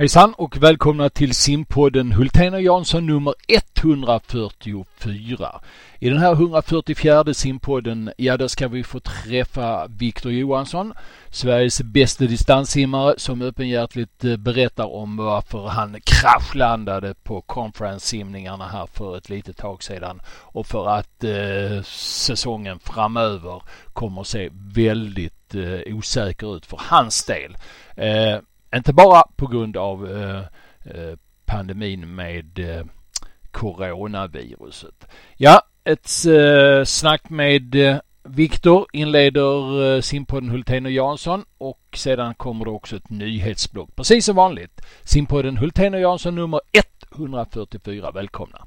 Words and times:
Hejsan 0.00 0.34
och 0.34 0.56
välkomna 0.56 1.10
till 1.10 1.34
simpodden 1.34 2.12
Hultén 2.12 2.54
och 2.54 2.62
Jansson 2.62 3.06
nummer 3.06 3.34
144. 3.48 5.60
I 5.98 6.08
den 6.08 6.18
här 6.18 6.32
144 6.32 7.34
simpodden, 7.34 8.12
ja 8.16 8.36
då 8.36 8.48
ska 8.48 8.68
vi 8.68 8.84
få 8.84 9.00
träffa 9.00 9.86
Viktor 9.86 10.32
Johansson, 10.32 10.92
Sveriges 11.30 11.82
bästa 11.82 12.24
distanssimmare 12.24 13.14
som 13.16 13.42
öppenhjärtligt 13.42 14.24
eh, 14.24 14.36
berättar 14.36 14.94
om 14.94 15.16
varför 15.16 15.66
han 15.66 16.00
kraschlandade 16.04 17.14
på 17.14 17.40
conference-simningarna 17.40 18.68
här 18.68 18.86
för 18.86 19.16
ett 19.16 19.28
litet 19.28 19.56
tag 19.56 19.82
sedan 19.82 20.20
och 20.28 20.66
för 20.66 20.88
att 20.88 21.24
eh, 21.24 21.82
säsongen 22.26 22.78
framöver 22.78 23.62
kommer 23.92 24.20
att 24.20 24.26
se 24.26 24.48
väldigt 24.52 25.54
eh, 25.54 25.94
osäker 25.94 26.56
ut 26.56 26.66
för 26.66 26.80
hans 26.82 27.24
del. 27.24 27.56
Eh, 27.96 28.38
inte 28.76 28.92
bara 28.92 29.22
på 29.36 29.46
grund 29.46 29.76
av 29.76 30.10
eh, 30.16 30.38
eh, 30.84 31.16
pandemin 31.44 32.14
med 32.14 32.58
eh, 32.58 32.84
coronaviruset. 33.50 35.06
Ja, 35.36 35.62
ett 35.84 36.08
snack 36.88 37.30
med 37.30 37.76
Viktor 38.22 38.86
inleder 38.92 40.00
simpodden 40.00 40.50
Hultén 40.50 40.86
och 40.86 40.92
Jansson 40.92 41.44
och 41.58 41.80
sedan 41.96 42.34
kommer 42.34 42.64
det 42.64 42.70
också 42.70 42.96
ett 42.96 43.10
nyhetsblock, 43.10 43.96
Precis 43.96 44.24
som 44.24 44.36
vanligt. 44.36 44.80
Simpodden 45.04 45.56
Hultén 45.56 45.94
och 45.94 46.00
Jansson 46.00 46.34
nummer 46.34 46.60
144. 47.12 48.10
Välkomna! 48.10 48.66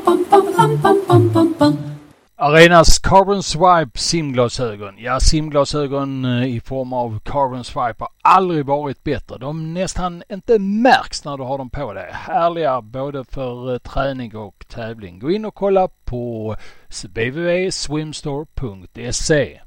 Arenas 2.43 2.99
Carbon 2.99 3.43
Swipe 3.43 3.99
simglasögon. 3.99 4.95
Ja, 4.97 5.19
simglasögon 5.19 6.25
eh, 6.25 6.55
i 6.55 6.59
form 6.59 6.93
av 6.93 7.19
Carbon 7.19 7.63
Swipe 7.63 7.95
har 7.99 8.09
aldrig 8.21 8.65
varit 8.65 9.03
bättre. 9.03 9.37
De 9.37 9.73
nästan 9.73 10.23
inte 10.29 10.59
märks 10.59 11.25
när 11.25 11.37
du 11.37 11.43
har 11.43 11.57
dem 11.57 11.69
på 11.69 11.93
dig. 11.93 12.09
Härliga 12.13 12.81
både 12.81 13.23
för 13.23 13.73
eh, 13.73 13.77
träning 13.77 14.35
och 14.35 14.65
tävling. 14.67 15.19
Gå 15.19 15.31
in 15.31 15.45
och 15.45 15.55
kolla 15.55 15.87
på 15.87 16.55
www.swimstore.se. 17.03 19.61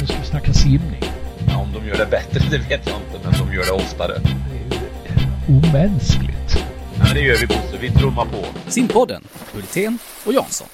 Nu 0.00 0.06
ska 0.06 0.18
vi 0.18 0.24
snacka 0.24 0.52
simning. 0.52 1.02
Ja, 1.48 1.58
om 1.58 1.72
de 1.72 1.86
gör 1.88 1.96
det 1.96 2.06
bättre, 2.10 2.40
det 2.50 2.58
vet 2.58 2.88
jag 2.88 2.96
inte, 2.96 3.20
men 3.24 3.32
de 3.32 3.52
gör 3.54 3.64
det 3.64 3.72
oftare. 3.72 4.18
Det 4.18 4.30
är 4.56 4.60
ju 4.70 4.78
omänskligt. 5.58 6.65
Ja, 6.98 7.04
men 7.04 7.14
det 7.14 7.20
gör 7.20 7.36
vi 7.36 7.46
Bosse, 7.46 7.78
vi 7.80 7.90
trummar 7.90 8.24
på. 8.24 8.70
Simpodden, 8.70 9.24
Hultén 9.54 9.98
och 10.26 10.32
Jansson. 10.32 10.68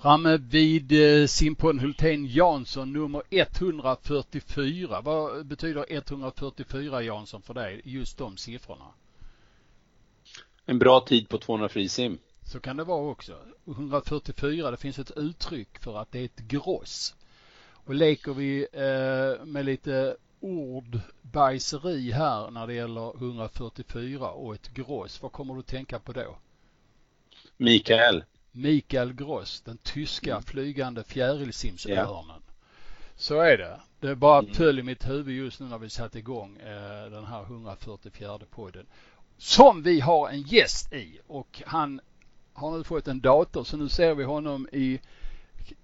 Framme 0.00 0.36
vid 0.36 0.92
eh, 0.92 1.26
simpodden 1.26 1.80
Hultén 1.80 2.26
Jansson 2.26 2.92
nummer 2.92 3.22
144. 3.30 5.00
Vad 5.00 5.46
betyder 5.46 5.86
144 5.88 7.02
Jansson 7.02 7.42
för 7.42 7.54
dig? 7.54 7.80
Just 7.84 8.18
de 8.18 8.36
siffrorna. 8.36 8.84
En 10.66 10.78
bra 10.78 11.00
tid 11.00 11.28
på 11.28 11.38
200 11.38 11.68
frisim. 11.68 12.18
Så 12.52 12.60
kan 12.60 12.76
det 12.76 12.84
vara 12.84 13.10
också. 13.10 13.36
144, 13.66 14.70
det 14.70 14.76
finns 14.76 14.98
ett 14.98 15.10
uttryck 15.16 15.78
för 15.78 15.98
att 15.98 16.12
det 16.12 16.18
är 16.20 16.24
ett 16.24 16.40
gross. 16.40 17.14
Och 17.84 17.94
leker 17.94 18.32
vi 18.32 18.66
eh, 18.72 19.44
med 19.44 19.64
lite 19.64 20.16
ordbajseri 20.42 22.10
här 22.10 22.50
när 22.50 22.66
det 22.66 22.74
gäller 22.74 23.16
144 23.16 24.30
och 24.30 24.54
ett 24.54 24.68
gross, 24.68 25.22
vad 25.22 25.32
kommer 25.32 25.54
du 25.54 25.62
tänka 25.62 25.98
på 25.98 26.12
då? 26.12 26.36
Mikael. 27.56 28.24
Mikael 28.52 29.12
Gross, 29.12 29.60
den 29.60 29.78
tyska 29.78 30.40
flygande 30.40 31.04
fjärilsimsörnen. 31.04 32.42
Så 33.16 33.40
är 33.40 33.58
det. 33.58 33.80
Det 34.00 34.16
bara 34.16 34.38
Mm. 34.38 34.52
töll 34.52 34.78
i 34.78 34.82
mitt 34.82 35.08
huvud 35.08 35.36
just 35.36 35.60
nu 35.60 35.66
när 35.66 35.78
vi 35.78 35.90
satte 35.90 36.18
igång 36.18 36.56
eh, 36.56 37.10
den 37.10 37.24
här 37.24 37.42
144 37.42 38.38
podden. 38.50 38.86
Som 39.36 39.82
vi 39.82 40.00
har 40.00 40.28
en 40.28 40.42
gäst 40.42 40.92
i 40.92 41.20
och 41.26 41.62
han 41.66 42.00
har 42.52 42.78
nu 42.78 42.84
fått 42.84 43.08
en 43.08 43.20
dator 43.20 43.64
så 43.64 43.76
nu 43.76 43.88
ser 43.88 44.14
vi 44.14 44.24
honom 44.24 44.68
i 44.72 45.00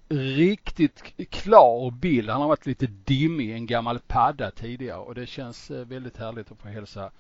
riktigt 0.08 1.30
klar 1.30 1.90
bild. 1.90 2.30
Han 2.30 2.40
har 2.40 2.48
varit 2.48 2.66
lite 2.66 2.86
dimmig 2.86 3.50
en 3.50 3.66
gammal 3.66 3.98
padda 3.98 4.50
tidigare 4.50 4.98
och 4.98 5.14
det 5.14 5.26
känns 5.26 5.70
eh, 5.70 5.86
väldigt 5.86 6.16
härligt 6.16 6.52
att 6.52 6.58
få 6.58 6.68
hälsa 6.68 7.10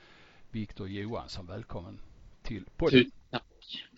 Viktor 0.50 0.88
Johansson 0.88 1.46
välkommen 1.46 1.98
till 2.42 2.64
podden. 2.76 3.10
Tack. 3.30 3.42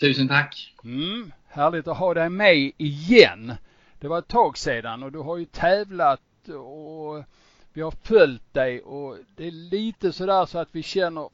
Tusen 0.01 0.29
tack. 0.29 0.75
Mm, 0.85 1.33
härligt 1.47 1.89
att 1.89 1.97
ha 1.97 2.15
dig 2.15 2.31
med 2.31 2.73
igen. 2.77 3.53
Det 4.01 4.09
var 4.09 4.19
ett 4.19 4.29
tag 4.29 4.59
sedan 4.59 5.03
och 5.03 5.13
du 5.13 5.19
har 5.19 5.37
ju 5.37 5.45
tävlat 5.45 6.49
och 6.49 7.25
vi 7.73 7.83
har 7.83 7.91
följt 7.91 8.55
dig 8.55 8.81
och 8.81 9.19
det 9.37 9.47
är 9.47 9.51
lite 9.51 10.13
sådär 10.13 10.47
så 10.47 10.59
att 10.59 10.69
vi 10.73 10.83
känner 10.83 11.31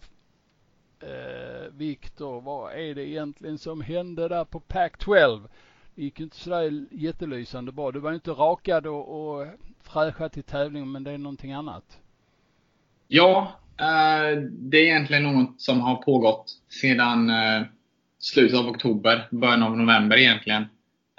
eh, 1.01 1.73
Viktor, 1.73 2.41
vad 2.41 2.73
är 2.73 2.95
det 2.95 3.09
egentligen 3.09 3.59
som 3.59 3.81
hände 3.81 4.29
där 4.29 4.45
på 4.45 4.61
Pac-12? 4.61 5.43
Det 5.43 5.49
gick 5.97 6.19
ju 6.19 6.25
inte 6.25 6.37
sådär 6.37 6.85
jättelysande 6.91 7.73
bra. 7.73 7.93
Du 7.93 8.01
var 8.01 8.11
ju 8.11 8.15
inte 8.15 8.31
rakad 8.31 8.87
och, 8.87 9.39
och 9.39 9.47
fräschad 9.83 10.33
till 10.33 10.43
tävlingen 10.43 10.93
men 10.93 11.05
det 11.05 11.11
är 11.11 11.19
någonting 11.19 11.53
annat. 11.53 11.99
Ja, 13.09 13.53
eh, 13.81 14.41
det 14.51 14.77
är 14.77 14.85
egentligen 14.85 15.23
något 15.23 15.61
som 15.61 15.81
har 15.81 15.97
pågått 15.97 16.53
sedan 16.69 17.31
eh, 17.31 17.63
slutet 18.19 18.59
av 18.59 18.69
oktober, 18.69 19.29
början 19.31 19.63
av 19.63 19.77
november 19.77 20.17
egentligen. 20.17 20.63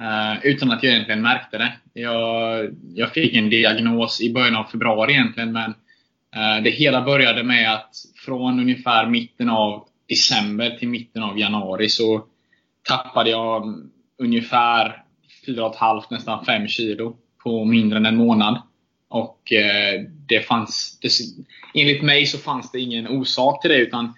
Eh, 0.01 0.45
utan 0.45 0.71
att 0.71 0.83
jag 0.83 0.93
egentligen 0.93 1.21
märkte 1.21 1.57
det. 1.57 1.73
Jag, 1.93 2.69
jag 2.93 3.11
fick 3.11 3.35
en 3.35 3.49
diagnos 3.49 4.21
i 4.21 4.33
början 4.33 4.55
av 4.55 4.63
februari 4.63 5.13
egentligen, 5.13 5.51
men 5.51 5.73
det 6.63 6.69
hela 6.69 7.01
började 7.01 7.43
med 7.43 7.73
att 7.73 7.95
från 8.25 8.59
ungefär 8.59 9.05
mitten 9.07 9.49
av 9.49 9.87
december 10.09 10.69
till 10.69 10.87
mitten 10.87 11.23
av 11.23 11.39
januari 11.39 11.89
så 11.89 12.25
tappade 12.83 13.29
jag 13.29 13.81
ungefär 14.17 15.03
4,5 15.47 16.03
nästan 16.09 16.45
5 16.45 16.67
kilo 16.67 17.17
på 17.43 17.65
mindre 17.65 17.97
än 17.97 18.05
en 18.05 18.15
månad. 18.15 18.61
Och 19.09 19.53
eh, 19.53 20.01
det 20.27 20.41
fanns, 20.41 20.99
det, 21.01 21.09
enligt 21.81 22.03
mig 22.03 22.25
så 22.25 22.37
fanns 22.37 22.71
det 22.71 22.79
ingen 22.79 23.07
orsak 23.07 23.61
till 23.61 23.71
det 23.71 23.77
utan 23.77 24.13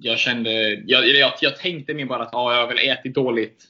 jag 0.00 0.18
kände, 0.18 0.74
jag, 0.86 1.08
jag, 1.08 1.32
jag 1.40 1.56
tänkte 1.56 1.94
mer 1.94 2.06
bara 2.06 2.22
att 2.22 2.34
ah, 2.34 2.54
jag 2.54 2.60
har 2.60 2.68
väl 2.68 2.88
ätit 2.88 3.14
dåligt 3.14 3.64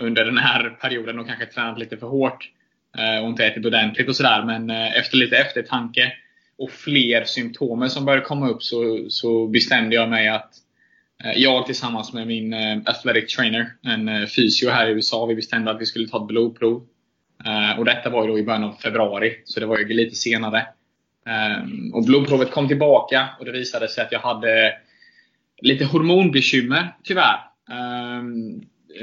under 0.00 0.24
den 0.24 0.38
här 0.38 0.70
perioden 0.70 1.18
och 1.18 1.26
kanske 1.26 1.46
tränat 1.46 1.78
lite 1.78 1.96
för 1.96 2.06
hårt. 2.06 2.50
Eh, 2.98 3.22
och 3.22 3.28
inte 3.28 3.46
ätit 3.46 3.66
ordentligt 3.66 4.08
och 4.08 4.16
sådär. 4.16 4.44
Men 4.44 4.70
eh, 4.70 4.96
efter 4.96 5.16
lite 5.16 5.36
eftertanke 5.36 6.12
och 6.58 6.70
fler 6.70 7.24
symptomer 7.24 7.88
som 7.88 8.04
började 8.04 8.24
komma 8.26 8.48
upp 8.48 8.62
så, 8.62 9.06
så 9.08 9.46
bestämde 9.46 9.96
jag 9.96 10.08
mig 10.08 10.28
att 10.28 10.54
Eh, 11.24 11.32
jag 11.36 11.66
tillsammans 11.66 12.12
med 12.12 12.26
min 12.26 12.52
eh, 12.52 12.78
athletic 12.84 13.36
trainer, 13.36 13.72
en 13.82 14.08
eh, 14.08 14.26
fysio 14.26 14.70
här 14.70 14.88
i 14.88 14.92
USA, 14.92 15.26
vi 15.26 15.34
bestämde 15.34 15.70
att 15.70 15.80
vi 15.80 15.86
skulle 15.86 16.08
ta 16.08 16.20
ett 16.20 16.26
blodprov. 16.26 16.86
Och 17.78 17.84
detta 17.84 18.10
var 18.10 18.22
ju 18.22 18.28
då 18.28 18.38
i 18.38 18.42
början 18.42 18.64
av 18.64 18.72
februari, 18.72 19.42
så 19.44 19.60
det 19.60 19.66
var 19.66 19.78
ju 19.78 19.88
lite 19.88 20.16
senare. 20.16 20.66
Och 21.92 22.04
blodprovet 22.04 22.50
kom 22.50 22.68
tillbaka 22.68 23.28
och 23.38 23.44
det 23.44 23.52
visade 23.52 23.88
sig 23.88 24.04
att 24.04 24.12
jag 24.12 24.20
hade 24.20 24.72
lite 25.62 25.84
hormonbekymmer, 25.84 26.96
tyvärr. 27.04 27.40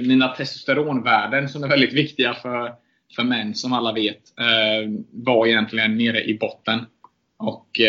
Mina 0.02 0.28
testosteronvärden, 0.28 1.50
som 1.50 1.64
är 1.64 1.68
väldigt 1.68 1.94
viktiga 1.94 2.34
för, 2.34 2.74
för 3.16 3.24
män, 3.24 3.56
som 3.56 3.74
alla 3.74 3.94
vet, 3.94 4.22
var 5.12 5.48
egentligen 5.48 5.98
nere 5.98 6.24
i 6.24 6.38
botten. 6.38 6.80
Och 7.38 7.80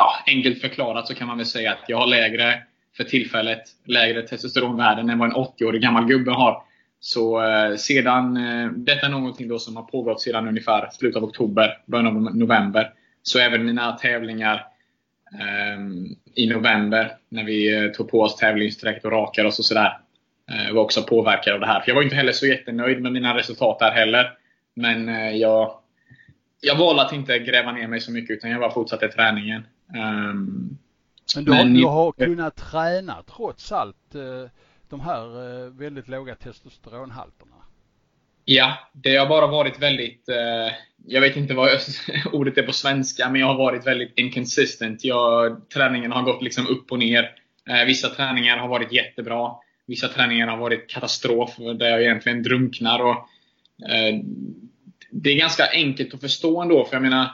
ja, 0.00 0.32
enkelt 0.32 0.60
förklarat 0.60 1.06
så 1.06 1.14
kan 1.14 1.28
man 1.28 1.36
väl 1.36 1.46
säga 1.46 1.72
att 1.72 1.84
jag 1.88 1.96
har 1.96 2.06
lägre, 2.06 2.62
för 2.96 3.04
tillfället, 3.04 3.62
lägre 3.84 4.22
testosteronvärden 4.22 5.10
än 5.10 5.18
vad 5.18 5.28
en 5.28 5.36
80-årig 5.36 5.82
gammal 5.82 6.06
gubbe 6.06 6.30
har. 6.30 6.62
Så 7.00 7.42
eh, 7.44 7.76
sedan, 7.76 8.36
eh, 8.36 8.70
detta 8.72 9.06
är 9.06 9.10
någonting 9.10 9.48
då 9.48 9.58
som 9.58 9.76
har 9.76 9.82
pågått 9.82 10.20
sedan 10.20 10.48
ungefär 10.48 10.88
slutet 10.92 11.16
av 11.16 11.24
oktober, 11.24 11.78
början 11.86 12.06
av 12.06 12.36
november. 12.36 12.92
Så 13.22 13.38
även 13.38 13.64
mina 13.64 13.92
tävlingar 13.92 14.66
eh, 15.40 15.80
i 16.34 16.46
november, 16.46 17.12
när 17.28 17.44
vi 17.44 17.84
eh, 17.84 17.90
tog 17.90 18.10
på 18.10 18.20
oss 18.20 18.36
tävlingsdräkt 18.36 19.04
och 19.04 19.12
rakade 19.12 19.48
oss 19.48 19.58
och 19.58 19.64
sådär, 19.64 19.98
eh, 20.50 20.74
var 20.74 20.82
också 20.82 21.02
påverkad 21.02 21.54
av 21.54 21.60
det 21.60 21.66
här. 21.66 21.80
För 21.80 21.88
jag 21.88 21.94
var 21.94 22.02
inte 22.02 22.16
heller 22.16 22.32
så 22.32 22.46
jättenöjd 22.46 23.02
med 23.02 23.12
mina 23.12 23.36
resultat 23.36 23.78
där 23.78 23.90
heller. 23.90 24.32
Men 24.74 25.08
eh, 25.08 25.36
jag, 25.36 25.74
jag 26.60 26.76
valde 26.76 27.02
att 27.02 27.12
inte 27.12 27.38
gräva 27.38 27.72
ner 27.72 27.88
mig 27.88 28.00
så 28.00 28.12
mycket, 28.12 28.36
utan 28.36 28.50
jag 28.50 28.60
bara 28.60 28.70
fortsatte 28.70 29.08
träningen. 29.08 29.62
Ehm, 29.96 30.78
Men 31.36 31.44
du, 31.44 31.52
har, 31.52 31.64
Men- 31.64 31.74
du 31.74 31.84
har 31.84 32.12
kunnat 32.12 32.56
träna 32.56 33.22
trots 33.36 33.72
allt 33.72 34.14
eh, 34.14 34.50
de 34.88 35.00
här 35.00 35.24
eh, 35.64 35.70
väldigt 35.70 36.08
låga 36.08 36.34
testosteronhalterna. 36.34 37.56
Ja, 38.44 38.78
det 38.92 39.16
har 39.16 39.26
bara 39.26 39.46
varit 39.46 39.82
väldigt, 39.82 40.28
eh, 40.28 40.72
jag 41.06 41.20
vet 41.20 41.36
inte 41.36 41.54
vad 41.54 41.70
ordet 42.32 42.58
är 42.58 42.62
på 42.62 42.72
svenska, 42.72 43.30
men 43.30 43.40
jag 43.40 43.46
har 43.48 43.56
varit 43.58 43.86
väldigt 43.86 44.18
inconsistent. 44.18 45.04
Jag, 45.04 45.68
träningen 45.68 46.12
har 46.12 46.22
gått 46.22 46.42
liksom 46.42 46.66
upp 46.66 46.92
och 46.92 46.98
ner 46.98 47.36
vissa 47.86 48.08
träningar 48.08 48.56
har 48.56 48.68
varit 48.68 48.92
jättebra. 48.92 49.52
Vissa 49.86 50.08
träningar 50.08 50.46
har 50.46 50.56
varit 50.56 50.90
katastrof, 50.90 51.56
där 51.56 51.88
jag 51.88 52.02
egentligen 52.02 52.42
drunknar. 52.42 52.98
Och, 53.00 53.28
det 55.10 55.30
är 55.30 55.36
ganska 55.38 55.70
enkelt 55.72 56.14
att 56.14 56.20
förstå 56.20 56.62
ändå, 56.62 56.84
för 56.84 56.94
jag 56.96 57.02
menar, 57.02 57.28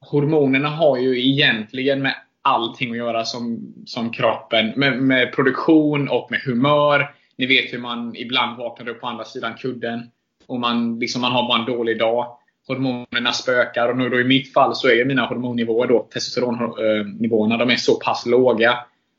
hormonerna 0.00 0.68
har 0.68 0.98
ju 0.98 1.30
egentligen 1.30 2.02
med 2.02 2.14
allting 2.42 2.90
att 2.90 2.96
göra 2.96 3.24
som, 3.24 3.74
som 3.86 4.10
kroppen. 4.10 4.72
Med, 4.76 5.02
med 5.02 5.32
produktion 5.32 6.08
och 6.08 6.28
med 6.30 6.40
humör. 6.40 7.14
Ni 7.36 7.46
vet 7.46 7.72
hur 7.72 7.78
man 7.78 8.16
ibland 8.16 8.58
vaknar 8.58 8.88
upp 8.88 9.00
på 9.00 9.06
andra 9.06 9.24
sidan 9.24 9.54
kudden. 9.54 10.10
Och 10.46 10.60
man, 10.60 10.98
liksom, 10.98 11.20
man 11.20 11.32
har 11.32 11.48
bara 11.48 11.58
en 11.58 11.76
dålig 11.76 11.98
dag. 11.98 12.36
Hormonerna 12.68 13.32
spökar. 13.32 13.88
Och 13.88 13.96
nu 13.96 14.08
då 14.08 14.20
i 14.20 14.24
mitt 14.24 14.52
fall 14.52 14.74
så 14.74 14.88
är 14.88 15.04
mina 15.04 15.26
hormonnivåer, 15.26 15.86
då, 15.86 15.98
testosteronnivåerna, 15.98 17.56
de 17.56 17.70
är 17.70 17.76
så 17.76 18.00
pass 18.00 18.26
låga. 18.26 18.78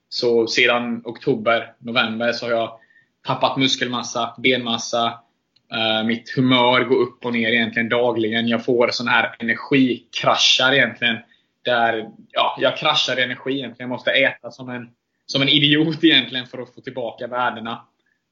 Så 0.09 0.47
sedan 0.47 1.01
oktober, 1.05 1.73
november 1.79 2.31
så 2.31 2.45
har 2.45 2.53
jag 2.53 2.71
tappat 3.27 3.57
muskelmassa, 3.57 4.35
benmassa. 4.37 5.13
Eh, 5.73 6.03
mitt 6.05 6.29
humör 6.35 6.83
går 6.83 6.95
upp 6.95 7.25
och 7.25 7.33
ner 7.33 7.49
egentligen 7.49 7.89
dagligen. 7.89 8.47
Jag 8.47 8.65
får 8.65 8.89
såna 8.91 9.11
här 9.11 9.35
energikraschar 9.39 10.73
egentligen. 10.73 11.17
Där 11.65 12.09
ja, 12.31 12.57
jag 12.59 12.77
kraschar 12.77 13.19
i 13.19 13.23
energi 13.23 13.51
egentligen. 13.51 13.89
Jag 13.89 13.95
måste 13.95 14.11
äta 14.11 14.51
som 14.51 14.69
en, 14.69 14.89
som 15.25 15.41
en 15.41 15.49
idiot 15.49 16.03
egentligen 16.03 16.45
för 16.47 16.61
att 16.61 16.75
få 16.75 16.81
tillbaka 16.81 17.27
värdena. 17.27 17.81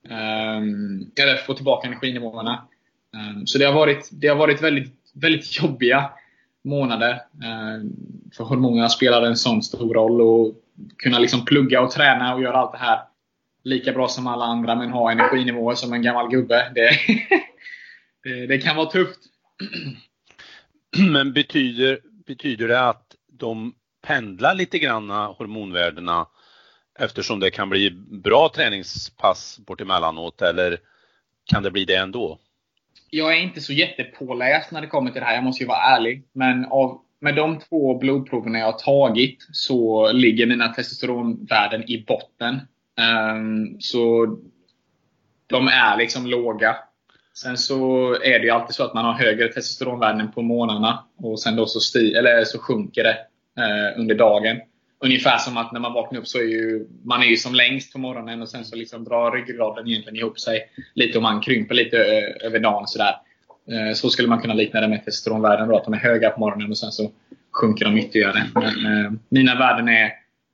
Um, 0.09 1.11
eller 1.21 1.35
få 1.35 1.53
tillbaka 1.53 1.87
energinivåerna. 1.87 2.67
Um, 3.13 3.47
så 3.47 3.57
det 3.57 3.65
har 3.65 3.73
varit, 3.73 4.09
det 4.11 4.27
har 4.27 4.35
varit 4.35 4.63
väldigt, 4.63 4.93
väldigt 5.13 5.61
jobbiga 5.61 6.11
månader. 6.63 7.21
Um, 7.43 7.95
för 8.37 8.43
hormonerna 8.43 8.89
spelar 8.89 9.21
en 9.21 9.37
sån 9.37 9.63
stor 9.63 9.93
roll. 9.93 10.21
Och 10.21 10.55
kunna 10.97 11.19
liksom 11.19 11.45
plugga 11.45 11.81
och 11.81 11.91
träna 11.91 12.35
och 12.35 12.41
göra 12.41 12.57
allt 12.57 12.71
det 12.71 12.77
här 12.77 12.99
lika 13.63 13.91
bra 13.91 14.07
som 14.07 14.27
alla 14.27 14.45
andra 14.45 14.75
men 14.75 14.89
ha 14.89 15.11
energinivåer 15.11 15.75
som 15.75 15.93
en 15.93 16.01
gammal 16.01 16.29
gubbe. 16.29 16.71
Det, 16.75 16.89
det, 18.23 18.47
det 18.47 18.57
kan 18.57 18.75
vara 18.75 18.89
tufft. 18.89 19.19
Men 21.11 21.33
betyder, 21.33 21.99
betyder 22.25 22.67
det 22.67 22.89
att 22.89 23.15
de 23.27 23.73
pendlar 24.07 24.55
lite 24.55 24.79
grann 24.79 25.09
hormonvärdena 25.09 26.27
eftersom 26.99 27.39
det 27.39 27.51
kan 27.51 27.69
bli 27.69 27.91
bra 28.23 28.51
träningspass 28.55 29.59
bort 29.59 29.81
emellanåt 29.81 30.41
eller 30.41 30.77
kan 31.45 31.63
det 31.63 31.71
bli 31.71 31.85
det 31.85 31.95
ändå? 31.95 32.39
Jag 33.09 33.37
är 33.37 33.41
inte 33.41 33.61
så 33.61 33.73
jättepåläst 33.73 34.71
när 34.71 34.81
det 34.81 34.87
kommer 34.87 35.11
till 35.11 35.19
det 35.19 35.25
här, 35.25 35.35
jag 35.35 35.43
måste 35.43 35.63
ju 35.63 35.67
vara 35.67 35.95
ärlig. 35.95 36.23
Men 36.33 36.65
av, 36.65 37.01
med 37.19 37.35
de 37.35 37.59
två 37.59 37.97
blodproverna 37.97 38.59
jag 38.59 38.65
har 38.65 38.79
tagit 38.79 39.47
så 39.51 40.11
ligger 40.11 40.45
mina 40.45 40.73
testosteronvärden 40.73 41.89
i 41.89 42.05
botten. 42.07 42.59
Ehm, 42.99 43.79
så 43.79 44.37
de 45.47 45.67
är 45.67 45.97
liksom 45.97 46.25
låga. 46.25 46.75
Sen 47.33 47.57
så 47.57 48.13
är 48.13 48.39
det 48.39 48.45
ju 48.45 48.49
alltid 48.49 48.75
så 48.75 48.83
att 48.83 48.93
man 48.93 49.05
har 49.05 49.13
högre 49.13 49.47
testosteronvärden 49.47 50.31
på 50.31 50.41
morgnarna 50.41 51.03
och 51.17 51.39
sen 51.39 51.55
då 51.55 51.65
så, 51.65 51.79
sti 51.79 52.13
eller 52.13 52.43
så 52.43 52.59
sjunker 52.59 53.03
det 53.03 53.17
eh, 53.63 53.99
under 53.99 54.15
dagen. 54.15 54.61
Ungefär 55.01 55.37
som 55.37 55.57
att 55.57 55.71
när 55.71 55.79
man 55.79 55.93
vaknar 55.93 56.19
upp 56.19 56.27
så 56.27 56.37
är 56.37 56.43
ju 56.43 56.87
man 57.03 57.21
är 57.21 57.25
ju 57.25 57.37
som 57.37 57.55
längst 57.55 57.93
på 57.93 57.99
morgonen 57.99 58.41
och 58.41 58.49
sen 58.49 58.65
så 58.65 58.75
liksom 58.75 59.03
drar 59.03 59.31
ryggraden 59.31 59.87
egentligen 59.87 60.17
ihop 60.17 60.39
sig 60.39 60.69
lite 60.93 61.17
och 61.17 61.21
man 61.21 61.41
krymper 61.41 61.75
lite 61.75 61.97
eh, 61.97 62.47
över 62.47 62.59
dagen. 62.59 62.87
Sådär. 62.87 63.15
Eh, 63.71 63.93
så 63.93 64.09
skulle 64.09 64.27
man 64.27 64.41
kunna 64.41 64.53
likna 64.53 64.81
det 64.81 64.87
med 64.87 65.05
testosteronvärden 65.05 65.67
då, 65.67 65.77
att 65.77 65.85
de 65.85 65.93
är 65.93 65.97
höga 65.97 66.29
på 66.29 66.39
morgonen 66.39 66.69
och 66.69 66.77
sen 66.77 66.91
så 66.91 67.11
sjunker 67.51 67.85
de 67.85 67.97
ytterligare. 67.97 68.43
Men, 68.53 69.05
eh, 69.05 69.11
mina 69.29 69.55
värden 69.55 69.89
är 69.89 70.11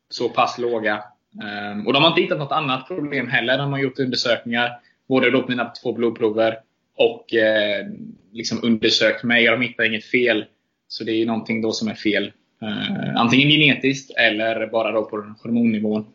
så 0.09 0.30
pass 0.30 0.57
låga. 0.57 1.03
Eh, 1.43 1.87
och 1.87 1.93
de 1.93 2.03
har 2.03 2.09
inte 2.09 2.21
hittat 2.21 2.39
något 2.39 2.51
annat 2.51 2.87
problem 2.87 3.27
heller. 3.27 3.57
De 3.57 3.71
har 3.71 3.79
gjort 3.79 3.99
undersökningar, 3.99 4.71
både 5.07 5.31
då 5.31 5.41
på 5.41 5.49
mina 5.49 5.69
två 5.69 5.93
blodprover 5.93 6.57
och 6.97 7.33
eh, 7.33 7.87
liksom 8.31 8.59
undersökt 8.63 9.23
mig. 9.23 9.45
De 9.45 9.61
hittar 9.61 9.83
inget 9.83 10.05
fel. 10.05 10.45
Så 10.87 11.03
det 11.03 11.11
är 11.11 11.25
någonting 11.25 11.61
då 11.61 11.71
som 11.71 11.87
är 11.87 11.95
fel. 11.95 12.31
Eh, 12.61 13.15
antingen 13.15 13.49
genetiskt 13.49 14.11
eller 14.17 14.67
bara 14.67 14.91
då 14.91 15.03
på 15.03 15.35
hormonnivån. 15.43 16.05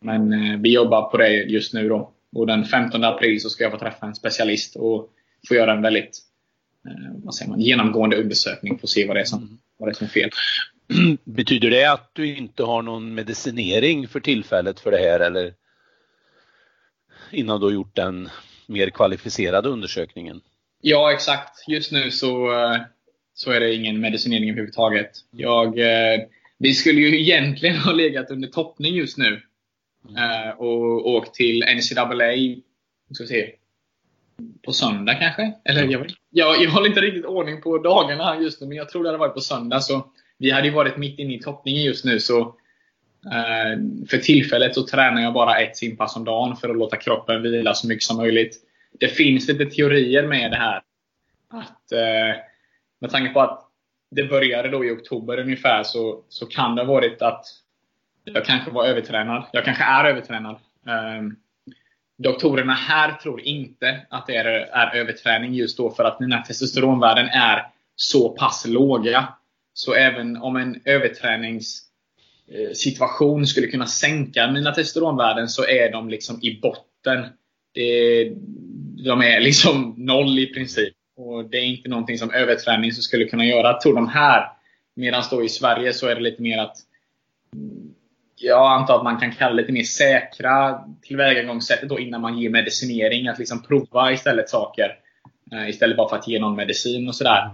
Men 0.00 0.32
eh, 0.32 0.58
vi 0.60 0.72
jobbar 0.72 1.10
på 1.10 1.16
det 1.16 1.32
just 1.32 1.74
nu 1.74 1.88
då. 1.88 2.10
Och 2.32 2.46
den 2.46 2.64
15 2.64 3.04
april 3.04 3.40
så 3.40 3.50
ska 3.50 3.64
jag 3.64 3.72
få 3.72 3.78
träffa 3.78 4.06
en 4.06 4.14
specialist 4.14 4.76
och 4.76 5.10
få 5.48 5.54
göra 5.54 5.72
en 5.72 5.82
väldigt 5.82 6.18
eh, 6.86 7.12
vad 7.24 7.34
säger 7.34 7.50
man, 7.50 7.60
genomgående 7.60 8.16
undersökning 8.16 8.78
för 8.78 8.86
att 8.86 8.90
se 8.90 9.06
vad 9.06 9.16
det 9.16 9.20
är 9.20 9.24
som, 9.24 9.58
vad 9.78 9.88
det 9.88 9.92
är, 9.92 9.94
som 9.94 10.04
är 10.04 10.10
fel. 10.10 10.30
Betyder 11.24 11.70
det 11.70 11.92
att 11.92 12.10
du 12.12 12.36
inte 12.36 12.62
har 12.62 12.82
någon 12.82 13.14
medicinering 13.14 14.08
för 14.08 14.20
tillfället 14.20 14.80
för 14.80 14.90
det 14.90 14.98
här 14.98 15.20
eller 15.20 15.54
innan 17.30 17.60
du 17.60 17.66
har 17.66 17.72
gjort 17.72 17.96
den 17.96 18.28
mer 18.66 18.90
kvalificerade 18.90 19.68
undersökningen? 19.68 20.40
Ja, 20.80 21.12
exakt. 21.12 21.68
Just 21.68 21.92
nu 21.92 22.10
så, 22.10 22.50
så 23.34 23.50
är 23.50 23.60
det 23.60 23.74
ingen 23.74 24.00
medicinering 24.00 24.50
överhuvudtaget. 24.50 25.10
Jag, 25.30 25.78
vi 26.58 26.74
skulle 26.74 27.00
ju 27.00 27.20
egentligen 27.20 27.76
ha 27.76 27.92
legat 27.92 28.30
under 28.30 28.48
toppning 28.48 28.94
just 28.94 29.18
nu. 29.18 29.42
Mm. 30.08 30.58
Och 30.58 31.08
åkt 31.08 31.34
till 31.34 31.64
NCAA 31.76 32.34
ska 33.14 33.26
se, 33.26 33.52
på 34.64 34.72
söndag 34.72 35.14
kanske? 35.14 35.52
Eller 35.64 35.84
jag, 35.84 36.06
jag, 36.30 36.62
jag 36.62 36.70
håller 36.70 36.86
inte 36.86 37.00
riktigt 37.00 37.24
ordning 37.24 37.60
på 37.60 37.78
dagarna 37.78 38.24
här 38.24 38.40
just 38.40 38.60
nu, 38.60 38.66
men 38.66 38.76
jag 38.76 38.88
tror 38.88 39.02
det 39.02 39.08
hade 39.08 39.18
varit 39.18 39.34
på 39.34 39.40
söndag. 39.40 39.80
Så 39.80 40.06
vi 40.38 40.50
hade 40.50 40.66
ju 40.66 40.74
varit 40.74 40.96
mitt 40.96 41.18
inne 41.18 41.34
i 41.34 41.40
toppningen 41.40 41.82
just 41.82 42.04
nu. 42.04 42.20
Så 42.20 42.40
eh, 43.24 43.78
För 44.10 44.18
tillfället 44.18 44.74
så 44.74 44.86
tränar 44.86 45.22
jag 45.22 45.32
bara 45.32 45.58
ett 45.58 45.76
simpass 45.76 46.16
om 46.16 46.24
dagen 46.24 46.56
för 46.56 46.68
att 46.68 46.76
låta 46.76 46.96
kroppen 46.96 47.42
vila 47.42 47.74
så 47.74 47.88
mycket 47.88 48.02
som 48.04 48.16
möjligt. 48.16 48.56
Det 49.00 49.08
finns 49.08 49.48
lite 49.48 49.66
teorier 49.66 50.26
med 50.26 50.50
det 50.50 50.56
här. 50.56 50.82
Att, 51.48 51.92
eh, 51.92 52.40
med 52.98 53.10
tanke 53.10 53.32
på 53.32 53.40
att 53.40 53.64
det 54.10 54.24
började 54.24 54.68
då 54.68 54.84
i 54.84 54.90
oktober 54.90 55.38
ungefär 55.38 55.82
så, 55.82 56.22
så 56.28 56.46
kan 56.46 56.74
det 56.74 56.82
ha 56.82 56.92
varit 56.92 57.22
att 57.22 57.44
jag 58.24 58.44
kanske 58.44 58.70
var 58.70 58.84
övertränad. 58.84 59.44
Jag 59.52 59.64
kanske 59.64 59.84
är 59.84 60.04
övertränad. 60.04 60.56
Um, 60.86 61.36
doktorerna 62.18 62.72
här 62.72 63.12
tror 63.12 63.40
inte 63.40 64.06
att 64.10 64.26
det 64.26 64.36
är, 64.36 64.44
är 64.72 64.96
överträning 64.96 65.54
just 65.54 65.78
då 65.78 65.90
för 65.90 66.04
att 66.04 66.20
mina 66.20 66.42
testosteronvärden 66.42 67.26
är 67.28 67.66
så 67.96 68.28
pass 68.28 68.66
låga. 68.66 69.28
Så 69.78 69.94
även 69.94 70.36
om 70.36 70.56
en 70.56 70.80
överträningssituation 70.84 73.46
skulle 73.46 73.66
kunna 73.66 73.86
sänka 73.86 74.50
mina 74.50 74.74
testosteronvärden 74.74 75.48
så 75.48 75.66
är 75.66 75.92
de 75.92 76.08
liksom 76.08 76.38
i 76.42 76.60
botten. 76.60 77.26
De 79.04 79.22
är 79.22 79.40
liksom 79.40 79.94
noll 79.96 80.38
i 80.38 80.46
princip. 80.46 80.94
Och 81.16 81.50
Det 81.50 81.56
är 81.56 81.64
inte 81.64 81.88
någonting 81.88 82.18
som 82.18 82.30
överträning 82.30 82.92
skulle 82.92 83.24
kunna 83.24 83.44
göra, 83.44 83.80
tror 83.80 83.94
de 83.94 84.08
här. 84.08 84.52
Medan 84.96 85.22
då 85.30 85.44
i 85.44 85.48
Sverige 85.48 85.92
så 85.92 86.06
är 86.06 86.14
det 86.14 86.20
lite 86.20 86.42
mer 86.42 86.58
att 86.58 86.76
jag 88.36 88.72
antar 88.72 88.96
att 88.96 89.04
man 89.04 89.20
kan 89.20 89.32
kalla 89.32 89.54
det 89.54 89.60
lite 89.60 89.72
mer 89.72 89.82
säkra 89.82 90.84
tillvägagångssättet 91.02 91.88
då 91.88 91.98
innan 91.98 92.20
man 92.20 92.38
ger 92.38 92.50
medicinering. 92.50 93.28
Att 93.28 93.38
liksom 93.38 93.62
prova 93.62 94.12
istället 94.12 94.48
saker. 94.48 94.98
Eh, 95.52 95.68
istället 95.68 95.96
bara 95.96 96.08
för 96.08 96.16
att 96.16 96.28
ge 96.28 96.38
någon 96.38 96.56
medicin 96.56 97.08
och 97.08 97.14
sådär. 97.14 97.50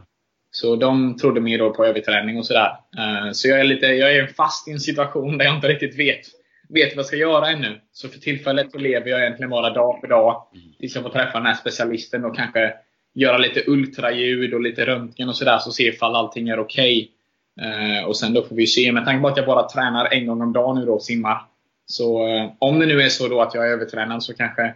Så 0.56 0.76
de 0.76 1.16
trodde 1.16 1.40
mer 1.40 1.58
då 1.58 1.75
på 1.75 1.84
överträning 1.84 2.38
och 2.38 2.46
sådär. 2.46 2.76
Uh, 2.99 3.32
så 3.32 3.49
jag 3.49 3.61
är, 3.61 3.64
lite, 3.64 3.87
jag 3.87 4.16
är 4.16 4.26
fast 4.26 4.68
i 4.68 4.73
en 4.73 4.80
situation 4.80 5.38
där 5.38 5.44
jag 5.44 5.54
inte 5.54 5.68
riktigt 5.68 5.99
vet, 5.99 6.20
vet 6.68 6.96
vad 6.96 6.99
jag 6.99 7.06
ska 7.06 7.16
göra 7.16 7.50
ännu. 7.50 7.80
Så 7.92 8.08
för 8.08 8.18
tillfället 8.18 8.70
så 8.70 8.78
lever 8.78 9.11
jag 9.11 9.20
egentligen 9.20 9.50
bara 9.50 9.70
dag 9.70 10.00
för 10.00 10.08
dag. 10.08 10.42
Tills 10.80 10.94
jag 10.94 11.04
får 11.04 11.11
träffa 11.11 11.38
den 11.38 11.46
här 11.46 11.54
specialisten 11.54 12.25
och 12.25 12.37
kanske 12.37 12.75
göra 13.14 13.38
lite 13.38 13.64
ultraljud 13.66 14.54
och 14.54 14.61
lite 14.61 14.87
röntgen 14.87 15.28
och 15.28 15.37
sådär. 15.37 15.58
Så 15.58 15.70
se 15.70 15.88
ifall 15.88 16.14
allting 16.14 16.49
är 16.49 16.58
okej. 16.58 17.11
Okay. 17.56 17.99
Eh, 17.99 18.04
och 18.04 18.16
sen 18.16 18.34
då 18.34 18.42
får 18.42 18.56
vi 18.56 18.66
se. 18.66 18.92
Med 18.92 19.04
tanke 19.04 19.23
på 19.23 19.28
att 19.28 19.37
jag 19.37 19.46
bara 19.46 19.68
tränar 19.68 20.12
en 20.12 20.26
gång 20.26 20.42
om 20.42 20.52
dagen 20.52 20.78
nu 20.78 20.87
då 20.87 20.94
och 20.94 21.02
simmar. 21.02 21.42
Så 21.87 22.28
eh, 22.28 22.50
om 22.58 22.78
det 22.78 22.87
nu 22.87 23.02
är 23.02 23.08
så 23.08 23.28
då 23.28 23.40
att 23.40 23.54
jag 23.54 23.66
är 23.66 23.73
övertränad 23.73 24.23
så 24.23 24.34
kanske 24.34 24.75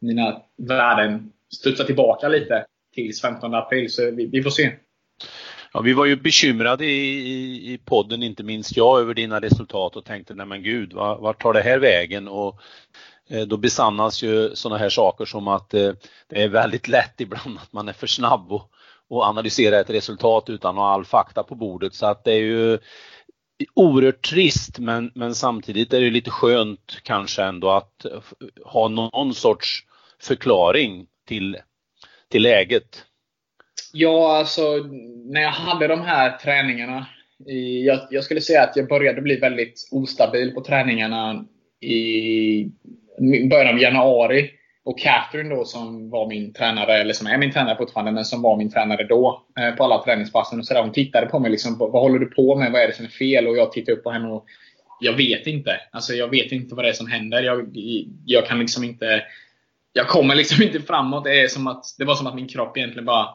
mina 0.00 0.42
värden 0.56 1.32
studsar 1.54 1.84
tillbaka 1.84 2.28
lite 2.28 2.64
tills 2.94 3.20
15 3.20 3.54
april. 3.54 3.90
Så 3.90 4.10
vi, 4.10 4.26
vi 4.26 4.42
får 4.42 4.50
se. 4.50 4.72
Ja, 5.76 5.80
vi 5.80 5.92
var 5.92 6.04
ju 6.04 6.16
bekymrade 6.16 6.84
i, 6.84 7.30
i, 7.30 7.72
i 7.72 7.78
podden, 7.78 8.22
inte 8.22 8.42
minst 8.42 8.76
jag, 8.76 9.00
över 9.00 9.14
dina 9.14 9.40
resultat 9.40 9.96
och 9.96 10.04
tänkte, 10.04 10.34
nej 10.34 10.46
men 10.46 10.62
gud, 10.62 10.92
vart, 10.92 11.20
var 11.20 11.32
tar 11.32 11.52
det 11.52 11.62
här 11.62 11.78
vägen? 11.78 12.28
Och 12.28 12.60
eh, 13.28 13.46
då 13.46 13.56
besannas 13.56 14.22
ju 14.22 14.56
sådana 14.56 14.78
här 14.78 14.88
saker 14.88 15.24
som 15.24 15.48
att 15.48 15.74
eh, 15.74 15.92
det 16.28 16.42
är 16.42 16.48
väldigt 16.48 16.88
lätt 16.88 17.20
ibland 17.20 17.58
att 17.58 17.72
man 17.72 17.88
är 17.88 17.92
för 17.92 18.06
snabb 18.06 18.52
och, 18.52 18.70
och 19.08 19.24
analysera 19.24 19.80
ett 19.80 19.90
resultat 19.90 20.50
utan 20.50 20.70
att 20.70 20.82
ha 20.82 20.92
all 20.92 21.04
fakta 21.04 21.42
på 21.42 21.54
bordet. 21.54 21.94
Så 21.94 22.06
att 22.06 22.24
det 22.24 22.32
är 22.32 22.42
ju 22.42 22.78
oerhört 23.74 24.22
trist 24.22 24.78
men, 24.78 25.12
men 25.14 25.34
samtidigt 25.34 25.92
är 25.92 26.00
det 26.00 26.10
lite 26.10 26.30
skönt 26.30 27.00
kanske 27.02 27.42
ändå 27.42 27.70
att 27.70 28.06
ha 28.64 28.88
någon 28.88 29.34
sorts 29.34 29.86
förklaring 30.22 31.06
till, 31.28 31.56
till 32.30 32.42
läget. 32.42 33.04
Ja, 33.96 34.38
alltså 34.38 34.62
när 35.24 35.40
jag 35.40 35.50
hade 35.50 35.86
de 35.86 36.00
här 36.00 36.38
träningarna. 36.38 37.06
I, 37.46 37.86
jag, 37.86 38.00
jag, 38.10 38.24
skulle 38.24 38.40
säga 38.40 38.62
att 38.62 38.76
jag 38.76 38.88
började 38.88 39.20
bli 39.20 39.36
väldigt 39.36 39.88
ostabil 39.90 40.54
på 40.54 40.60
träningarna 40.60 41.44
i 41.80 42.70
början 43.50 43.74
av 43.74 43.80
januari. 43.80 44.50
Och 44.84 44.98
Catherine 44.98 45.54
då 45.54 45.64
som 45.64 46.10
var 46.10 46.28
min 46.28 46.52
tränare, 46.52 47.00
eller 47.00 47.12
som 47.12 47.26
är 47.26 47.38
min 47.38 47.52
tränare 47.52 47.76
fortfarande, 47.76 48.12
men 48.12 48.24
som 48.24 48.42
var 48.42 48.56
min 48.56 48.70
tränare 48.70 49.04
då 49.04 49.42
eh, 49.58 49.74
på 49.74 49.84
alla 49.84 50.04
träningspassen. 50.04 50.58
Och 50.58 50.66
så 50.66 50.74
där, 50.74 50.82
hon 50.82 50.92
tittade 50.92 51.26
på 51.26 51.38
mig 51.38 51.50
liksom, 51.50 51.78
vad 51.78 52.02
håller 52.02 52.18
du 52.18 52.26
på 52.26 52.56
med? 52.56 52.72
Vad 52.72 52.82
är 52.82 52.86
det 52.86 52.94
som 52.94 53.04
är 53.04 53.10
fel? 53.10 53.46
Och 53.46 53.56
jag 53.56 53.72
tittade 53.72 53.96
upp 53.96 54.04
på 54.04 54.10
henne 54.10 54.28
och 54.28 54.46
jag 55.00 55.12
vet 55.12 55.46
inte. 55.46 55.80
Alltså 55.90 56.12
jag 56.12 56.28
vet 56.28 56.52
inte 56.52 56.74
vad 56.74 56.84
det 56.84 56.88
är 56.88 56.92
som 56.92 57.06
händer. 57.06 57.42
Jag, 57.42 57.68
jag 58.24 58.46
kan 58.46 58.58
liksom 58.58 58.84
inte 58.84 59.22
jag 59.92 60.08
kommer 60.08 60.34
liksom 60.34 60.62
inte 60.66 60.80
framåt. 60.80 61.24
Det, 61.24 61.40
är 61.40 61.48
som 61.48 61.66
att, 61.66 61.84
det 61.98 62.04
var 62.04 62.14
som 62.14 62.26
att 62.26 62.34
min 62.34 62.48
kropp 62.48 62.76
egentligen 62.76 63.04
bara 63.04 63.28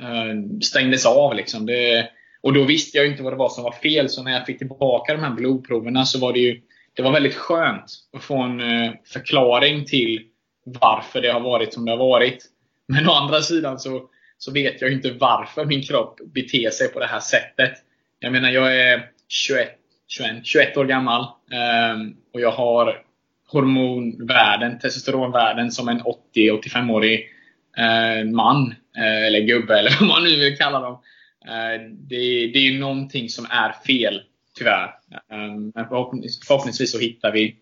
Eh, 0.00 0.60
stängdes 0.62 1.06
av. 1.06 1.34
Liksom. 1.34 1.66
Det, 1.66 2.08
och 2.40 2.52
då 2.52 2.64
visste 2.64 2.98
jag 2.98 3.06
inte 3.06 3.22
vad 3.22 3.32
det 3.32 3.36
var 3.36 3.48
som 3.48 3.64
var 3.64 3.72
fel. 3.72 4.08
Så 4.08 4.22
när 4.22 4.32
jag 4.32 4.46
fick 4.46 4.58
tillbaka 4.58 5.12
de 5.12 5.22
här 5.22 5.30
blodproverna 5.30 6.04
så 6.04 6.18
var 6.18 6.32
det 6.32 6.38
ju 6.38 6.60
det 6.96 7.02
var 7.02 7.12
väldigt 7.12 7.34
skönt 7.34 7.84
att 8.12 8.22
få 8.22 8.42
en 8.42 8.60
eh, 8.60 8.92
förklaring 9.12 9.84
till 9.84 10.22
varför 10.64 11.22
det 11.22 11.28
har 11.28 11.40
varit 11.40 11.74
som 11.74 11.84
det 11.84 11.90
har 11.90 11.98
varit. 11.98 12.44
Men 12.88 13.08
å 13.08 13.12
andra 13.12 13.42
sidan 13.42 13.78
så, 13.78 14.02
så 14.38 14.52
vet 14.52 14.80
jag 14.80 14.92
inte 14.92 15.12
varför 15.12 15.64
min 15.64 15.82
kropp 15.82 16.20
beter 16.34 16.70
sig 16.70 16.88
på 16.88 17.00
det 17.00 17.06
här 17.06 17.20
sättet. 17.20 17.72
Jag 18.18 18.32
menar, 18.32 18.50
jag 18.50 18.76
är 18.76 19.10
21, 19.28 19.68
21, 20.08 20.46
21 20.46 20.76
år 20.76 20.84
gammal. 20.84 21.26
Ehm, 21.52 22.16
och 22.32 22.40
jag 22.40 22.50
har 22.50 23.02
hormonvärden, 23.48 24.78
testosteronvärden 24.78 25.70
som 25.70 25.88
en 25.88 26.02
80-85-årig 26.34 27.28
eh, 27.76 28.30
man. 28.30 28.74
Eh, 28.96 29.26
eller 29.26 29.40
gubbe, 29.40 29.78
eller 29.78 29.96
vad 30.00 30.08
man 30.08 30.24
nu 30.24 30.36
vill 30.36 30.56
kalla 30.56 30.80
dem. 30.80 31.02
Eh, 31.46 31.82
det, 31.90 32.46
det 32.46 32.58
är 32.58 32.70
ju 32.70 32.78
någonting 32.78 33.28
som 33.28 33.46
är 33.50 33.72
fel, 33.72 34.22
tyvärr. 34.58 34.84
Eh, 35.30 35.54
men 35.74 35.88
förhoppningsvis, 35.88 36.46
förhoppningsvis 36.46 36.92
så 36.92 36.98
hittar 36.98 37.32
vi 37.32 37.56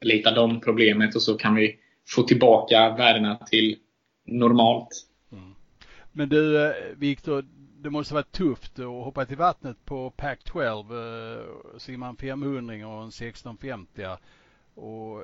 eller 0.00 0.14
hittar 0.14 0.34
de 0.34 0.60
problemet 0.60 1.14
och 1.14 1.22
så 1.22 1.34
kan 1.34 1.54
vi 1.54 1.78
få 2.08 2.22
tillbaka 2.22 2.94
värdena 2.96 3.36
till 3.36 3.76
normalt. 4.26 5.06
Mm. 5.32 5.54
Men 6.12 6.28
du, 6.28 6.74
Viktor, 6.96 7.44
det 7.78 7.90
måste 7.90 8.14
vara 8.14 8.24
tufft 8.24 8.78
att 8.78 8.84
hoppa 8.84 9.26
till 9.26 9.36
vattnet 9.36 9.76
på 9.84 10.10
pack 10.10 10.44
12, 10.44 10.86
simma 11.78 12.08
en 12.08 12.16
500 12.16 12.88
och 12.88 13.02
en 13.02 13.08
1650 13.08 14.02
och 14.74 15.22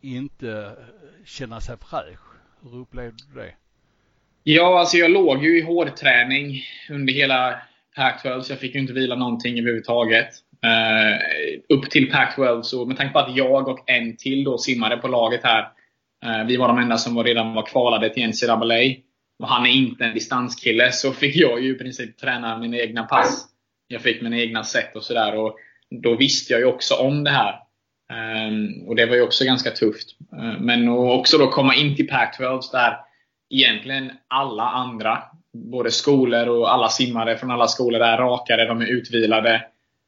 inte 0.00 0.76
känna 1.24 1.60
sig 1.60 1.76
fräsch. 1.76 2.20
Hur 2.62 2.76
upplevde 2.76 3.24
du 3.34 3.40
det? 3.40 3.54
Ja, 4.42 4.78
alltså 4.80 4.96
jag 4.96 5.10
låg 5.10 5.44
ju 5.44 5.58
i 5.58 5.62
hårdträning 5.62 6.62
under 6.90 7.12
hela 7.12 7.62
Pac-12 7.96 8.40
så 8.40 8.52
jag 8.52 8.60
fick 8.60 8.74
ju 8.74 8.80
inte 8.80 8.92
vila 8.92 9.14
någonting 9.14 9.58
överhuvudtaget. 9.58 10.28
Uh, 10.66 11.76
upp 11.76 11.90
till 11.90 12.12
Pac-12 12.12 12.62
så 12.62 12.86
med 12.86 12.96
tanke 12.96 13.12
på 13.12 13.18
att 13.18 13.36
jag 13.36 13.68
och 13.68 13.90
en 13.90 14.16
till 14.16 14.44
då 14.44 14.58
simmade 14.58 14.96
på 14.96 15.08
laget 15.08 15.40
här. 15.44 15.62
Uh, 16.26 16.46
vi 16.46 16.56
var 16.56 16.68
de 16.68 16.78
enda 16.78 16.96
som 16.96 17.14
var 17.14 17.24
redan 17.24 17.54
var 17.54 17.66
kvalade 17.66 18.10
till 18.10 18.28
NCAA. 18.28 18.94
Och 19.38 19.48
han 19.48 19.66
är 19.66 19.70
inte 19.70 20.04
en 20.04 20.14
distanskille 20.14 20.92
så 20.92 21.12
fick 21.12 21.36
jag 21.36 21.62
ju 21.62 21.74
i 21.74 21.78
princip 21.78 22.18
träna 22.18 22.58
mina 22.58 22.76
egna 22.76 23.02
pass. 23.02 23.46
Jag 23.88 24.00
fick 24.00 24.22
mina 24.22 24.38
egna 24.38 24.64
sätt 24.64 24.96
och 24.96 25.02
sådär. 25.02 25.36
Och 25.36 25.56
då 26.02 26.16
visste 26.16 26.52
jag 26.52 26.60
ju 26.60 26.66
också 26.66 26.94
om 26.94 27.24
det 27.24 27.30
här. 27.30 27.54
Um, 28.48 28.88
och 28.88 28.96
det 28.96 29.06
var 29.06 29.16
ju 29.16 29.22
också 29.22 29.44
ganska 29.44 29.70
tufft. 29.70 30.08
Uh, 30.32 30.60
men 30.60 30.88
också 30.88 31.38
då 31.38 31.46
komma 31.46 31.74
in 31.74 31.96
till 31.96 32.08
Pac-12 32.08 32.60
där 32.72 33.09
egentligen 33.50 34.12
alla 34.28 34.62
andra, 34.62 35.22
både 35.52 35.90
skolor 35.90 36.48
och 36.48 36.72
alla 36.72 36.88
simmare 36.88 37.36
från 37.36 37.50
alla 37.50 37.66
skolor 37.66 38.00
är 38.00 38.18
rakare, 38.18 38.64
de 38.64 38.80
är 38.80 38.86
utvilade. 38.86 39.64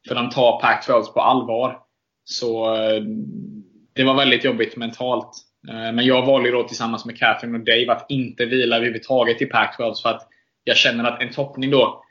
För 0.07 0.15
de 0.15 0.29
tar 0.29 0.61
Pac-12 0.61 1.03
på 1.13 1.21
allvar. 1.21 1.79
Så 2.25 2.75
eh, 2.75 3.03
det 3.93 4.03
var 4.03 4.15
väldigt 4.15 4.43
jobbigt 4.43 4.77
mentalt. 4.77 5.29
Eh, 5.69 5.91
men 5.91 6.05
jag 6.05 6.25
valde 6.25 6.51
då 6.51 6.63
tillsammans 6.63 7.05
med 7.05 7.17
Catherine 7.17 7.57
och 7.57 7.65
Dave 7.65 7.91
att 7.91 8.05
inte 8.09 8.45
vila 8.45 8.75
överhuvudtaget 8.75 9.41
i 9.41 9.45
Pac-12 9.45 10.01
för 10.01 10.09
att 10.09 10.27
jag 10.63 10.77
känner 10.77 11.03
att 11.03 11.21
en 11.21 11.33
toppning 11.33 11.71
då 11.71 12.03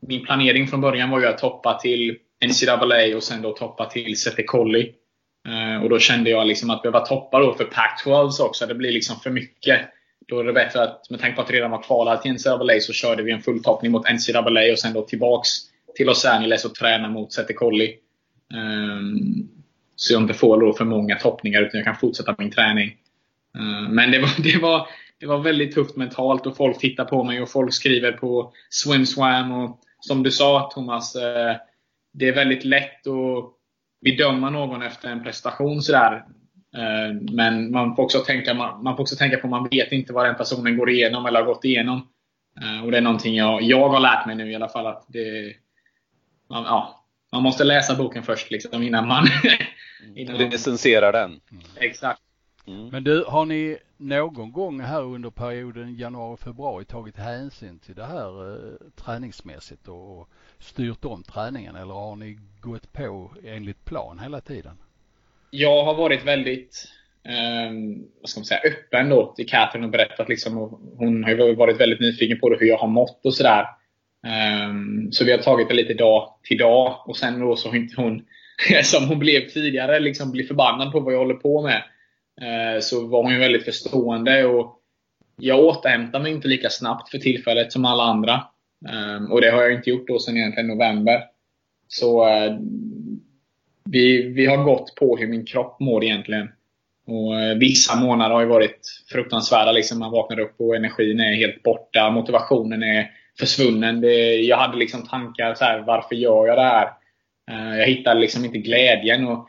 Min 0.00 0.24
planering 0.24 0.66
från 0.66 0.80
början 0.80 1.10
var 1.10 1.20
ju 1.20 1.26
att 1.26 1.38
toppa 1.38 1.78
till 1.78 2.18
NCAA 2.44 3.16
och 3.16 3.22
sen 3.22 3.42
då 3.42 3.52
toppa 3.52 3.86
till 3.86 4.20
Sete 4.20 4.42
Collie. 4.42 4.92
Eh, 5.48 5.82
och 5.82 5.90
då 5.90 5.98
kände 5.98 6.30
jag 6.30 6.46
liksom 6.46 6.70
att 6.70 6.82
behöva 6.82 7.00
toppa 7.00 7.40
då 7.40 7.54
för 7.54 7.64
Pac-12 7.64 8.40
också. 8.40 8.66
Det 8.66 8.74
blir 8.74 8.92
liksom 8.92 9.16
för 9.16 9.30
mycket. 9.30 9.80
Då 10.28 10.40
är 10.40 10.44
det 10.44 10.52
bättre 10.52 10.82
att, 10.82 11.10
med 11.10 11.20
tanke 11.20 11.36
på 11.36 11.42
att 11.42 11.50
vi 11.50 11.56
redan 11.56 11.70
var 11.70 11.82
kvalade 11.82 12.22
till 12.22 12.32
NCAA, 12.32 12.80
så 12.80 12.92
körde 12.92 13.22
vi 13.22 13.32
en 13.32 13.42
fulltoppning 13.42 13.92
mot 13.92 14.10
NCAA 14.10 14.72
och 14.72 14.78
sen 14.78 14.92
då 14.92 15.02
tillbaks 15.02 15.48
till 15.96 16.06
Los 16.06 16.24
Angeles 16.24 16.64
och 16.64 16.74
träna 16.74 17.08
mot 17.08 17.32
Setekolli. 17.32 17.94
Um, 18.54 18.60
ehm, 18.60 19.48
så 19.96 20.14
jag 20.14 20.22
inte 20.22 20.34
får 20.34 20.60
då 20.60 20.72
för 20.72 20.84
många 20.84 21.16
toppningar 21.16 21.62
utan 21.62 21.78
jag 21.78 21.84
kan 21.84 21.96
fortsätta 21.96 22.34
min 22.38 22.50
träning. 22.50 22.96
Um, 23.58 23.94
men 23.94 24.10
det 24.10 24.18
var, 24.18 24.30
det, 24.42 24.58
var, 24.58 24.88
det 25.20 25.26
var 25.26 25.38
väldigt 25.38 25.74
tufft 25.74 25.96
mentalt 25.96 26.46
och 26.46 26.56
folk 26.56 26.78
tittar 26.78 27.04
på 27.04 27.24
mig 27.24 27.42
och 27.42 27.50
folk 27.50 27.74
skriver 27.74 28.12
på 28.12 28.52
SwimSwam. 28.70 29.52
Och 29.52 29.80
som 30.00 30.22
du 30.22 30.30
sa 30.30 30.70
Thomas, 30.74 31.16
uh, 31.16 31.22
det 32.12 32.28
är 32.28 32.34
väldigt 32.34 32.64
lätt 32.64 33.06
att 33.06 33.52
bedöma 34.04 34.50
någon 34.50 34.82
efter 34.82 35.08
en 35.08 35.22
prestation 35.22 35.82
sådär 35.82 36.24
men 37.32 37.70
man 37.70 37.96
får, 37.96 38.02
också 38.02 38.18
tänka, 38.18 38.54
man 38.54 38.96
får 38.96 39.02
också 39.02 39.16
tänka 39.16 39.36
på 39.36 39.46
att 39.46 39.50
man 39.50 39.68
vet 39.70 39.92
inte 39.92 40.12
vad 40.12 40.26
den 40.26 40.34
personen 40.34 40.76
går 40.76 40.90
igenom 40.90 41.26
eller 41.26 41.40
har 41.40 41.46
gått 41.46 41.64
igenom. 41.64 42.08
Eh, 42.62 42.84
och 42.84 42.90
det 42.90 42.96
är 42.96 43.02
någonting 43.02 43.34
jag, 43.34 43.62
jag 43.62 43.88
har 43.88 44.00
lärt 44.00 44.26
mig 44.26 44.36
nu 44.36 44.50
i 44.50 44.54
alla 44.54 44.68
fall. 44.68 44.86
att 44.86 45.04
det, 45.08 45.56
man, 46.50 46.64
ja, 46.64 47.04
man 47.32 47.42
måste 47.42 47.64
läsa 47.64 47.94
boken 47.94 48.22
först 48.22 48.50
liksom, 48.50 48.82
innan 48.82 49.08
man... 49.08 49.26
innan 50.14 50.36
man 50.36 50.50
recenserar 50.50 51.12
den. 51.12 51.40
Mm. 51.50 51.64
Exakt. 51.76 52.20
Mm. 52.66 52.88
Men 52.88 53.04
du, 53.04 53.24
har 53.28 53.44
ni 53.44 53.78
någon 53.96 54.52
gång 54.52 54.80
här 54.80 55.02
under 55.02 55.30
perioden 55.30 55.94
januari-februari 55.94 56.84
tagit 56.84 57.16
hänsyn 57.16 57.78
till 57.78 57.94
det 57.94 58.04
här 58.04 58.52
eh, 58.52 58.90
träningsmässigt 58.96 59.88
och, 59.88 60.18
och 60.18 60.28
styrt 60.58 61.04
om 61.04 61.22
träningen 61.22 61.76
eller 61.76 61.94
har 61.94 62.16
ni 62.16 62.38
gått 62.60 62.92
på 62.92 63.32
enligt 63.44 63.84
plan 63.84 64.18
hela 64.18 64.40
tiden? 64.40 64.78
Jag 65.50 65.84
har 65.84 65.94
varit 65.94 66.24
väldigt 66.24 66.84
eh, 67.28 67.72
vad 68.20 68.30
ska 68.30 68.40
man 68.40 68.44
säga, 68.44 68.60
öppen 68.60 69.08
då 69.08 69.34
till 69.36 69.48
Catherine 69.48 69.86
och 69.86 69.92
berättat 69.92 70.28
liksom. 70.28 70.58
Och 70.58 70.80
hon 70.96 71.24
har 71.24 71.30
ju 71.30 71.54
varit 71.54 71.80
väldigt 71.80 72.00
nyfiken 72.00 72.40
på 72.40 72.48
det, 72.48 72.56
hur 72.60 72.66
jag 72.66 72.78
har 72.78 72.88
mått 72.88 73.20
och 73.24 73.34
sådär. 73.34 73.66
Um, 74.68 75.12
så 75.12 75.24
vi 75.24 75.32
har 75.32 75.38
tagit 75.38 75.68
det 75.68 75.74
lite 75.74 75.94
dag 75.94 76.34
till 76.42 76.58
dag. 76.58 77.02
Och 77.06 77.16
sen 77.16 77.40
då 77.40 77.56
så 77.56 77.68
har 77.68 77.76
inte 77.76 78.02
hon, 78.02 78.24
som 78.82 79.08
hon 79.08 79.18
blev 79.18 79.48
tidigare, 79.48 80.00
liksom 80.00 80.32
blir 80.32 80.46
förbannad 80.46 80.92
på 80.92 81.00
vad 81.00 81.14
jag 81.14 81.18
håller 81.18 81.34
på 81.34 81.62
med. 81.62 81.82
Uh, 82.42 82.80
så 82.80 83.06
var 83.06 83.22
hon 83.22 83.32
ju 83.32 83.38
väldigt 83.38 83.64
förstående. 83.64 84.44
och 84.44 84.80
Jag 85.36 85.64
återhämtar 85.64 86.20
mig 86.20 86.32
inte 86.32 86.48
lika 86.48 86.70
snabbt 86.70 87.10
för 87.10 87.18
tillfället 87.18 87.72
som 87.72 87.84
alla 87.84 88.02
andra. 88.02 88.42
Um, 88.88 89.32
och 89.32 89.40
det 89.40 89.50
har 89.50 89.62
jag 89.62 89.72
inte 89.72 89.90
gjort 89.90 90.08
då 90.08 90.18
sedan 90.18 90.36
egentligen 90.36 90.68
november. 90.68 91.22
Så 91.88 92.28
uh, 92.28 92.58
vi, 93.86 94.22
vi 94.22 94.46
har 94.46 94.64
gått 94.64 94.94
på 94.94 95.16
hur 95.16 95.28
min 95.28 95.46
kropp 95.46 95.80
mår 95.80 96.04
egentligen. 96.04 96.48
Och 97.06 97.40
eh, 97.40 97.56
Vissa 97.56 98.00
månader 98.00 98.34
har 98.34 98.40
ju 98.40 98.46
varit 98.46 99.02
fruktansvärda. 99.12 99.72
Liksom. 99.72 99.98
Man 99.98 100.12
vaknar 100.12 100.40
upp 100.40 100.54
och 100.58 100.76
energin 100.76 101.20
är 101.20 101.34
helt 101.34 101.62
borta. 101.62 102.10
Motivationen 102.10 102.82
är 102.82 103.10
försvunnen. 103.38 104.00
Det, 104.00 104.34
jag 104.34 104.56
hade 104.56 104.76
liksom 104.76 105.06
tankar 105.06 105.54
så 105.54 105.64
här, 105.64 105.80
varför 105.80 106.14
gör 106.14 106.46
jag 106.46 106.58
det 106.58 106.62
här? 106.62 106.86
Eh, 107.50 107.78
jag 107.78 107.86
hittade 107.86 108.20
liksom 108.20 108.44
inte 108.44 108.58
glädjen. 108.58 109.26
Och 109.26 109.48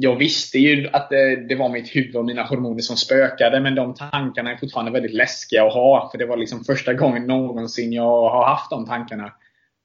jag 0.00 0.16
visste 0.16 0.58
ju 0.58 0.88
att 0.92 1.10
det, 1.10 1.48
det, 1.48 1.54
var 1.54 1.68
mitt 1.68 1.96
huvud 1.96 2.16
och 2.16 2.24
mina 2.24 2.42
hormoner 2.42 2.80
som 2.80 2.96
spökade, 2.96 3.60
men 3.60 3.74
de 3.74 3.94
tankarna 3.94 4.52
är 4.52 4.56
fortfarande 4.56 4.92
väldigt 4.92 5.14
läskiga 5.14 5.66
att 5.66 5.74
ha. 5.74 6.08
För 6.10 6.18
det 6.18 6.26
var 6.26 6.36
liksom 6.36 6.64
första 6.64 6.94
gången 6.94 7.26
någonsin 7.26 7.92
jag 7.92 8.30
har 8.30 8.46
haft 8.46 8.70
de 8.70 8.86
tankarna. 8.86 9.32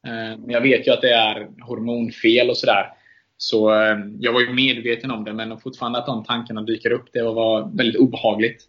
Eh, 0.08 0.38
men 0.38 0.50
jag 0.50 0.62
vet 0.62 0.88
ju 0.88 0.92
att 0.92 1.02
det 1.02 1.14
är 1.14 1.48
hormonfel 1.62 2.50
och 2.50 2.58
sådär. 2.58 2.94
Så 3.38 3.74
eh, 3.74 3.98
jag 4.20 4.34
var 4.34 4.42
ju 4.42 4.54
medveten 4.54 5.12
om 5.12 5.24
det, 5.24 5.34
men 5.34 5.60
fortfarande 5.60 6.00
att 6.00 6.06
de 6.06 6.24
tankarna 6.24 6.62
dyker 6.62 6.92
upp, 6.92 7.06
det 7.14 7.24
var 7.24 7.70
väldigt 7.74 8.02
obehagligt. 8.02 8.64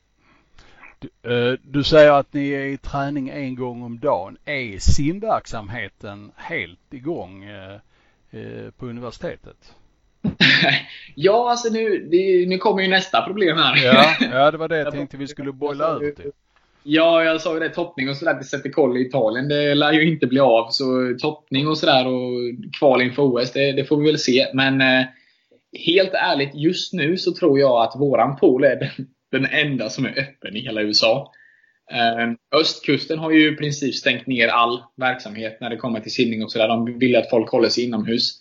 Du, 0.99 1.31
eh, 1.31 1.59
du 1.63 1.85
säger 1.85 2.11
att 2.11 2.33
ni 2.33 2.51
är 2.51 2.67
i 2.67 2.77
träning 2.77 3.29
en 3.29 3.55
gång 3.55 3.83
om 3.83 3.99
dagen. 3.99 4.37
Är 4.45 4.79
simverksamheten 4.79 6.33
helt 6.37 6.95
igång 6.95 7.45
på 8.77 8.87
universitetet? 8.87 9.75
ja, 11.15 11.51
alltså 11.51 11.73
nu, 11.73 12.09
det, 12.11 12.49
nu 12.49 12.59
kommer 12.59 12.83
ju 12.83 12.89
nästa 12.89 13.23
problem 13.23 13.57
här. 13.57 13.85
ja, 13.85 14.15
ja, 14.21 14.51
det 14.51 14.59
var 14.59 14.69
det 14.69 14.79
jag 14.79 14.93
tänkte 14.93 15.17
vi 15.17 15.29
skulle 15.29 15.53
bolla 15.53 15.99
ut 16.01 16.17
det. 16.17 16.33
Ja, 16.87 17.25
jag 17.25 17.41
sa 17.41 17.55
ju 17.55 17.61
det. 17.61 17.69
Toppning 17.69 18.09
och 18.09 18.17
sådär 18.17 18.59
till 18.63 18.73
koll 18.73 18.97
i 18.97 19.01
Italien, 19.01 19.49
det 19.49 19.75
lär 19.75 19.93
ju 19.93 20.09
inte 20.13 20.27
bli 20.27 20.41
av. 20.41 20.69
Så 20.71 21.17
toppning 21.21 21.69
och 21.69 21.79
sådär 21.79 22.07
och 22.07 22.33
kval 22.79 23.03
inför 23.03 23.23
OS, 23.23 23.53
det, 23.53 23.73
det, 23.73 23.85
får 23.85 23.97
vi 23.97 24.07
väl 24.07 24.19
se. 24.19 24.47
Men 24.55 24.81
eh, 24.81 25.07
helt 25.87 26.15
ärligt, 26.15 26.55
just 26.55 26.93
nu 26.93 27.17
så 27.17 27.35
tror 27.35 27.61
jag 27.61 27.83
att 27.83 28.01
våran 28.01 28.37
pool 28.37 28.65
är 28.65 28.77
den, 28.77 29.07
den 29.33 29.47
enda 29.47 29.89
som 29.91 30.05
är 30.05 30.19
öppen 30.19 30.57
i 30.57 30.61
hela 30.61 30.83
USA. 30.83 31.33
Eh, 31.93 32.59
östkusten 32.61 33.19
har 33.19 33.31
ju 33.31 33.53
i 33.53 33.57
princip 33.57 33.95
stängt 33.95 34.27
ner 34.27 34.49
all 34.49 34.83
verksamhet 34.97 35.59
när 35.61 35.71
det 35.71 35.77
kommer 35.77 36.01
till 36.01 36.13
simning 36.13 36.45
och 36.45 36.53
sådär. 36.53 36.69
De 36.69 36.99
vill 36.99 37.17
att 37.17 37.31
folk 37.31 37.51
håller 37.51 37.69
sig 37.69 37.85
inomhus. 37.85 38.41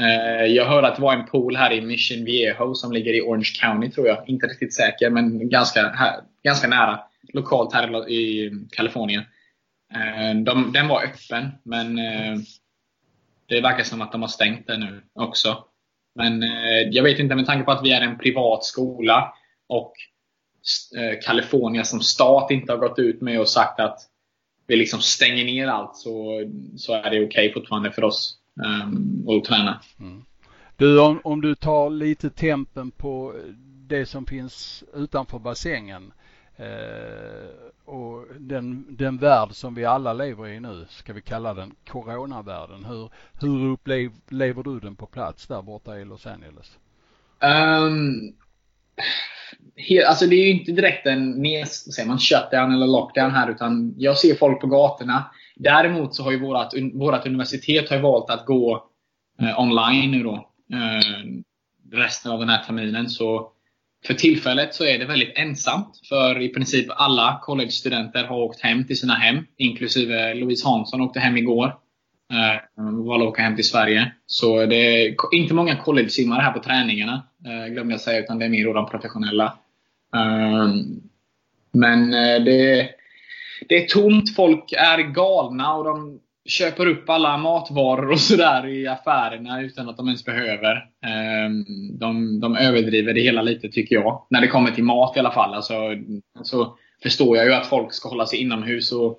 Eh, 0.00 0.46
jag 0.46 0.64
hörde 0.64 0.88
att 0.88 0.96
det 0.96 1.02
var 1.02 1.14
en 1.14 1.26
pool 1.26 1.56
här 1.56 1.72
i 1.72 1.80
Mission 1.80 2.24
Viejo 2.24 2.74
som 2.74 2.92
ligger 2.92 3.14
i 3.14 3.22
Orange 3.22 3.52
County 3.60 3.90
tror 3.90 4.06
jag. 4.06 4.24
Inte 4.26 4.46
riktigt 4.46 4.74
säker 4.74 5.10
men 5.10 5.48
ganska, 5.48 5.88
här, 5.88 6.20
ganska 6.44 6.68
nära. 6.68 7.00
Lokalt 7.32 7.72
här 7.72 8.10
i 8.10 8.52
Kalifornien. 8.70 9.22
Eh, 9.94 10.42
de, 10.42 10.72
den 10.72 10.88
var 10.88 11.04
öppen 11.04 11.50
men 11.62 11.98
eh, 11.98 12.38
det 13.46 13.60
verkar 13.60 13.84
som 13.84 14.02
att 14.02 14.12
de 14.12 14.22
har 14.22 14.28
stängt 14.28 14.66
den 14.66 14.80
nu 14.80 15.02
också. 15.12 15.64
Men 16.14 16.42
eh, 16.42 16.88
jag 16.90 17.02
vet 17.02 17.18
inte, 17.18 17.34
med 17.34 17.46
tanke 17.46 17.64
på 17.64 17.70
att 17.70 17.84
vi 17.84 17.92
är 17.92 18.00
en 18.00 18.18
privat 18.18 18.64
skola 18.64 19.32
och 19.68 19.92
Kalifornien 21.24 21.84
som 21.84 22.00
stat 22.00 22.50
inte 22.50 22.72
har 22.72 22.78
gått 22.78 22.98
ut 22.98 23.20
med 23.20 23.40
och 23.40 23.48
sagt 23.48 23.80
att 23.80 23.98
vi 24.66 24.76
liksom 24.76 25.00
stänger 25.00 25.44
ner 25.44 25.66
allt 25.66 25.96
så, 25.96 26.44
så 26.76 26.92
är 26.92 27.02
det 27.02 27.08
okej 27.08 27.24
okay 27.26 27.52
fortfarande 27.52 27.92
för 27.92 28.04
oss 28.04 28.38
um, 28.84 29.26
att 29.28 29.44
träna. 29.44 29.80
Mm. 30.00 30.24
Du, 30.76 31.00
om, 31.00 31.20
om 31.24 31.40
du 31.40 31.54
tar 31.54 31.90
lite 31.90 32.30
tempen 32.30 32.90
på 32.90 33.34
det 33.88 34.06
som 34.06 34.26
finns 34.26 34.84
utanför 34.94 35.38
bassängen 35.38 36.12
eh, 36.12 36.25
Eh, 36.56 37.66
och 37.84 38.24
den, 38.38 38.96
den 38.96 39.18
värld 39.18 39.48
som 39.52 39.74
vi 39.74 39.84
alla 39.84 40.12
lever 40.12 40.48
i 40.48 40.60
nu, 40.60 40.86
ska 40.88 41.12
vi 41.12 41.22
kalla 41.22 41.54
den 41.54 41.74
coronavärlden. 41.88 42.84
Hur, 42.84 43.10
hur 43.40 43.72
upplever 43.72 44.62
du 44.62 44.80
den 44.80 44.96
på 44.96 45.06
plats 45.06 45.46
där 45.46 45.62
borta 45.62 45.98
i 45.98 46.04
Los 46.04 46.26
Angeles? 46.26 46.78
Um, 47.40 48.34
alltså 50.08 50.26
det 50.26 50.36
är 50.36 50.44
ju 50.44 50.50
inte 50.50 50.72
direkt 50.72 51.06
en 51.06 51.42
vad 51.42 51.68
säger 51.68 52.08
man, 52.08 52.18
shutdown 52.18 52.74
eller 52.74 52.86
lockdown 52.86 53.30
här 53.30 53.50
utan 53.50 53.94
jag 53.96 54.18
ser 54.18 54.34
folk 54.34 54.60
på 54.60 54.66
gatorna. 54.66 55.30
Däremot 55.56 56.14
så 56.14 56.22
har 56.22 56.30
ju 56.30 56.40
vårat, 56.40 56.74
vårat 56.94 57.26
universitet 57.26 57.90
har 57.90 57.98
valt 57.98 58.30
att 58.30 58.46
gå 58.46 58.88
eh, 59.40 59.60
online 59.60 60.10
nu 60.10 60.22
då. 60.22 60.34
Eh, 60.72 61.42
resten 61.92 62.32
av 62.32 62.38
den 62.38 62.48
här 62.48 62.64
terminen. 62.64 63.08
Så 63.08 63.52
för 64.06 64.14
tillfället 64.14 64.74
så 64.74 64.84
är 64.84 64.98
det 64.98 65.04
väldigt 65.04 65.38
ensamt. 65.38 66.00
För 66.08 66.42
i 66.42 66.48
princip 66.48 66.86
alla 66.90 67.40
college-studenter 67.42 68.24
har 68.24 68.36
åkt 68.36 68.60
hem 68.60 68.86
till 68.86 68.98
sina 68.98 69.14
hem. 69.14 69.46
Inklusive 69.56 70.34
Louise 70.34 70.68
Hansson 70.68 71.00
åkte 71.00 71.20
hem 71.20 71.36
igår. 71.36 71.66
Eh, 72.32 72.84
valde 73.06 73.24
att 73.24 73.30
åka 73.30 73.42
hem 73.42 73.56
till 73.56 73.68
Sverige. 73.68 74.12
Så 74.26 74.66
det 74.66 74.76
är 74.76 75.16
inte 75.34 75.54
många 75.54 75.76
college-simmare 75.76 76.42
här 76.42 76.52
på 76.52 76.62
träningarna. 76.62 77.26
Eh, 77.46 77.72
glömde 77.72 77.94
jag 77.94 78.00
säga. 78.00 78.20
Utan 78.20 78.38
det 78.38 78.44
är 78.44 78.48
mer 78.48 78.74
de 78.74 78.90
professionella. 78.90 79.58
Ehm, 80.16 80.70
eh, 80.70 80.74
men 81.72 82.10
det, 82.44 82.90
det 83.68 83.84
är 83.84 83.86
tomt. 83.86 84.34
Folk 84.36 84.72
är 84.72 84.98
galna 84.98 85.74
och 85.74 85.84
de 85.84 86.20
köper 86.46 86.86
upp 86.86 87.10
alla 87.10 87.36
matvaror 87.36 88.10
och 88.10 88.20
sådär 88.20 88.66
i 88.66 88.86
affärerna 88.86 89.62
utan 89.62 89.88
att 89.88 89.96
de 89.96 90.06
ens 90.06 90.24
behöver. 90.24 90.88
Ehm, 91.06 91.64
de, 91.98 92.40
de 92.40 92.56
överdriver 92.56 93.14
det 93.14 93.20
hela 93.20 93.42
lite 93.42 93.68
tycker 93.68 93.94
jag. 93.94 94.26
När 94.30 94.40
det 94.40 94.48
kommer 94.48 94.70
till 94.70 94.84
mat 94.84 95.16
i 95.16 95.20
alla 95.20 95.32
fall. 95.32 95.54
Alltså, 95.54 95.74
så 96.42 96.76
förstår 97.02 97.36
jag 97.36 97.46
ju 97.46 97.54
att 97.54 97.66
folk 97.66 97.92
ska 97.92 98.08
hålla 98.08 98.26
sig 98.26 98.38
inomhus 98.38 98.92
och 98.92 99.18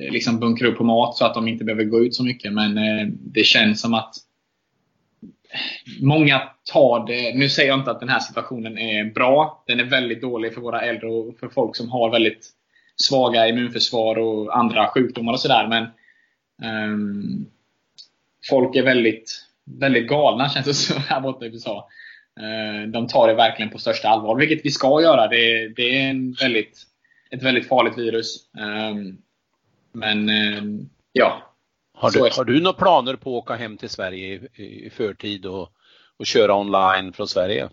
eh, 0.00 0.12
liksom 0.12 0.40
bunkra 0.40 0.68
upp 0.68 0.78
på 0.78 0.84
mat 0.84 1.16
så 1.16 1.24
att 1.24 1.34
de 1.34 1.48
inte 1.48 1.64
behöver 1.64 1.84
gå 1.84 2.04
ut 2.04 2.14
så 2.14 2.24
mycket. 2.24 2.52
Men 2.52 2.78
eh, 2.78 3.06
det 3.08 3.44
känns 3.44 3.80
som 3.80 3.94
att 3.94 4.14
Många 6.00 6.42
tar 6.72 7.06
det, 7.06 7.34
nu 7.34 7.48
säger 7.48 7.68
jag 7.68 7.78
inte 7.78 7.90
att 7.90 8.00
den 8.00 8.08
här 8.08 8.20
situationen 8.20 8.78
är 8.78 9.04
bra. 9.04 9.64
Den 9.66 9.80
är 9.80 9.84
väldigt 9.84 10.22
dålig 10.22 10.54
för 10.54 10.60
våra 10.60 10.80
äldre 10.80 11.08
och 11.08 11.38
för 11.38 11.48
folk 11.48 11.76
som 11.76 11.90
har 11.90 12.10
väldigt 12.10 12.50
svaga 12.96 13.48
immunförsvar 13.48 14.18
och 14.18 14.58
andra 14.58 14.88
sjukdomar 14.88 15.32
och 15.32 15.40
sådär. 15.40 15.68
Men 15.68 15.86
folk 18.50 18.76
är 18.76 18.82
väldigt, 18.82 19.44
väldigt 19.64 20.08
galna 20.08 20.48
känns 20.48 20.66
det 20.66 20.74
som 20.74 21.02
här 21.02 21.20
borta 21.20 21.44
i 21.44 21.48
USA. 21.48 21.88
Uh, 22.40 22.90
de 22.90 23.08
tar 23.08 23.28
det 23.28 23.34
verkligen 23.34 23.70
på 23.70 23.78
största 23.78 24.08
allvar, 24.08 24.36
vilket 24.36 24.64
vi 24.64 24.70
ska 24.70 25.02
göra. 25.02 25.28
Det, 25.28 25.68
det 25.68 25.98
är 25.98 26.10
en 26.10 26.32
väldigt, 26.32 26.82
ett 27.30 27.42
väldigt 27.42 27.68
farligt 27.68 27.98
virus. 27.98 28.36
Um, 28.58 29.18
men 29.92 30.30
ja. 31.12 31.42
Har 31.94 32.10
du, 32.10 32.20
har 32.20 32.44
du 32.44 32.60
några 32.60 32.78
planer 32.78 33.16
på 33.16 33.38
att 33.38 33.42
åka 33.42 33.54
hem 33.54 33.76
till 33.76 33.88
Sverige 33.88 34.40
i, 34.54 34.86
i 34.86 34.90
förtid 34.90 35.46
och, 35.46 35.72
och 36.16 36.26
köra 36.26 36.54
online 36.56 37.12
från 37.12 37.28
Sverige? 37.28 37.68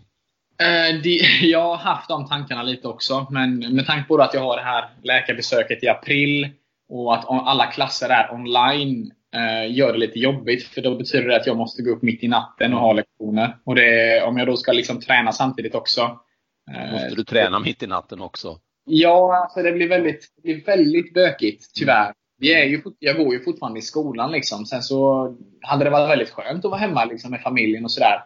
Jag 1.41 1.62
har 1.62 1.77
haft 1.77 2.10
de 2.10 2.27
tankarna 2.27 2.63
lite 2.63 2.88
också. 2.88 3.27
Men 3.29 3.75
med 3.75 3.86
tanke 3.86 4.07
på 4.07 4.17
att 4.17 4.33
jag 4.33 4.41
har 4.41 4.57
det 4.57 4.63
här 4.63 4.89
läkarbesöket 5.03 5.83
i 5.83 5.88
april 5.88 6.49
och 6.89 7.13
att 7.13 7.26
alla 7.28 7.65
klasser 7.65 8.10
är 8.10 8.34
online 8.34 9.12
eh, 9.36 9.76
gör 9.76 9.93
det 9.93 10.00
lite 10.00 10.19
jobbigt. 10.19 10.63
För 10.63 10.82
då 10.82 10.95
betyder 10.95 11.28
det 11.28 11.36
att 11.36 11.48
jag 11.48 11.58
måste 11.58 11.82
gå 11.82 11.91
upp 11.91 12.02
mitt 12.02 12.24
i 12.24 12.28
natten 12.28 12.74
och 12.74 12.80
ha 12.80 12.93
lektioner. 12.93 13.58
Och 13.63 13.76
det, 13.76 14.21
om 14.24 14.38
jag 14.38 14.48
då 14.48 14.58
ska 14.58 14.71
liksom 14.71 15.00
träna 15.00 15.32
samtidigt 15.32 15.76
också. 15.76 16.19
Eh, 16.71 16.91
måste 16.91 17.15
du 17.15 17.24
träna 17.24 17.60
mitt 17.60 17.84
i 17.84 17.88
natten 17.88 18.21
också? 18.21 18.60
Ja, 18.86 19.41
alltså 19.41 19.62
det 19.62 19.71
blir 19.71 19.89
väldigt, 19.89 20.28
det 20.43 20.54
blir 20.54 20.65
väldigt 20.65 21.13
bökigt 21.13 21.65
tyvärr. 21.76 22.13
Vi 22.38 22.54
är 22.54 22.65
ju, 22.65 22.82
jag 23.00 23.17
går 23.17 23.34
ju 23.34 23.43
fortfarande 23.43 23.80
i 23.80 23.82
skolan 23.82 24.32
liksom. 24.32 24.65
Sen 24.65 24.82
så 24.82 25.30
hade 25.62 25.84
det 25.84 25.89
varit 25.89 26.10
väldigt 26.10 26.30
skönt 26.30 26.65
att 26.65 26.71
vara 26.71 26.82
hemma 26.82 27.06
liksom, 27.06 27.32
med 27.32 27.41
familjen 27.41 27.84
och 27.84 27.91
sådär. 27.91 28.24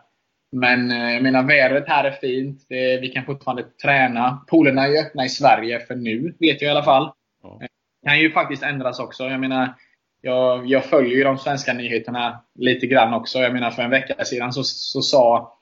Men 0.52 0.92
eh, 0.92 1.14
jag 1.14 1.24
menar, 1.24 1.44
vädret 1.44 1.88
här 1.88 2.04
är 2.04 2.12
fint. 2.12 2.66
Vi 3.02 3.12
kan 3.14 3.26
fortfarande 3.26 3.64
träna. 3.64 4.46
Poolerna 4.48 4.86
är 4.86 4.90
ju 4.90 4.98
öppna 4.98 5.26
i 5.26 5.30
Sverige 5.30 5.80
för 5.80 5.96
nu, 5.96 6.36
vet 6.40 6.62
jag 6.62 6.70
i 6.70 6.72
alla 6.72 6.84
fall. 6.84 7.12
Kan 8.06 8.20
ju 8.20 8.32
faktiskt 8.32 8.64
ändras 8.64 9.00
också. 9.00 9.24
Jag 9.24 9.40
menar, 9.40 9.74
jag, 10.22 10.66
jag 10.66 10.86
följer 10.86 11.16
ju 11.16 11.24
de 11.24 11.38
svenska 11.38 11.74
nyheterna 11.74 12.44
lite 12.56 12.88
grann 12.88 13.14
också. 13.14 13.40
Jag 13.40 13.54
menar, 13.54 13.72
för 13.72 13.84
en 13.84 13.90
vecka 13.90 14.26
sedan 14.26 14.54
så, 14.54 14.64
så 14.64 15.02
sa 15.02 15.54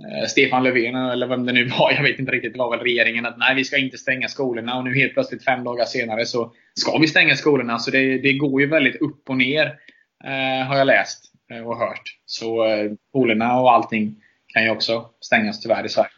eh, 0.00 0.26
Stefan 0.26 0.64
Löfven, 0.64 0.94
eller 0.94 1.26
vem 1.26 1.46
det 1.46 1.52
nu 1.52 1.64
var, 1.64 1.92
jag 1.96 2.02
vet 2.02 2.18
inte 2.18 2.32
riktigt, 2.32 2.52
det 2.52 2.58
var 2.58 2.70
väl 2.70 2.80
regeringen, 2.80 3.26
att 3.26 3.38
nej, 3.38 3.54
vi 3.54 3.64
ska 3.64 3.76
inte 3.76 3.98
stänga 3.98 4.28
skolorna. 4.28 4.78
Och 4.78 4.84
nu 4.84 4.94
helt 4.94 5.14
plötsligt, 5.14 5.44
fem 5.44 5.64
dagar 5.64 5.84
senare, 5.84 6.26
så 6.26 6.52
ska 6.74 6.98
vi 6.98 7.06
stänga 7.06 7.36
skolorna. 7.36 7.78
Så 7.78 7.90
det, 7.90 8.18
det 8.18 8.32
går 8.32 8.60
ju 8.60 8.66
väldigt 8.66 9.00
upp 9.00 9.30
och 9.30 9.36
ner, 9.36 9.66
eh, 10.24 10.66
har 10.66 10.76
jag 10.76 10.86
läst 10.86 11.32
eh, 11.52 11.68
och 11.68 11.78
hört. 11.78 12.02
Så 12.26 12.66
eh, 12.66 12.90
polerna 13.12 13.60
och 13.60 13.72
allting 13.72 14.16
kan 14.46 14.64
ju 14.64 14.70
också 14.70 15.10
stängas 15.20 15.60
tyvärr 15.60 15.86
i 15.86 15.88
Sverige. 15.88 16.10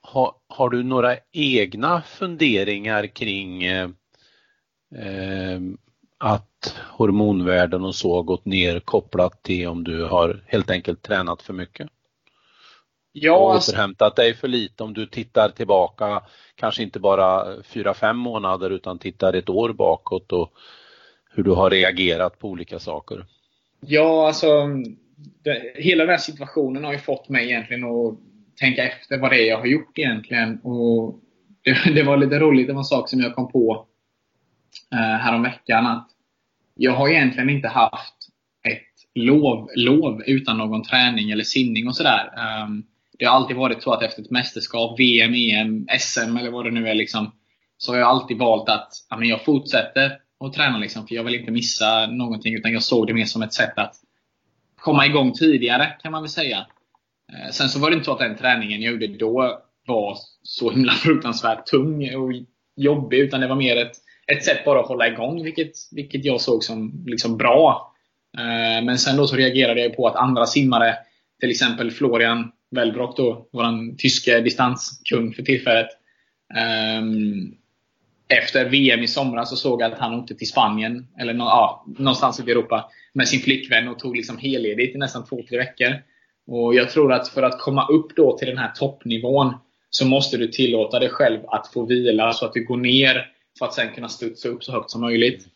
Har, 0.00 0.32
har 0.48 0.70
du 0.70 0.82
några 0.82 1.16
egna 1.32 2.02
funderingar 2.02 3.06
kring 3.06 3.64
eh, 3.64 3.88
att 6.18 6.74
hormonvärden 6.90 7.84
och 7.84 7.94
så 7.94 8.22
gått 8.22 8.44
ner 8.44 8.80
kopplat 8.80 9.42
till 9.42 9.68
om 9.68 9.84
du 9.84 10.04
har 10.04 10.44
helt 10.46 10.70
enkelt 10.70 11.02
tränat 11.02 11.42
för 11.42 11.52
mycket? 11.52 11.88
Ja, 13.12 13.36
och 13.36 13.54
alltså- 13.54 13.72
återhämtat 13.72 14.16
dig 14.16 14.34
för 14.34 14.48
lite 14.48 14.82
om 14.82 14.94
du 14.94 15.06
tittar 15.06 15.48
tillbaka, 15.48 16.22
kanske 16.54 16.82
inte 16.82 17.00
bara 17.00 17.62
fyra 17.62 17.94
fem 17.94 18.16
månader 18.16 18.70
utan 18.70 18.98
tittar 18.98 19.32
ett 19.32 19.48
år 19.48 19.72
bakåt 19.72 20.32
och 20.32 20.52
hur 21.30 21.42
du 21.42 21.50
har 21.50 21.70
reagerat 21.70 22.38
på 22.38 22.48
olika 22.48 22.78
saker? 22.78 23.26
Ja, 23.80 24.26
alltså 24.26 24.66
det, 25.44 25.72
hela 25.76 26.04
den 26.04 26.10
här 26.10 26.18
situationen 26.18 26.84
har 26.84 26.92
ju 26.92 26.98
fått 26.98 27.28
mig 27.28 27.44
egentligen 27.44 27.84
att 27.84 28.18
tänka 28.60 28.84
efter 28.84 29.18
vad 29.18 29.30
det 29.30 29.42
är 29.42 29.48
jag 29.48 29.58
har 29.58 29.66
gjort 29.66 29.98
egentligen. 29.98 30.60
Och 30.60 31.20
det, 31.62 31.94
det 31.94 32.02
var 32.02 32.16
lite 32.16 32.38
roligt, 32.38 32.66
det 32.66 32.72
var 32.72 32.80
en 32.80 32.84
sak 32.84 33.08
som 33.08 33.20
jag 33.20 33.34
kom 33.34 33.52
på 33.52 33.86
Eh, 34.92 34.98
häromveckan. 34.98 35.86
Att 35.86 36.08
jag 36.74 36.92
har 36.92 37.08
egentligen 37.08 37.50
inte 37.50 37.68
haft 37.68 38.14
ett 38.68 38.82
lov, 39.14 39.70
lov 39.74 40.22
utan 40.26 40.58
någon 40.58 40.82
träning 40.82 41.30
eller 41.30 41.44
simning 41.44 41.88
och 41.88 41.96
sådär. 41.96 42.30
Um, 42.64 42.84
det 43.18 43.24
har 43.24 43.36
alltid 43.36 43.56
varit 43.56 43.82
så 43.82 43.92
att 43.92 44.02
efter 44.02 44.22
ett 44.22 44.30
mästerskap, 44.30 45.00
VM, 45.00 45.34
EM, 45.34 45.86
SM 45.98 46.36
eller 46.36 46.50
vad 46.50 46.64
det 46.64 46.70
nu 46.70 46.88
är, 46.88 46.94
liksom, 46.94 47.32
så 47.76 47.92
har 47.92 47.98
jag 47.98 48.08
alltid 48.08 48.38
valt 48.38 48.68
att 48.68 48.88
ja, 49.10 49.16
men 49.16 49.28
jag 49.28 49.44
fortsätter 49.44 50.18
att 50.40 50.52
träna. 50.52 50.78
Liksom, 50.78 51.06
för 51.06 51.14
jag 51.14 51.24
vill 51.24 51.34
inte 51.34 51.50
missa 51.50 52.06
någonting. 52.06 52.54
Utan 52.54 52.72
jag 52.72 52.82
såg 52.82 53.06
det 53.06 53.14
mer 53.14 53.24
som 53.24 53.42
ett 53.42 53.52
sätt 53.52 53.78
att 53.78 53.94
komma 54.76 55.06
igång 55.06 55.32
tidigare 55.32 55.96
kan 56.02 56.12
man 56.12 56.22
väl 56.22 56.30
säga. 56.30 56.66
Eh, 57.32 57.50
sen 57.52 57.68
så 57.68 57.78
var 57.78 57.90
det 57.90 57.94
inte 57.94 58.04
så 58.04 58.12
att 58.12 58.18
den 58.18 58.36
träningen 58.36 58.82
jag 58.82 58.92
gjorde 58.92 59.06
då 59.06 59.62
var 59.86 60.18
så 60.42 60.70
himla 60.70 60.92
fruktansvärt 61.04 61.66
tung 61.66 62.14
och 62.14 62.32
jobbig. 62.76 63.18
Utan 63.18 63.40
det 63.40 63.48
var 63.48 63.56
mer 63.56 63.76
ett, 63.76 63.96
ett 64.26 64.44
sätt 64.44 64.64
bara 64.64 64.80
att 64.80 64.88
hålla 64.88 65.08
igång, 65.08 65.44
vilket, 65.44 65.72
vilket 65.92 66.24
jag 66.24 66.40
såg 66.40 66.64
som 66.64 67.04
liksom 67.06 67.36
bra. 67.36 67.94
Eh, 68.38 68.84
men 68.84 68.98
sen 68.98 69.16
då 69.16 69.26
så 69.26 69.36
reagerade 69.36 69.80
jag 69.80 69.96
på 69.96 70.06
att 70.06 70.16
andra 70.16 70.46
simmare, 70.46 70.96
till 71.40 71.50
exempel 71.50 71.90
Florian 71.90 72.52
Wellbrock 72.70 73.16
då, 73.16 73.48
vår 73.52 73.96
tyske 73.96 74.40
distanskung 74.40 75.32
för 75.32 75.42
tillfället. 75.42 75.88
Ehm, 76.54 77.54
efter 78.28 78.68
VM 78.68 79.00
i 79.00 79.08
somras 79.08 79.50
så 79.50 79.56
såg 79.56 79.82
jag 79.82 79.92
att 79.92 79.98
han 79.98 80.14
åkte 80.14 80.34
till 80.34 80.48
Spanien, 80.48 81.06
eller 81.20 81.34
ja, 81.34 81.84
någonstans 81.98 82.40
i 82.40 82.50
Europa, 82.50 82.90
med 83.12 83.28
sin 83.28 83.40
flickvän 83.40 83.88
och 83.88 83.98
tog 83.98 84.16
liksom 84.16 84.38
helledigt 84.38 84.94
i 84.94 84.98
nästan 84.98 85.24
två, 85.24 85.40
tre 85.48 85.58
veckor. 85.58 85.94
Och 86.46 86.74
Jag 86.74 86.90
tror 86.90 87.12
att 87.12 87.28
för 87.28 87.42
att 87.42 87.60
komma 87.60 87.86
upp 87.86 88.16
då 88.16 88.38
till 88.38 88.48
den 88.48 88.58
här 88.58 88.72
toppnivån 88.74 89.54
så 89.90 90.06
måste 90.06 90.36
du 90.36 90.48
tillåta 90.48 90.98
dig 90.98 91.08
själv 91.08 91.40
att 91.46 91.72
få 91.72 91.86
vila 91.86 92.32
så 92.32 92.46
att 92.46 92.52
du 92.52 92.64
går 92.64 92.76
ner 92.76 93.33
för 93.58 93.66
att 93.66 93.74
sen 93.74 93.94
kunna 93.94 94.08
studsa 94.08 94.48
upp 94.48 94.64
så 94.64 94.72
högt 94.72 94.90
som 94.90 95.00
möjligt. 95.00 95.46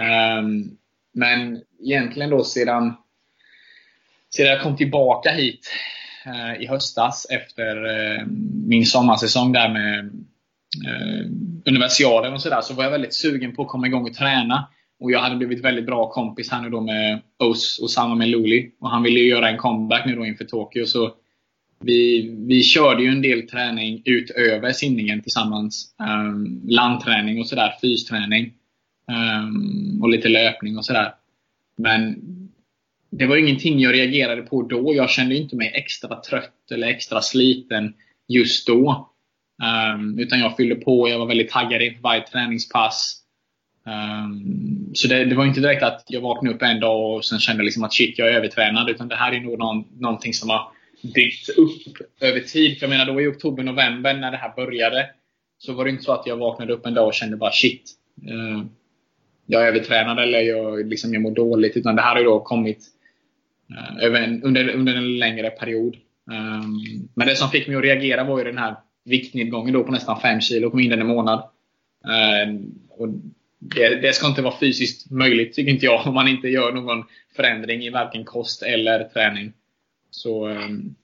Ehm, 0.00 0.76
men 1.12 1.62
egentligen 1.80 2.30
då 2.30 2.44
sedan 2.44 2.94
sedan 4.34 4.46
jag 4.46 4.62
kom 4.62 4.76
tillbaka 4.76 5.30
hit 5.30 5.70
eh, 6.26 6.62
i 6.62 6.66
höstas 6.66 7.26
efter 7.30 7.76
eh, 7.76 8.26
min 8.66 8.86
sommarsäsong 8.86 9.52
där 9.52 9.68
med 9.68 9.98
eh, 10.86 11.26
universiaden 11.66 12.34
och 12.34 12.42
sådär, 12.42 12.60
så 12.60 12.74
var 12.74 12.84
jag 12.84 12.90
väldigt 12.90 13.14
sugen 13.14 13.54
på 13.54 13.62
att 13.62 13.68
komma 13.68 13.86
igång 13.86 14.06
och 14.06 14.14
träna. 14.14 14.68
Och 15.00 15.10
jag 15.10 15.20
hade 15.20 15.36
blivit 15.36 15.64
väldigt 15.64 15.86
bra 15.86 16.10
kompis 16.10 16.50
här 16.50 16.62
nu 16.62 16.70
då 16.70 16.80
med 16.80 17.20
Oz 17.38 17.78
och 17.82 17.90
samma 17.90 18.14
med 18.14 18.28
Luli. 18.28 18.70
Och 18.80 18.90
han 18.90 19.02
ville 19.02 19.20
ju 19.20 19.28
göra 19.28 19.48
en 19.48 19.58
comeback 19.58 20.06
nu 20.06 20.16
då 20.16 20.26
inför 20.26 20.44
Tokyo. 20.44 20.86
Så 20.86 21.14
vi, 21.82 22.34
vi 22.48 22.62
körde 22.62 23.02
ju 23.02 23.08
en 23.08 23.22
del 23.22 23.48
träning 23.48 24.02
utöver 24.04 24.72
simningen 24.72 25.22
tillsammans. 25.22 25.94
Um, 25.98 26.60
landträning 26.68 27.40
och 27.40 27.46
sådär, 27.46 27.74
fysträning. 27.80 28.52
Um, 29.08 30.02
och 30.02 30.08
lite 30.08 30.28
löpning 30.28 30.78
och 30.78 30.84
sådär. 30.84 31.14
Men 31.76 32.16
det 33.10 33.26
var 33.26 33.36
ingenting 33.36 33.80
jag 33.80 33.94
reagerade 33.94 34.42
på 34.42 34.62
då. 34.62 34.94
Jag 34.94 35.10
kände 35.10 35.36
inte 35.36 35.56
mig 35.56 35.72
extra 35.74 36.20
trött 36.20 36.70
eller 36.70 36.86
extra 36.86 37.20
sliten 37.20 37.94
just 38.28 38.66
då. 38.66 39.08
Um, 39.94 40.18
utan 40.18 40.40
jag 40.40 40.56
fyllde 40.56 40.74
på, 40.74 41.08
jag 41.08 41.18
var 41.18 41.26
väldigt 41.26 41.50
taggad 41.50 41.82
inför 41.82 42.02
varje 42.02 42.26
träningspass. 42.26 43.18
Um, 43.86 44.90
så 44.94 45.08
det, 45.08 45.24
det, 45.24 45.34
var 45.34 45.46
inte 45.46 45.60
direkt 45.60 45.82
att 45.82 46.04
jag 46.08 46.20
vaknade 46.20 46.54
upp 46.54 46.62
en 46.62 46.80
dag 46.80 47.16
och 47.16 47.24
sen 47.24 47.38
kände 47.38 47.62
liksom 47.62 47.84
att 47.84 47.92
shit, 47.92 48.18
jag 48.18 48.28
är 48.28 48.32
övertränad. 48.32 48.90
Utan 48.90 49.08
det 49.08 49.16
här 49.16 49.32
är 49.32 49.40
nog 49.40 49.58
någon, 49.58 49.84
någonting 49.98 50.32
som 50.32 50.50
har 50.50 50.68
byggts 51.02 51.48
upp 51.48 51.98
över 52.20 52.40
tid. 52.40 52.78
För 52.78 52.86
jag 52.86 52.90
menar, 52.90 53.06
då 53.06 53.20
i 53.20 53.26
oktober, 53.26 53.62
november 53.62 54.14
när 54.14 54.30
det 54.30 54.36
här 54.36 54.52
började. 54.56 55.10
Så 55.58 55.72
var 55.72 55.84
det 55.84 55.90
inte 55.90 56.02
så 56.02 56.12
att 56.12 56.26
jag 56.26 56.36
vaknade 56.36 56.72
upp 56.72 56.86
en 56.86 56.94
dag 56.94 57.06
och 57.06 57.14
kände 57.14 57.36
bara 57.36 57.52
shit. 57.52 57.90
Eh, 58.28 58.64
jag 59.46 59.62
är 59.62 59.66
övertränad 59.66 60.18
eller 60.18 60.40
jag, 60.40 60.86
liksom, 60.86 61.12
jag 61.12 61.22
mår 61.22 61.30
dåligt. 61.30 61.76
Utan 61.76 61.96
det 61.96 62.02
här 62.02 62.12
har 62.12 62.18
ju 62.18 62.24
då 62.24 62.40
kommit 62.40 62.84
eh, 63.70 64.04
över 64.04 64.22
en, 64.22 64.42
under, 64.42 64.68
under 64.68 64.94
en 64.94 65.18
längre 65.18 65.50
period. 65.50 65.96
Um, 66.30 67.08
men 67.14 67.26
det 67.26 67.36
som 67.36 67.50
fick 67.50 67.68
mig 67.68 67.76
att 67.76 67.82
reagera 67.82 68.24
var 68.24 68.38
ju 68.38 68.44
den 68.44 68.58
här 68.58 68.76
viktnedgången 69.04 69.74
då 69.74 69.84
på 69.84 69.92
nästan 69.92 70.20
5 70.20 70.40
kilo 70.40 70.70
på 70.70 70.76
mindre 70.76 70.94
än 70.94 71.00
en 71.00 71.06
månad. 71.06 71.48
Ehm, 72.04 72.74
och 72.88 73.08
det, 73.58 73.94
det, 73.94 74.12
ska 74.12 74.26
inte 74.26 74.42
vara 74.42 74.58
fysiskt 74.60 75.10
möjligt, 75.10 75.54
tycker 75.54 75.72
inte 75.72 75.86
jag, 75.86 76.06
om 76.06 76.14
man 76.14 76.28
inte 76.28 76.48
gör 76.48 76.72
någon 76.72 77.04
förändring 77.36 77.82
i 77.82 77.90
varken 77.90 78.24
kost 78.24 78.62
eller 78.62 79.04
träning. 79.04 79.52
Så 80.12 80.48
um, 80.48 80.94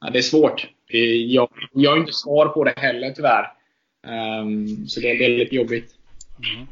ja, 0.00 0.10
det 0.10 0.18
är 0.18 0.22
svårt. 0.22 0.68
Jag, 0.86 1.48
jag 1.72 1.90
har 1.90 1.98
inte 1.98 2.12
svar 2.12 2.48
på 2.48 2.64
det 2.64 2.74
heller 2.76 3.10
tyvärr. 3.10 3.52
Um, 4.40 4.86
så 4.86 5.00
det, 5.00 5.14
det, 5.14 5.24
är 5.24 5.38
lite 5.38 5.54
jobbigt. 5.54 5.94
Mm. 6.54 6.66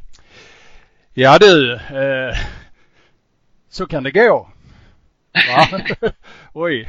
Ja 1.14 1.38
du, 1.38 1.74
eh, 1.74 2.34
så 3.68 3.86
kan 3.86 4.02
det 4.02 4.10
gå. 4.10 4.48
Oj. 6.52 6.88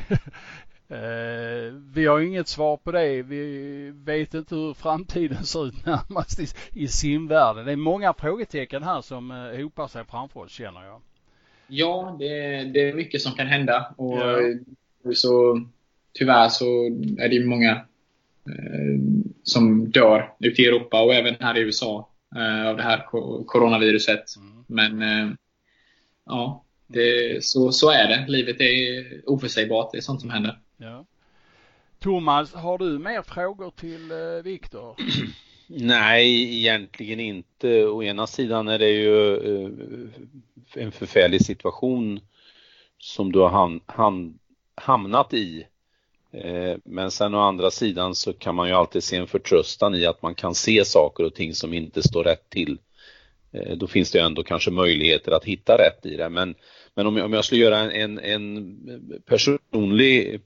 Eh, 0.90 1.74
vi 1.94 2.06
har 2.06 2.20
inget 2.20 2.48
svar 2.48 2.78
på 2.78 2.92
det. 2.92 3.24
Vi 3.24 3.92
vet 3.96 4.34
inte 4.34 4.56
hur 4.56 4.74
framtiden 4.74 5.44
ser 5.44 5.68
ut 5.68 5.86
närmast 5.86 6.40
i, 6.40 6.48
i 6.84 6.88
simvärlden. 6.88 7.66
Det 7.66 7.72
är 7.72 7.76
många 7.76 8.14
frågetecken 8.14 8.84
här 8.84 9.02
som 9.02 9.32
eh, 9.32 9.64
hopar 9.64 9.88
sig 9.88 10.06
framför 10.06 10.40
oss 10.40 10.52
känner 10.52 10.86
jag. 10.86 11.02
Ja, 11.68 12.16
det, 12.20 12.28
det 12.64 12.90
är 12.90 12.94
mycket 12.94 13.22
som 13.22 13.32
kan 13.32 13.48
hända. 13.48 13.94
Och 13.98 14.18
ja. 14.18 14.40
Så, 15.14 15.62
tyvärr 16.14 16.50
så 16.50 16.66
är 17.18 17.30
det 17.30 17.36
ju 17.36 17.46
många 17.46 17.72
eh, 18.46 19.00
som 19.44 19.92
dör 19.92 20.34
ute 20.40 20.62
i 20.62 20.66
Europa 20.66 21.02
och 21.02 21.14
även 21.14 21.36
här 21.40 21.58
i 21.58 21.62
USA 21.62 22.10
eh, 22.36 22.68
av 22.68 22.78
det 22.78 22.84
här 22.84 23.06
coronaviruset. 23.46 24.36
Mm. 24.38 24.64
Men 24.68 25.02
eh, 25.02 25.34
ja, 26.26 26.64
det, 26.88 27.44
så, 27.44 27.72
så 27.72 27.90
är 27.90 28.08
det. 28.08 28.26
Livet 28.28 28.62
är 28.62 29.30
oförutsägbart. 29.30 29.92
Det 29.92 29.98
är 29.98 30.02
sånt 30.02 30.22
som 30.22 30.30
händer. 30.30 30.60
Ja. 30.78 31.06
Thomas, 32.00 32.54
har 32.54 32.78
du 32.78 33.00
mer 33.00 33.22
frågor 33.22 33.72
till 33.72 34.12
eh, 34.12 34.44
Viktor? 34.44 34.96
Nej, 35.68 36.58
egentligen 36.58 37.20
inte. 37.20 37.86
Å 37.86 38.04
ena 38.04 38.28
sidan 38.28 38.68
är 38.68 38.80
det 38.80 38.90
ju 38.90 39.36
eh, 39.36 39.72
en 40.76 40.92
förfärlig 40.92 41.46
situation 41.46 42.20
som 42.98 43.32
du 43.32 43.40
har 43.40 43.50
ham 43.50 43.82
ham 43.86 44.40
hamnat 44.76 45.34
i. 45.34 45.68
Eh, 46.34 46.78
men 46.84 47.12
sen 47.12 47.36
å 47.36 47.40
andra 47.40 47.72
sidan 47.72 48.16
så 48.16 48.34
kan 48.34 48.56
man 48.56 48.68
ju 48.68 48.74
alltid 48.74 49.04
se 49.04 49.16
en 49.18 49.28
förtröstan 49.28 49.96
i 49.96 50.06
att 50.06 50.22
man 50.22 50.36
kan 50.36 50.56
se 50.56 50.86
saker 50.86 51.24
och 51.24 51.34
ting 51.34 51.54
som 51.54 51.74
inte 51.74 52.04
står 52.04 52.24
rätt 52.24 52.50
till. 52.50 52.78
Eh, 53.52 53.78
då 53.78 53.88
finns 53.88 54.12
det 54.12 54.18
ju 54.20 54.26
ändå 54.26 54.44
kanske 54.44 54.72
möjligheter 54.72 55.32
att 55.32 55.46
hitta 55.46 55.78
rätt 55.78 56.06
i 56.06 56.16
det. 56.16 56.30
Men, 56.30 56.56
men 56.96 57.08
om, 57.08 57.18
jag, 57.18 57.26
om 57.26 57.34
jag 57.34 57.46
skulle 57.46 57.62
göra 57.62 57.92
en, 57.92 58.20
en 58.20 59.22
personlig 59.26 60.42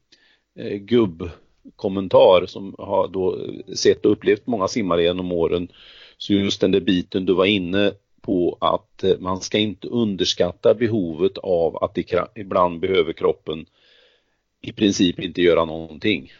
eh, 0.59 0.77
gubbkommentar 0.77 2.45
som 2.45 2.75
har 2.77 3.07
då 3.07 3.39
sett 3.75 4.05
och 4.05 4.11
upplevt 4.11 4.47
många 4.47 4.67
simmare 4.67 5.03
genom 5.03 5.31
åren. 5.31 5.67
Så 6.17 6.33
just 6.33 6.61
den 6.61 6.71
där 6.71 6.79
biten 6.79 7.25
du 7.25 7.33
var 7.33 7.45
inne 7.45 7.91
på 8.21 8.57
att 8.61 9.03
man 9.19 9.41
ska 9.41 9.57
inte 9.57 9.87
underskatta 9.87 10.73
behovet 10.73 11.37
av 11.37 11.83
att 11.83 11.97
ibland 12.35 12.79
behöver 12.79 13.13
kroppen 13.13 13.65
i 14.67 14.73
princip 14.73 15.19
inte 15.19 15.41
göra 15.41 15.65
någonting. 15.65 16.33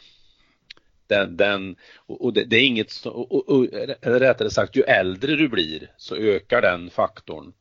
Den, 1.07 1.37
den, 1.37 1.75
och 2.05 2.33
det, 2.33 2.43
det 2.43 2.55
är 2.55 2.65
inget, 2.65 3.05
och, 3.05 3.49
och, 3.49 3.65
eller 4.01 4.19
rättare 4.19 4.49
sagt 4.49 4.75
ju 4.75 4.81
äldre 4.81 5.35
du 5.35 5.49
blir 5.49 5.91
så 5.97 6.15
ökar 6.15 6.61
den 6.61 6.89
faktorn. 6.89 7.53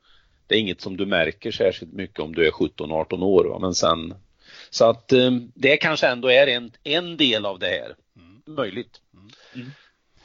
Det 0.46 0.54
är 0.54 0.58
inget 0.58 0.80
som 0.80 0.96
du 0.96 1.06
märker 1.06 1.50
särskilt 1.50 1.92
mycket 1.92 2.20
om 2.20 2.34
du 2.34 2.46
är 2.46 2.50
17-18 2.50 3.22
år 3.22 3.44
va? 3.44 3.58
men 3.58 3.74
sen 3.74 4.14
så 4.70 4.90
att 4.90 5.12
eh, 5.12 5.30
det 5.54 5.76
kanske 5.76 6.06
ändå 6.06 6.30
är 6.30 6.46
en, 6.46 6.72
en 6.84 7.16
del 7.16 7.46
av 7.46 7.58
det 7.58 7.66
här. 7.66 7.94
Mm. 8.16 8.42
Möjligt. 8.46 9.00
Mm. 9.54 9.70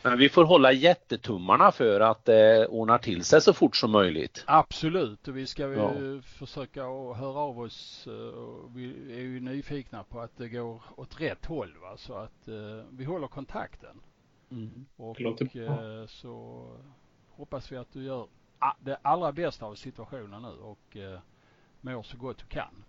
Men 0.02 0.18
vi 0.18 0.30
får 0.30 0.44
hålla 0.44 0.72
jättetummarna 0.72 1.72
för 1.72 2.00
att 2.00 2.26
det 2.26 2.64
eh, 2.64 2.70
ordnar 2.70 2.98
till 2.98 3.24
sig 3.24 3.42
så 3.42 3.54
fort 3.54 3.76
som 3.76 3.92
möjligt. 3.92 4.44
Absolut 4.48 5.28
och 5.28 5.38
vi 5.38 5.48
ska 5.48 5.68
ja. 5.68 5.94
försöka 6.24 6.82
höra 7.14 7.40
av 7.40 7.60
oss. 7.60 8.08
Eh, 8.08 8.74
vi 8.76 9.14
är 9.14 9.20
ju 9.20 9.40
nyfikna 9.40 10.04
på 10.04 10.20
att 10.20 10.38
det 10.38 10.50
går 10.50 10.82
åt 10.96 11.22
rätt 11.22 11.46
håll 11.46 11.76
va? 11.82 11.98
så 11.98 12.14
att 12.14 12.48
eh, 12.48 12.86
vi 12.92 13.04
håller 13.04 13.28
kontakten. 13.28 14.02
Mm. 14.52 14.86
Och 14.96 15.22
eh, 15.56 16.06
så 16.06 16.66
hoppas 17.30 17.72
vi 17.72 17.78
att 17.78 17.94
du 17.94 18.04
gör 18.04 18.28
det 18.80 18.98
allra 19.02 19.32
bästa 19.32 19.66
av 19.66 19.76
situationen 19.76 20.42
nu 20.42 20.48
och 20.62 20.98
eh, 20.98 21.20
mår 21.82 22.04
så 22.04 22.18
gott 22.18 22.38
du 22.38 22.46
kan. 22.46 22.84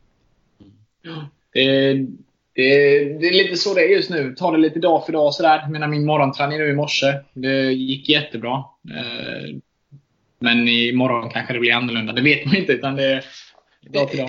Mm. 0.60 1.26
Det, 1.52 2.06
det, 2.54 3.04
det, 3.04 3.28
är 3.28 3.32
lite 3.32 3.56
så 3.56 3.74
det 3.74 3.80
är 3.80 3.88
just 3.88 4.10
nu. 4.10 4.34
Ta 4.38 4.50
det 4.50 4.58
lite 4.58 4.78
dag 4.78 5.06
för 5.06 5.12
dag 5.12 5.34
sådär. 5.34 5.58
Jag 5.58 5.70
menar 5.70 5.88
min 5.88 6.06
morgonträning 6.06 6.58
nu 6.58 6.68
i 6.68 6.74
morse. 6.74 7.14
Det 7.32 7.72
gick 7.72 8.08
jättebra. 8.08 8.64
Eh, 8.90 9.56
men 10.38 10.68
imorgon 10.68 11.30
kanske 11.30 11.52
det 11.52 11.58
blir 11.58 11.72
annorlunda. 11.72 12.12
Det 12.12 12.22
vet 12.22 12.46
man 12.46 12.56
inte 12.56 12.72
utan 12.72 12.96
det 12.96 13.04
är 13.04 13.24
dag 13.80 14.10
för 14.10 14.16
dag. 14.16 14.28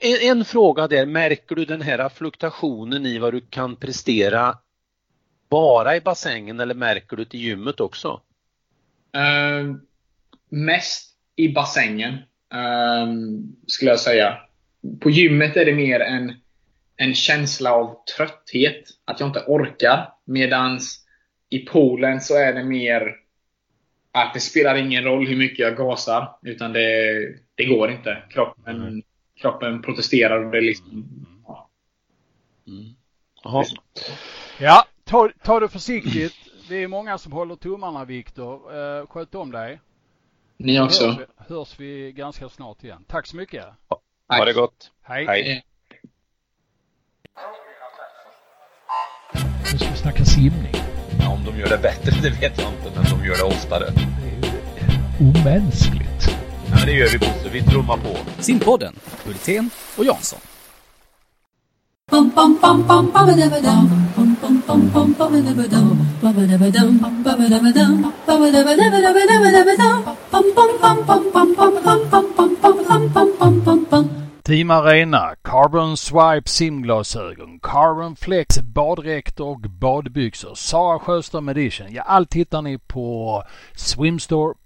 En, 0.00 0.38
en 0.38 0.44
fråga 0.44 0.88
där. 0.88 1.06
Märker 1.06 1.56
du 1.56 1.64
den 1.64 1.82
här 1.82 2.08
fluktuationen 2.08 3.06
i 3.06 3.18
vad 3.18 3.34
du 3.34 3.40
kan 3.40 3.76
prestera 3.76 4.58
bara 5.50 5.96
i 5.96 6.00
bassängen 6.00 6.60
eller 6.60 6.74
märker 6.74 7.16
du 7.16 7.24
det 7.24 7.38
i 7.38 7.40
gymmet 7.40 7.80
också? 7.80 8.20
Uh, 9.16 9.76
mest 10.48 11.16
i 11.36 11.48
bassängen, 11.48 12.12
uh, 12.54 13.14
skulle 13.66 13.90
jag 13.90 14.00
säga. 14.00 14.38
På 15.00 15.10
gymmet 15.10 15.56
är 15.56 15.64
det 15.64 15.74
mer 15.74 16.00
en 16.00 16.34
en 17.00 17.14
känsla 17.14 17.72
av 17.72 17.96
trötthet. 18.16 18.84
Att 19.04 19.20
jag 19.20 19.28
inte 19.28 19.44
orkar. 19.46 20.12
Medans 20.24 21.06
i 21.50 21.58
poolen 21.58 22.20
så 22.20 22.36
är 22.36 22.52
det 22.52 22.64
mer 22.64 23.16
att 24.12 24.34
det 24.34 24.40
spelar 24.40 24.74
ingen 24.74 25.04
roll 25.04 25.26
hur 25.26 25.36
mycket 25.36 25.58
jag 25.58 25.76
gasar. 25.76 26.38
Utan 26.42 26.72
det, 26.72 27.18
det 27.54 27.64
går 27.64 27.90
inte. 27.90 28.22
Kroppen, 28.30 28.76
mm. 28.76 29.02
kroppen 29.40 29.82
protesterar 29.82 30.44
och 30.44 30.50
det 30.50 30.58
är 30.58 30.62
liksom... 30.62 31.06
Ja. 31.46 31.70
Mm. 32.66 32.94
Ja, 34.58 34.84
ta, 35.04 35.30
ta 35.44 35.60
det 35.60 35.68
försiktigt. 35.68 36.34
Det 36.68 36.76
är 36.76 36.88
många 36.88 37.18
som 37.18 37.32
håller 37.32 37.56
tummarna 37.56 38.04
Viktor. 38.04 38.76
Uh, 38.76 39.06
sköt 39.06 39.34
om 39.34 39.50
dig. 39.50 39.80
Ni 40.56 40.80
också. 40.80 41.06
Hörs 41.06 41.18
vi, 41.18 41.54
hörs 41.54 41.80
vi 41.80 42.12
ganska 42.12 42.48
snart 42.48 42.84
igen. 42.84 43.04
Tack 43.08 43.26
så 43.26 43.36
mycket. 43.36 43.64
Ha 44.28 44.44
det 44.44 44.52
gott. 44.52 44.92
Hej. 45.02 45.26
Hej. 45.26 45.64
Nu 49.72 49.78
ska 49.78 49.90
vi 49.90 49.96
snacka 49.96 50.24
simning. 50.24 50.74
Ja, 51.20 51.28
om 51.28 51.44
de 51.44 51.60
gör 51.60 51.68
det 51.68 51.78
bättre, 51.78 52.10
det 52.22 52.30
vet 52.30 52.58
jag 52.58 52.68
inte, 52.68 52.90
men 52.94 53.04
de 53.04 53.26
gör 53.26 53.36
det 53.36 53.42
oftare. 53.42 53.90
Det 53.90 54.00
är 54.28 55.30
ju 55.30 55.30
omänskligt. 55.30 56.36
Ja, 56.70 56.86
det 56.86 56.92
gör 56.92 57.08
vi 57.08 57.18
Bosse. 57.18 57.48
Vi 57.52 57.62
trummar 57.62 57.96
på. 57.96 58.16
Simpodden, 58.42 58.94
Hultén 59.24 59.70
och 59.96 60.04
Jansson. 60.04 60.40
Team 74.50 74.70
Arena, 74.70 75.36
Carbon 75.44 75.96
Swipe 75.96 76.48
simglasögon, 76.48 77.60
Carbon 77.60 78.16
Flex 78.16 78.58
baddräkter 78.58 79.44
och 79.44 79.60
badbyxor, 79.60 80.54
Sara 80.54 80.98
Sjöström 80.98 81.48
Edition. 81.48 81.92
Ja, 81.92 82.02
allt 82.02 82.34
hittar 82.34 82.62
ni 82.62 82.78
på 82.78 83.44
swimstore.se. 83.74 84.58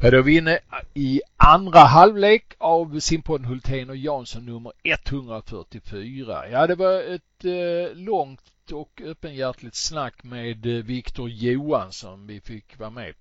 Ja, 0.00 0.10
då 0.10 0.18
är 0.18 0.22
vi 0.22 0.36
inne 0.36 0.58
i 0.94 1.20
andra 1.36 1.80
halvlek 1.80 2.54
av 2.58 3.00
simpodden 3.00 3.44
Hultén 3.46 3.90
och 3.90 3.96
Jansson 3.96 4.46
nummer 4.46 4.72
144. 4.82 6.48
Ja, 6.48 6.66
det 6.66 6.74
var 6.74 7.14
ett 7.14 7.44
eh, 7.44 7.96
långt 7.96 8.72
och 8.72 9.02
öppenhjärtligt 9.04 9.76
snack 9.76 10.24
med 10.24 10.66
eh, 10.66 10.84
Viktor 10.84 11.28
Johansson 11.28 12.26
vi 12.26 12.40
fick 12.40 12.78
vara 12.78 12.90
med 12.90 13.14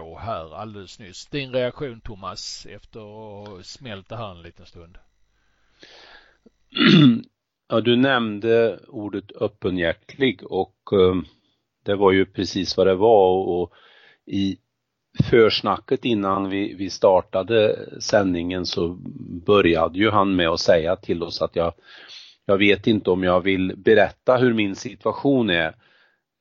på 0.00 0.18
här 0.18 0.54
alldeles 0.54 0.98
nyss. 0.98 1.26
Din 1.26 1.52
reaktion 1.52 2.00
Thomas 2.00 2.66
efter 2.70 3.00
att 3.00 3.48
ha 3.48 3.62
smält 3.62 4.08
det 4.08 4.16
här 4.16 4.30
en 4.30 4.42
liten 4.42 4.66
stund? 4.66 4.98
Ja, 7.68 7.80
du 7.80 7.96
nämnde 7.96 8.80
ordet 8.88 9.32
öppenhjärtlig 9.40 10.42
och 10.44 10.76
eh, 10.92 11.14
det 11.84 11.94
var 11.94 12.12
ju 12.12 12.26
precis 12.26 12.76
vad 12.76 12.86
det 12.86 12.94
var 12.94 13.48
och, 13.48 13.72
i 14.26 14.58
försnacket 15.30 16.04
innan 16.04 16.50
vi, 16.50 16.74
vi 16.74 16.90
startade 16.90 17.88
sändningen 18.00 18.66
så 18.66 18.88
började 19.46 19.98
ju 19.98 20.10
han 20.10 20.36
med 20.36 20.48
att 20.48 20.60
säga 20.60 20.96
till 20.96 21.22
oss 21.22 21.42
att 21.42 21.56
jag, 21.56 21.72
jag 22.44 22.58
vet 22.58 22.86
inte 22.86 23.10
om 23.10 23.24
jag 23.24 23.40
vill 23.40 23.72
berätta 23.76 24.36
hur 24.36 24.54
min 24.54 24.76
situation 24.76 25.50
är. 25.50 25.74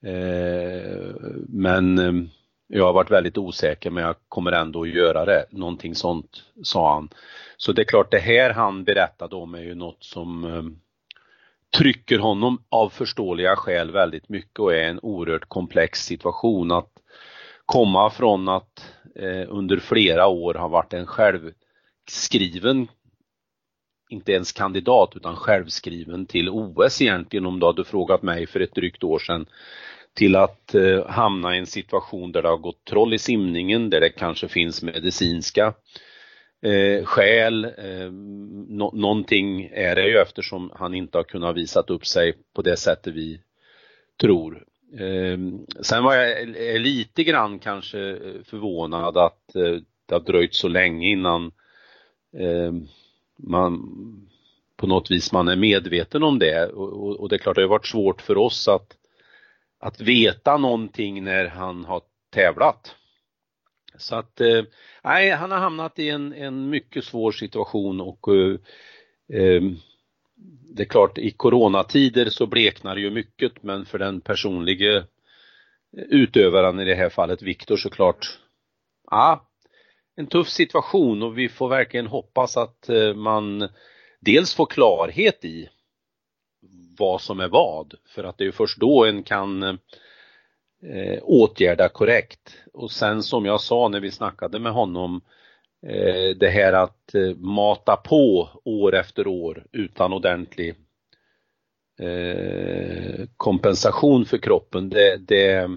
Eh, 0.06 1.16
men 1.48 2.00
eh, 2.00 2.14
jag 2.74 2.86
har 2.86 2.94
varit 2.94 3.12
väldigt 3.12 3.38
osäker 3.38 3.90
men 3.90 4.04
jag 4.04 4.16
kommer 4.30 4.52
ändå 4.52 4.82
att 4.82 4.90
göra 4.90 5.26
det. 5.26 5.46
Någonting 5.50 5.96
sånt 5.96 6.44
sa 6.64 6.94
han. 6.94 7.10
Så 7.58 7.72
det 7.72 7.82
är 7.82 7.86
klart 7.86 8.12
det 8.12 8.20
här 8.20 8.50
han 8.50 8.84
berättade 8.84 9.36
om 9.36 9.56
är 9.56 9.62
ju 9.62 9.76
något 9.76 10.04
som 10.04 10.44
ehm, 10.46 10.80
trycker 11.78 12.20
honom 12.20 12.64
av 12.70 12.90
förståeliga 12.90 13.56
skäl 13.56 13.92
väldigt 13.92 14.30
mycket 14.30 14.60
och 14.60 14.74
är 14.74 14.84
en 14.84 15.00
oerhört 15.00 15.50
komplex 15.50 16.06
situation 16.06 16.72
att 16.72 16.90
komma 17.66 18.10
från 18.10 18.50
att 18.50 18.94
eh, 19.16 19.46
under 19.48 19.78
flera 19.78 20.28
år 20.28 20.54
ha 20.54 20.68
varit 20.68 20.94
en 20.94 21.06
självskriven 21.06 22.88
inte 24.10 24.32
ens 24.32 24.52
kandidat 24.52 25.14
utan 25.16 25.36
självskriven 25.36 26.26
till 26.26 26.50
OS 26.50 27.02
egentligen 27.02 27.46
om 27.46 27.60
du 27.60 27.66
hade 27.66 27.84
frågat 27.84 28.22
mig 28.22 28.48
för 28.48 28.60
ett 28.60 28.76
drygt 28.76 29.04
år 29.04 29.20
sedan 29.20 29.46
till 30.13 30.36
att 30.36 30.76
eh, 30.76 31.08
hamna 31.08 31.56
i 31.56 31.60
en 31.60 31.65
situation 31.65 32.32
där 32.32 32.41
det 32.41 32.50
har 32.50 32.58
gått 32.58 32.86
troll 32.86 33.13
i 33.13 33.17
simningen, 33.17 33.89
där 33.89 34.02
det 34.02 34.10
kanske 34.10 34.47
finns 34.47 34.84
medicinska 34.84 35.74
eh, 36.62 37.06
skäl. 37.06 37.65
Eh, 37.65 38.12
no 38.67 38.91
någonting 38.93 39.69
är 39.74 39.95
det 39.95 40.08
ju 40.08 40.17
eftersom 40.17 40.71
han 40.76 40.93
inte 40.93 41.17
har 41.17 41.24
kunnat 41.24 41.56
visat 41.56 41.89
upp 41.89 42.06
sig 42.06 42.34
på 42.54 42.62
det 42.62 42.78
sättet 42.78 43.13
vi 43.13 43.39
tror. 44.21 44.65
Eh, 45.00 45.38
sen 45.82 46.04
var 46.04 46.15
jag 46.15 46.41
eh, 46.41 46.80
lite 46.80 47.24
grann 47.24 47.60
kanske 47.60 48.00
eh, 48.10 48.43
förvånad 48.45 49.17
att 49.17 49.56
eh, 49.56 49.78
det 50.06 50.15
har 50.15 50.19
dröjt 50.19 50.56
så 50.56 50.67
länge 50.67 51.08
innan 51.08 51.52
eh, 52.38 52.74
man 53.38 53.80
på 54.78 54.88
något 54.88 55.12
vis 55.12 55.32
man 55.32 55.47
är 55.47 55.56
medveten 55.56 56.24
om 56.24 56.39
det 56.39 56.65
och, 56.65 57.19
och, 57.19 57.30
det 57.30 57.36
är 57.36 57.38
klart 57.38 57.56
det 57.56 57.62
har 57.62 57.69
varit 57.69 57.88
svårt 57.88 58.21
för 58.21 58.38
oss 58.38 58.67
att 58.67 58.97
att 59.82 60.02
veta 60.02 60.58
någonting 60.58 61.24
när 61.24 61.46
han 61.48 61.86
har 61.86 62.02
tävlat. 62.30 62.96
Så 63.98 64.15
att, 64.15 64.41
eh, 64.41 64.63
nej, 65.04 65.30
han 65.30 65.52
har 65.52 65.58
hamnat 65.58 66.00
i 66.00 66.10
en, 66.10 66.34
en 66.34 66.70
mycket 66.70 67.04
svår 67.06 67.32
situation 67.32 68.02
och 68.02 68.28
eh, 68.28 68.56
eh 69.39 69.62
det 70.74 70.84
är 70.84 70.88
klart 70.88 71.17
i 71.17 71.32
coronatider 71.32 72.30
så 72.30 72.48
bleknar 72.48 72.96
det 72.96 73.02
ju 73.02 73.12
mycket 73.12 73.63
men 73.63 73.86
för 73.86 74.00
den 74.00 74.22
personlige 74.22 74.98
eh, 74.98 75.04
utövaren 76.10 76.80
i 76.80 76.86
det 76.86 76.96
här 76.96 77.10
fallet 77.10 77.41
Viktor 77.41 77.78
såklart, 77.78 78.39
ja, 79.12 79.50
en 80.15 80.28
tuff 80.28 80.50
situation 80.50 81.24
och 81.24 81.38
vi 81.38 81.50
får 81.50 81.70
verkligen 81.70 82.08
hoppas 82.08 82.58
att 82.58 82.89
eh, 82.89 83.13
man 83.13 83.70
dels 84.20 84.56
får 84.56 84.65
klarhet 84.65 85.46
i 85.46 85.70
vad 87.02 87.22
som 87.22 87.40
är 87.40 87.48
vad. 87.48 87.94
För 88.06 88.24
att 88.24 88.38
det 88.38 88.46
är 88.46 88.52
först 88.52 88.80
då 88.80 89.06
en 89.06 89.24
kan 89.24 89.64
eh, 89.64 91.20
åtgärda 91.22 91.90
korrekt. 91.90 92.58
Och 92.74 92.92
sen 92.92 93.24
som 93.24 93.46
jag 93.46 93.62
sa 93.62 93.88
när 93.88 94.00
vi 94.00 94.12
snackade 94.12 94.60
med 94.60 94.72
honom, 94.72 95.22
eh, 95.88 96.38
det 96.38 96.50
här 96.50 96.74
att 96.74 97.16
eh, 97.16 97.36
mata 97.36 97.96
på 97.96 98.50
år 98.64 98.96
efter 98.96 99.28
år 99.28 99.66
utan 99.72 100.14
ordentlig 100.14 100.76
eh, 102.00 103.26
kompensation 103.38 104.26
för 104.26 104.38
kroppen, 104.38 104.90
det, 104.90 105.18
det, 105.18 105.70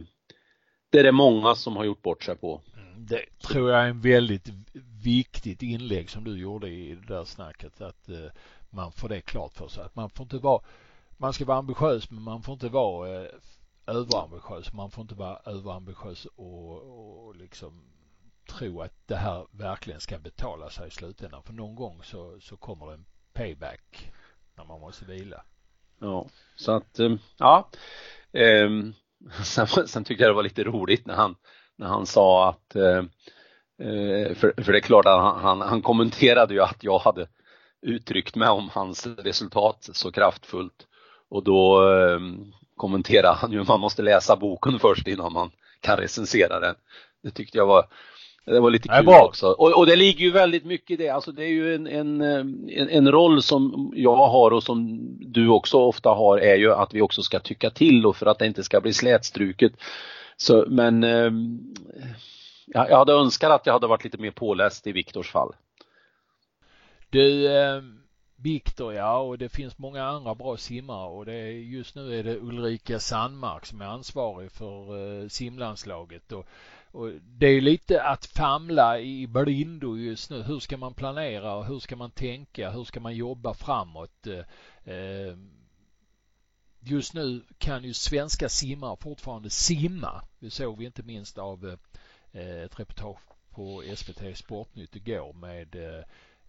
det 0.91 0.99
är 0.99 1.05
det 1.05 1.13
många 1.13 1.55
som 1.55 1.77
har 1.77 1.85
gjort 1.85 2.03
bort 2.03 2.25
sig 2.25 2.37
på. 2.37 2.61
Mm, 2.77 3.07
det 3.07 3.21
tror 3.49 3.71
jag 3.71 3.81
är 3.81 3.89
en 3.89 4.01
väldigt 4.01 4.49
viktigt 5.05 5.63
inlägg 5.63 6.11
som 6.11 6.25
du 6.25 6.39
gjorde 6.39 6.69
i 6.69 6.95
det 6.95 7.15
där 7.15 7.25
snacket 7.25 7.81
att 7.81 8.09
eh, 8.09 8.31
man 8.71 8.93
får 8.93 9.09
det 9.09 9.21
klart 9.21 9.53
för 9.53 9.69
sig. 9.69 9.85
Att 9.85 9.97
man 9.97 10.11
får 10.11 10.25
inte 10.25 10.39
vara 10.39 10.61
man 11.17 11.33
ska 11.33 11.45
vara 11.45 11.59
ambitiös 11.59 12.11
men 12.11 12.23
man 12.23 12.43
får 12.43 12.53
inte 12.53 12.69
vara 12.69 13.23
eh, 13.23 13.29
överambitiös. 13.87 14.73
Man 14.73 14.91
får 14.91 15.03
inte 15.03 15.15
vara 15.15 15.41
överambitiös 15.47 16.27
och, 16.37 17.27
och 17.27 17.37
liksom 17.37 17.83
tro 18.51 18.81
att 18.81 18.95
det 19.07 19.17
här 19.17 19.47
verkligen 19.51 20.01
ska 20.01 20.19
betala 20.19 20.71
sig 20.71 20.89
i 20.89 20.91
slutändan. 20.91 21.43
För 21.43 21.53
någon 21.53 21.75
gång 21.75 22.03
så, 22.03 22.41
så 22.41 22.57
kommer 22.57 22.87
det 22.87 22.93
en 22.93 23.07
payback 23.33 24.13
när 24.57 24.65
man 24.65 24.81
måste 24.81 25.05
vila. 25.05 25.43
Ja, 26.01 26.27
så 26.57 26.73
att, 26.73 26.99
eh, 26.99 27.15
ja. 27.39 27.69
Ehm, 28.33 28.95
sen, 29.45 29.67
sen 29.67 30.05
tyckte 30.05 30.25
jag 30.25 30.31
det 30.31 30.37
var 30.37 30.43
lite 30.43 30.65
roligt 30.65 31.07
när 31.07 31.15
han, 31.15 31.37
när 31.77 31.87
han 31.87 32.07
sa 32.07 32.49
att, 32.49 32.77
eh, 32.77 33.05
eh, 33.89 34.35
för, 34.35 34.63
för 34.63 34.73
det 34.73 34.79
är 34.79 34.81
klart 34.81 35.07
att 35.07 35.21
han, 35.21 35.41
han, 35.41 35.61
han 35.61 35.83
kommenterade 35.83 36.55
ju 36.55 36.61
att 36.61 36.85
jag 36.85 36.99
hade 36.99 37.29
uttryckt 37.83 38.37
mig 38.37 38.49
om 38.49 38.69
hans 38.73 39.07
resultat 39.07 39.89
så 39.93 40.13
kraftfullt. 40.13 40.87
Och 41.29 41.45
då 41.45 41.91
eh, 41.93 42.21
kommenterar 42.77 43.35
han 43.35 43.53
ju 43.53 43.65
man 43.65 43.81
måste 43.81 44.03
läsa 44.03 44.37
boken 44.37 44.79
först 44.79 45.09
innan 45.09 45.33
man 45.33 45.51
kan 45.81 45.97
recensera 45.97 46.61
den. 46.61 46.75
Det 47.23 47.31
tyckte 47.31 47.59
jag 47.59 47.67
var 47.67 47.87
det 48.47 48.61
var 48.61 48.71
lite 48.71 48.89
kul 48.89 49.09
också. 49.09 49.47
Och, 49.47 49.79
och, 49.79 49.87
det 49.87 49.97
ligger 49.97 50.25
ju 50.25 50.31
väldigt 50.31 50.65
mycket 50.65 50.91
i 50.91 50.97
det. 50.97 51.09
Alltså 51.09 51.33
det 51.33 51.45
är 51.45 51.49
ju 51.49 51.75
en, 51.75 51.87
en, 51.87 52.21
en, 52.21 52.89
en, 52.89 53.13
roll 53.13 53.43
som 53.43 53.93
jag 53.97 54.17
har 54.17 54.51
och 54.51 54.63
som 54.63 55.01
du 55.21 55.49
också 55.49 55.79
ofta 55.79 56.11
har 56.11 56.39
är 56.39 56.57
ju 56.57 56.73
att 56.73 56.95
vi 56.95 57.03
också 57.03 57.23
ska 57.23 57.41
tycka 57.41 57.71
till 57.71 58.07
och 58.07 58.17
för 58.17 58.27
att 58.27 58.39
det 58.39 58.47
inte 58.47 58.63
ska 58.63 58.81
bli 58.81 58.93
slätstruket. 58.93 59.73
Så, 60.37 60.65
men 60.69 61.05
eh, 61.05 61.31
jag 62.67 62.99
hade 62.99 63.13
önskat 63.13 63.51
att 63.51 63.67
jag 63.67 63.73
hade 63.73 63.87
varit 63.87 64.05
lite 64.05 64.19
mer 64.19 64.31
påläst 64.31 64.87
i 64.87 64.93
Viktors 64.93 65.31
fall. 65.31 65.53
Du, 67.11 67.57
eh, 67.57 67.83
Viktor 68.45 68.95
ja 68.95 69.19
och 69.19 69.39
det 69.39 69.49
finns 69.49 69.79
många 69.79 70.05
andra 70.05 70.35
bra 70.35 70.57
simmare 70.57 71.09
och 71.09 71.27
det 71.27 71.35
är, 71.35 71.51
just 71.51 71.95
nu 71.95 72.19
är 72.19 72.25
det 72.25 72.39
Ulrika 72.39 73.01
Sandmark 73.01 73.67
som 73.67 73.81
är 73.81 73.85
ansvarig 73.85 74.53
för 74.53 74.99
eh, 75.23 75.29
simlandslaget 75.29 76.33
och, 76.33 76.47
och 76.91 77.11
det 77.23 77.47
är 77.47 77.61
lite 77.61 78.03
att 78.03 78.27
famla 78.27 79.01
i 79.01 79.27
blindo 79.27 79.97
just 79.97 80.31
nu. 80.31 80.43
Hur 80.43 80.61
ska 80.61 80.77
man 80.77 80.95
planera 80.95 81.55
och 81.55 81.67
hur 81.67 81.79
ska 81.79 81.97
man 81.97 82.11
tänka? 82.11 82.71
Hur 82.71 82.85
ska 82.85 83.01
man 83.01 83.17
jobba 83.17 83.55
framåt? 83.55 84.27
Eh, 84.27 84.95
eh 84.95 85.37
just 86.81 87.15
nu 87.15 87.43
kan 87.59 87.85
ju 87.85 87.95
svenska 87.95 88.49
simmare 88.49 88.97
fortfarande 89.01 89.51
simma. 89.51 90.25
Det 90.39 90.51
såg 90.51 90.79
vi 90.79 90.85
inte 90.85 91.03
minst 91.03 91.39
av 91.39 91.79
eh, 92.33 92.65
ett 92.65 92.81
reportage 92.81 93.21
på 93.51 93.83
SVT 93.97 94.39
Sportnytt 94.39 94.97
igår 94.97 95.33
med 95.33 95.75
eh, 95.75 96.05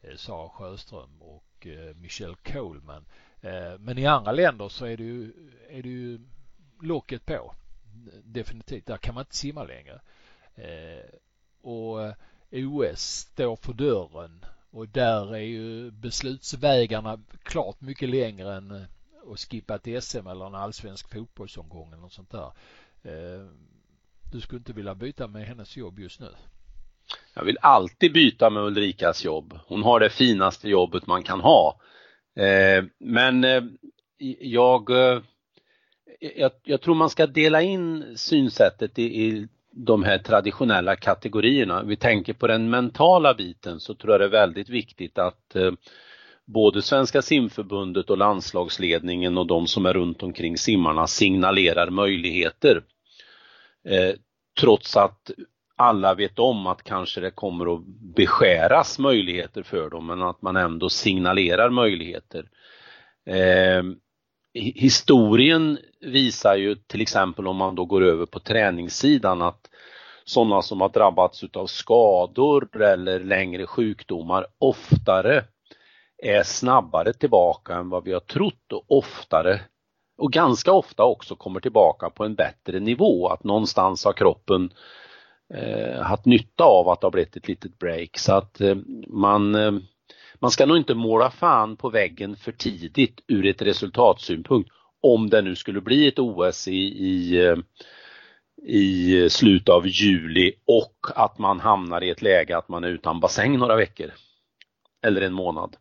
Eh, 0.08 0.16
Sara 0.16 0.50
Sjöström 0.50 1.22
och 1.22 1.68
eh, 1.68 1.96
Michelle 1.96 2.36
Coleman. 2.44 3.06
Eh, 3.42 3.80
men 3.80 3.98
i 3.98 4.06
andra 4.06 4.32
länder 4.32 4.70
så 4.70 4.86
är 4.86 4.98
det 4.98 5.04
ju, 5.04 5.34
är 5.70 5.84
det 5.84 5.90
ju 5.90 6.20
locket 6.82 7.26
på. 7.26 7.54
Definitivt. 8.24 8.86
Där 8.86 8.98
kan 8.98 9.16
man 9.16 9.22
inte 9.22 9.36
simma 9.36 9.64
längre. 9.64 10.02
Och 11.62 11.98
OS 12.52 13.02
står 13.02 13.56
för 13.56 13.74
dörren 13.74 14.46
och 14.70 14.88
där 14.88 15.36
är 15.36 15.40
ju 15.40 15.92
beslutsvägarna 15.92 17.20
klart 17.44 17.82
mycket 17.82 18.10
längre 18.10 18.56
än 18.56 18.86
att 19.32 19.40
skippa 19.40 19.76
ett 19.76 20.04
SM 20.04 20.28
eller 20.28 20.46
en 20.48 20.56
allsvensk 20.56 21.14
fotbollsomgång 21.14 21.88
eller 21.88 22.02
något 22.02 22.14
sånt 22.14 22.32
där. 22.32 22.52
Du 24.32 24.42
skulle 24.42 24.58
inte 24.58 24.74
vilja 24.74 24.96
byta 24.96 25.28
med 25.28 25.46
hennes 25.46 25.78
jobb 25.78 26.00
just 26.00 26.20
nu? 26.20 26.36
Jag 27.34 27.44
vill 27.44 27.58
alltid 27.62 28.14
byta 28.14 28.50
med 28.50 28.64
Ulrikas 28.64 29.26
jobb. 29.26 29.60
Hon 29.68 29.84
har 29.84 30.00
det 30.00 30.10
finaste 30.10 30.70
jobbet 30.70 31.08
man 31.08 31.24
kan 31.24 31.42
ha. 31.42 31.80
Eh, 32.36 32.84
men 33.00 33.44
eh, 33.44 33.64
jag, 34.40 34.90
eh, 34.90 35.22
jag, 36.20 36.52
jag, 36.64 36.82
tror 36.82 36.96
man 36.96 37.10
ska 37.10 37.28
dela 37.28 37.62
in 37.62 38.06
synsättet 38.16 39.00
i, 39.00 39.04
i 39.04 39.48
de 39.72 40.04
här 40.04 40.18
traditionella 40.18 40.96
kategorierna. 40.96 41.84
Vi 41.84 41.96
tänker 41.96 42.34
på 42.34 42.48
den 42.48 42.70
mentala 42.70 43.34
biten 43.34 43.80
så 43.80 43.96
tror 43.96 44.14
jag 44.14 44.22
det 44.22 44.26
är 44.26 44.46
väldigt 44.46 44.70
viktigt 44.70 45.18
att 45.18 45.56
både 46.46 46.82
Svenska 46.82 47.22
simförbundet 47.22 48.10
och 48.10 48.18
landslagsledningen 48.18 49.38
och 49.38 49.48
de 49.48 49.68
som 49.68 49.86
är 49.86 49.94
runt 49.94 50.24
omkring 50.24 50.58
simmarna 50.58 51.08
signalerar 51.08 51.90
möjligheter. 51.90 52.84
Eh, 53.86 54.16
trots 54.60 54.98
att 54.98 55.32
alla 55.76 56.14
vet 56.14 56.40
om 56.40 56.68
att 56.68 56.84
kanske 56.84 57.22
det 57.22 57.32
kommer 57.32 57.76
att 57.76 57.86
beskäras 58.16 59.00
möjligheter 59.00 59.64
för 59.64 59.90
dem 59.90 60.06
men 60.08 60.22
att 60.22 60.42
man 60.42 60.56
ändå 60.56 60.90
signalerar 60.90 61.70
möjligheter. 61.70 62.50
Eh, 63.26 63.84
historien 64.54 65.78
visar 66.02 66.56
ju 66.56 66.76
till 66.76 67.02
exempel 67.02 67.48
om 67.48 67.56
man 67.56 67.76
då 67.76 67.86
går 67.86 68.04
över 68.04 68.26
på 68.26 68.40
träningssidan 68.40 69.42
att 69.42 69.70
sådana 70.26 70.62
som 70.62 70.82
har 70.82 70.90
drabbats 70.90 71.44
utav 71.44 71.68
skador 71.68 72.82
eller 72.82 73.20
längre 73.20 73.66
sjukdomar 73.66 74.48
oftare 74.58 75.44
är 76.24 76.44
snabbare 76.44 77.14
tillbaka 77.14 77.76
än 77.76 77.90
vad 77.90 78.04
vi 78.04 78.14
har 78.14 78.20
trott 78.20 78.72
och 78.74 78.86
oftare 78.88 79.62
och 80.18 80.32
ganska 80.32 80.72
ofta 80.72 81.04
också 81.04 81.36
kommer 81.36 81.60
tillbaka 81.60 82.10
på 82.10 82.24
en 82.26 82.36
bättre 82.36 82.80
nivå. 82.80 83.28
Att 83.28 83.44
någonstans 83.44 84.06
har 84.06 84.14
kroppen 84.14 84.74
eh, 85.54 86.02
haft 86.02 86.26
nytta 86.26 86.64
av 86.64 86.90
att 86.90 87.02
det 87.02 87.08
har 87.08 87.12
blivit 87.12 87.36
ett 87.36 87.48
litet 87.48 87.80
break. 87.80 88.18
Så 88.18 88.34
att 88.34 88.62
eh, 88.62 88.76
man, 89.08 89.56
eh, 89.56 89.72
man 90.40 90.52
ska 90.52 90.66
nog 90.66 90.78
inte 90.78 90.96
måla 90.96 91.32
fan 91.32 91.78
på 91.78 91.90
väggen 91.90 92.36
för 92.36 92.52
tidigt 92.52 93.22
ur 93.28 93.46
ett 93.46 93.62
resultatsynpunkt. 93.62 94.70
Om 95.02 95.30
det 95.30 95.42
nu 95.42 95.56
skulle 95.56 95.82
bli 95.82 96.08
ett 96.08 96.20
OS 96.20 96.68
i, 96.68 96.82
i, 96.82 97.46
eh, 97.46 97.58
i 98.68 99.30
slutet 99.30 99.70
av 99.70 99.88
juli 99.88 100.54
och 100.66 100.98
att 101.16 101.40
man 101.40 101.60
hamnar 101.60 102.04
i 102.04 102.10
ett 102.10 102.22
läge 102.22 102.58
att 102.58 102.70
man 102.70 102.84
är 102.84 102.90
utan 102.90 103.20
bassäng 103.20 103.58
några 103.58 103.76
veckor. 103.76 104.12
Eller 105.04 105.22
en 105.22 105.34
månad. 105.34 105.76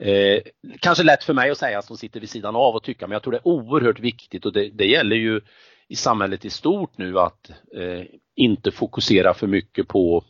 Eh, 0.00 0.42
kanske 0.80 1.04
lätt 1.04 1.24
för 1.24 1.34
mig 1.34 1.50
att 1.50 1.58
säga 1.58 1.82
som 1.82 1.96
sitter 1.96 2.20
vid 2.20 2.30
sidan 2.30 2.56
av 2.56 2.74
och 2.74 2.82
tycka, 2.82 3.06
men 3.06 3.12
jag 3.12 3.22
tror 3.22 3.32
det 3.32 3.38
är 3.38 3.48
oerhört 3.48 4.00
viktigt 4.00 4.46
och 4.46 4.52
det, 4.52 4.68
det 4.68 4.86
gäller 4.86 5.16
ju 5.16 5.40
i 5.88 5.96
samhället 5.96 6.44
i 6.44 6.50
stort 6.50 6.98
nu 6.98 7.18
att 7.18 7.50
eh, 7.74 8.02
inte 8.34 8.70
fokusera 8.70 9.34
för 9.34 9.46
mycket 9.46 9.88
på 9.88 10.24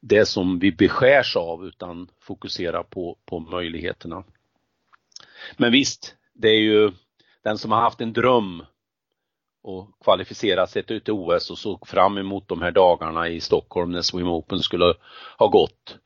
det 0.00 0.26
som 0.26 0.58
vi 0.58 0.72
beskärs 0.72 1.36
av 1.36 1.66
utan 1.66 2.10
fokusera 2.20 2.82
på, 2.82 3.18
på 3.24 3.40
möjligheterna. 3.40 4.24
Men 5.56 5.72
visst, 5.72 6.14
det 6.34 6.48
är 6.48 6.60
ju 6.60 6.92
den 7.44 7.58
som 7.58 7.72
har 7.72 7.80
haft 7.80 8.00
en 8.00 8.12
dröm 8.12 8.64
och 9.62 9.88
kvalificerat 10.04 10.70
sig 10.70 10.82
till 10.82 11.02
OS 11.06 11.50
och 11.50 11.58
såg 11.58 11.88
fram 11.88 12.18
emot 12.18 12.48
de 12.48 12.62
här 12.62 12.70
dagarna 12.70 13.28
i 13.28 13.40
Stockholm 13.40 13.92
när 13.92 14.02
Swim 14.02 14.28
Open 14.28 14.58
skulle 14.58 14.94
ha 15.38 15.46
gått 15.46 15.98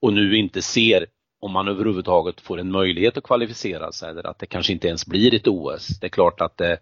och 0.00 0.12
nu 0.12 0.36
inte 0.36 0.62
ser 0.62 1.06
om 1.40 1.52
man 1.52 1.68
överhuvudtaget 1.68 2.40
får 2.40 2.60
en 2.60 2.70
möjlighet 2.70 3.16
att 3.16 3.24
kvalificera 3.24 3.92
sig 3.92 4.10
eller 4.10 4.26
att 4.26 4.38
det 4.38 4.46
kanske 4.46 4.72
inte 4.72 4.88
ens 4.88 5.06
blir 5.06 5.34
ett 5.34 5.48
OS. 5.48 5.88
Det 6.00 6.06
är 6.06 6.10
klart 6.10 6.40
att 6.40 6.56
det 6.56 6.78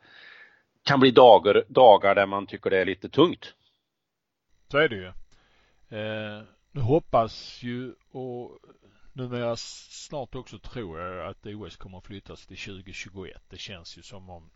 kan 0.82 1.00
bli 1.00 1.10
dagar, 1.10 1.64
dagar 1.68 2.14
där 2.14 2.26
man 2.26 2.46
tycker 2.46 2.70
det 2.70 2.80
är 2.80 2.84
lite 2.84 3.08
tungt. 3.08 3.54
Så 4.68 4.78
är 4.78 4.88
det 4.88 4.96
ju. 4.96 5.06
Eh, 5.98 6.42
nu 6.70 6.80
hoppas 6.80 7.62
ju 7.62 7.94
och 8.10 8.58
numera 9.12 9.56
snart 9.56 10.34
också 10.34 10.58
tror 10.58 11.00
jag 11.00 11.26
att 11.26 11.46
OS 11.46 11.76
kommer 11.76 11.98
att 11.98 12.06
flyttas 12.06 12.46
till 12.46 12.58
2021. 12.58 13.42
Det 13.48 13.58
känns 13.58 13.98
ju 13.98 14.02
som 14.02 14.30
om 14.30 14.50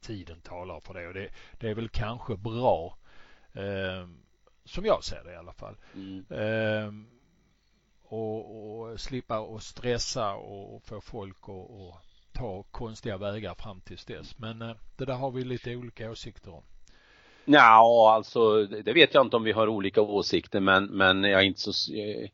tiden 0.00 0.40
talar 0.40 0.80
för 0.80 0.94
det 0.94 1.08
och 1.08 1.14
det, 1.14 1.28
det 1.52 1.68
är 1.68 1.74
väl 1.74 1.88
kanske 1.88 2.36
bra. 2.36 2.98
Eh, 3.52 4.08
som 4.64 4.84
jag 4.84 5.04
ser 5.04 5.24
det 5.24 5.32
i 5.32 5.36
alla 5.36 5.52
fall. 5.52 5.76
Mm. 5.94 6.26
Eh, 6.30 6.92
och, 8.02 8.90
och 8.90 9.00
slippa 9.00 9.40
och 9.40 9.62
stressa 9.62 10.34
och 10.34 10.82
få 10.84 11.00
folk 11.00 11.48
att 11.48 12.05
ta 12.38 12.62
konstiga 12.70 13.16
vägar 13.16 13.54
fram 13.54 13.80
tills 13.80 14.04
dess. 14.04 14.38
Men 14.38 14.62
eh, 14.62 14.76
det 14.96 15.04
där 15.04 15.14
har 15.14 15.30
vi 15.30 15.44
lite 15.44 15.76
olika 15.76 16.10
åsikter 16.10 16.54
om. 16.54 16.62
Ja, 17.44 18.12
alltså 18.14 18.66
det 18.66 18.92
vet 18.92 19.14
jag 19.14 19.26
inte 19.26 19.36
om 19.36 19.44
vi 19.44 19.52
har 19.52 19.68
olika 19.68 20.00
åsikter 20.00 20.60
men, 20.60 20.84
men 20.84 21.24
jag 21.24 21.40
är 21.40 21.44
inte 21.44 21.60
så 21.60 21.94
eh, 21.94 22.28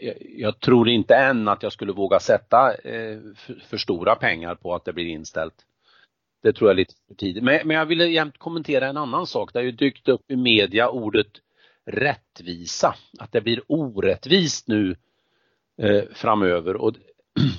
jag, 0.00 0.16
jag 0.20 0.60
tror 0.60 0.88
inte 0.88 1.14
än 1.14 1.48
att 1.48 1.62
jag 1.62 1.72
skulle 1.72 1.92
våga 1.92 2.20
sätta 2.20 2.74
eh, 2.74 3.18
för, 3.36 3.62
för, 3.68 3.76
stora 3.76 4.14
pengar 4.14 4.54
på 4.54 4.74
att 4.74 4.84
det 4.84 4.92
blir 4.92 5.06
inställt. 5.06 5.54
Det 6.42 6.52
tror 6.52 6.70
jag 6.70 6.74
är 6.74 6.76
lite 6.76 6.94
för 7.08 7.14
tidigt. 7.14 7.44
Men, 7.44 7.66
men 7.66 7.76
jag 7.76 7.86
ville 7.86 8.06
jämt 8.06 8.38
kommentera 8.38 8.86
en 8.88 8.96
annan 8.96 9.26
sak. 9.26 9.52
Det 9.52 9.58
har 9.58 9.64
ju 9.64 9.72
dykt 9.72 10.08
upp 10.08 10.30
i 10.30 10.36
media 10.36 10.88
ordet 10.88 11.26
rättvisa. 11.86 12.94
Att 13.18 13.32
det 13.32 13.40
blir 13.40 13.62
orättvist 13.66 14.68
nu 14.68 14.96
eh, 15.82 16.04
framöver. 16.14 16.76
Och 16.76 16.92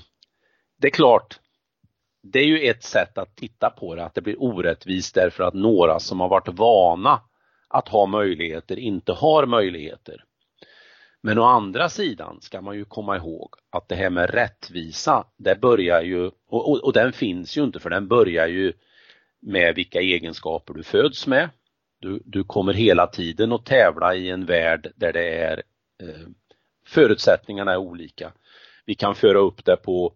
det 0.81 0.87
är 0.87 0.91
klart, 0.91 1.39
det 2.23 2.39
är 2.39 2.45
ju 2.45 2.59
ett 2.59 2.83
sätt 2.83 3.17
att 3.17 3.35
titta 3.35 3.69
på 3.69 3.95
det, 3.95 4.05
att 4.05 4.15
det 4.15 4.21
blir 4.21 4.43
orättvist 4.43 5.15
därför 5.15 5.43
att 5.43 5.53
några 5.53 5.99
som 5.99 6.19
har 6.19 6.29
varit 6.29 6.47
vana 6.47 7.21
att 7.67 7.87
ha 7.87 8.05
möjligheter 8.05 8.79
inte 8.79 9.11
har 9.11 9.45
möjligheter. 9.45 10.23
Men 11.21 11.39
å 11.39 11.43
andra 11.43 11.89
sidan 11.89 12.41
ska 12.41 12.61
man 12.61 12.75
ju 12.75 12.85
komma 12.85 13.17
ihåg 13.17 13.55
att 13.69 13.89
det 13.89 13.95
här 13.95 14.09
med 14.09 14.29
rättvisa, 14.29 15.27
det 15.37 15.61
börjar 15.61 16.01
ju, 16.01 16.25
och, 16.25 16.69
och, 16.69 16.83
och 16.83 16.93
den 16.93 17.13
finns 17.13 17.57
ju 17.57 17.63
inte 17.63 17.79
för 17.79 17.89
den 17.89 18.07
börjar 18.07 18.47
ju 18.47 18.73
med 19.39 19.75
vilka 19.75 20.01
egenskaper 20.01 20.73
du 20.73 20.83
föds 20.83 21.27
med. 21.27 21.49
Du, 21.99 22.21
du 22.25 22.43
kommer 22.43 22.73
hela 22.73 23.07
tiden 23.07 23.51
att 23.51 23.65
tävla 23.65 24.15
i 24.15 24.29
en 24.29 24.45
värld 24.45 24.91
där 24.95 25.13
det 25.13 25.37
är 25.37 25.63
eh, 26.03 26.27
förutsättningarna 26.85 27.71
är 27.71 27.77
olika. 27.77 28.31
Vi 28.85 28.95
kan 28.95 29.15
föra 29.15 29.39
upp 29.39 29.65
det 29.65 29.75
på 29.75 30.13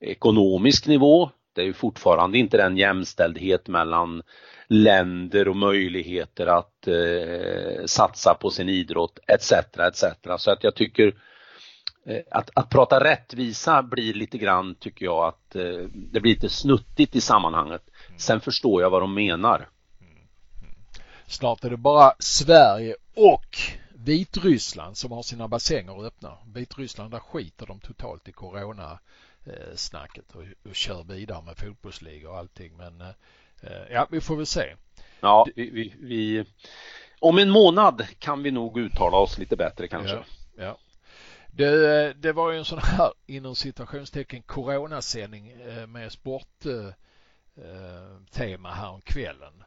ekonomisk 0.00 0.86
nivå. 0.86 1.30
Det 1.54 1.60
är 1.60 1.64
ju 1.64 1.72
fortfarande 1.72 2.38
inte 2.38 2.56
den 2.56 2.76
jämställdhet 2.76 3.68
mellan 3.68 4.22
länder 4.66 5.48
och 5.48 5.56
möjligheter 5.56 6.46
att 6.46 6.88
eh, 6.88 7.84
satsa 7.86 8.34
på 8.34 8.50
sin 8.50 8.68
idrott 8.68 9.18
etc. 9.26 9.52
etc. 9.52 10.04
Så 10.38 10.50
att 10.50 10.64
jag 10.64 10.74
tycker 10.74 11.14
eh, 12.06 12.20
att, 12.30 12.50
att 12.54 12.70
prata 12.70 13.04
rättvisa 13.04 13.82
blir 13.82 14.14
lite 14.14 14.38
grann, 14.38 14.74
tycker 14.74 15.04
jag, 15.04 15.28
att 15.28 15.56
eh, 15.56 15.88
det 15.94 16.20
blir 16.20 16.34
lite 16.34 16.48
snuttigt 16.48 17.16
i 17.16 17.20
sammanhanget. 17.20 17.82
Sen 18.16 18.40
förstår 18.40 18.82
jag 18.82 18.90
vad 18.90 19.02
de 19.02 19.14
menar. 19.14 19.68
Snart 21.26 21.64
är 21.64 21.70
det 21.70 21.76
bara 21.76 22.12
Sverige 22.18 22.96
och 23.16 23.56
Vitryssland 23.94 24.96
som 24.96 25.12
har 25.12 25.22
sina 25.22 25.48
bassänger 25.48 26.06
öppna. 26.06 26.38
Vitryssland 26.54 27.10
där 27.10 27.18
skiter 27.18 27.66
de 27.66 27.80
totalt 27.80 28.28
i 28.28 28.32
corona 28.32 28.98
snacket 29.74 30.34
och, 30.34 30.42
och 30.68 30.74
kör 30.74 31.04
vidare 31.04 31.42
med 31.42 31.56
fotbollsliga 31.56 32.30
och 32.30 32.38
allting 32.38 32.76
men 32.76 33.00
eh, 33.00 33.82
ja 33.90 34.08
vi 34.10 34.20
får 34.20 34.36
väl 34.36 34.46
se. 34.46 34.74
Ja, 35.20 35.46
vi, 35.56 35.94
vi, 36.00 36.44
om 37.20 37.38
en 37.38 37.50
månad 37.50 38.06
kan 38.18 38.42
vi 38.42 38.50
nog 38.50 38.78
uttala 38.78 39.16
oss 39.16 39.38
lite 39.38 39.56
bättre 39.56 39.88
kanske. 39.88 40.16
Ja, 40.16 40.24
ja. 40.56 40.78
Det, 41.46 42.12
det 42.12 42.32
var 42.32 42.52
ju 42.52 42.58
en 42.58 42.64
sån 42.64 42.78
här 42.78 43.12
inom 43.26 43.54
citationstecken 43.54 44.42
coronasändning 44.42 45.50
eh, 45.50 45.86
med 45.86 46.12
sporttema 46.12 46.94
eh, 48.68 48.74
här 48.74 48.90
om 48.90 49.00
kvällen. 49.00 49.64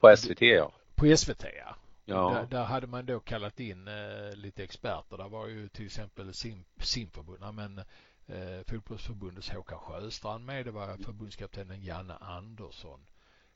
På 0.00 0.16
SVT 0.16 0.40
ja. 0.40 0.72
På 0.94 1.16
SVT 1.16 1.44
ja. 1.58 1.76
Ja. 2.04 2.30
Där, 2.30 2.58
där, 2.58 2.64
hade 2.64 2.86
man 2.86 3.06
då 3.06 3.20
kallat 3.20 3.60
in 3.60 3.88
eh, 3.88 4.36
lite 4.36 4.64
experter. 4.64 5.16
Där 5.16 5.28
var 5.28 5.46
ju 5.46 5.68
till 5.68 5.86
exempel 5.86 6.34
sim, 6.34 6.64
simförbundet, 6.80 7.54
men 7.54 7.78
eh, 8.26 8.64
fotbollsförbundets 8.66 9.50
Håkan 9.50 9.78
Sjöstrand 9.78 10.44
med. 10.44 10.64
Det 10.64 10.70
var 10.70 10.96
förbundskaptenen 10.96 11.82
Janne 11.82 12.14
Andersson. 12.20 13.00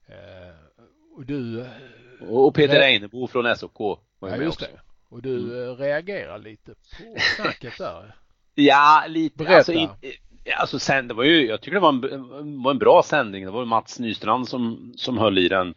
Eh, 0.06 0.54
och 1.16 1.26
du. 1.26 1.60
Eh, 1.60 2.28
och 2.28 2.54
Peter 2.54 2.80
Einebo 2.80 3.26
från 3.26 3.56
SOK 3.56 3.78
var 4.18 4.28
ja, 4.28 4.36
just 4.36 4.62
också. 4.62 4.74
det. 4.74 4.80
Och 5.08 5.22
du 5.22 5.38
mm. 5.38 5.70
Eh, 5.70 5.76
reagerar 5.76 6.38
lite 6.38 6.74
på 6.74 7.16
snacket 7.36 7.78
där. 7.78 8.14
ja, 8.54 9.04
lite. 9.08 9.36
Berätta. 9.36 9.56
Alltså, 9.56 9.72
i, 9.72 9.88
alltså 10.56 10.78
sen, 10.78 11.08
det 11.08 11.14
var 11.14 11.24
ju, 11.24 11.46
jag 11.46 11.60
tycker 11.60 11.74
det 11.74 11.80
var 11.80 12.12
en, 12.12 12.62
var 12.62 12.70
en 12.70 12.78
bra 12.78 13.02
sändning. 13.02 13.44
Det 13.44 13.50
var 13.50 13.64
Mats 13.64 13.98
Nystrand 13.98 14.48
som, 14.48 14.92
som 14.96 15.18
höll 15.18 15.38
i 15.38 15.48
den. 15.48 15.74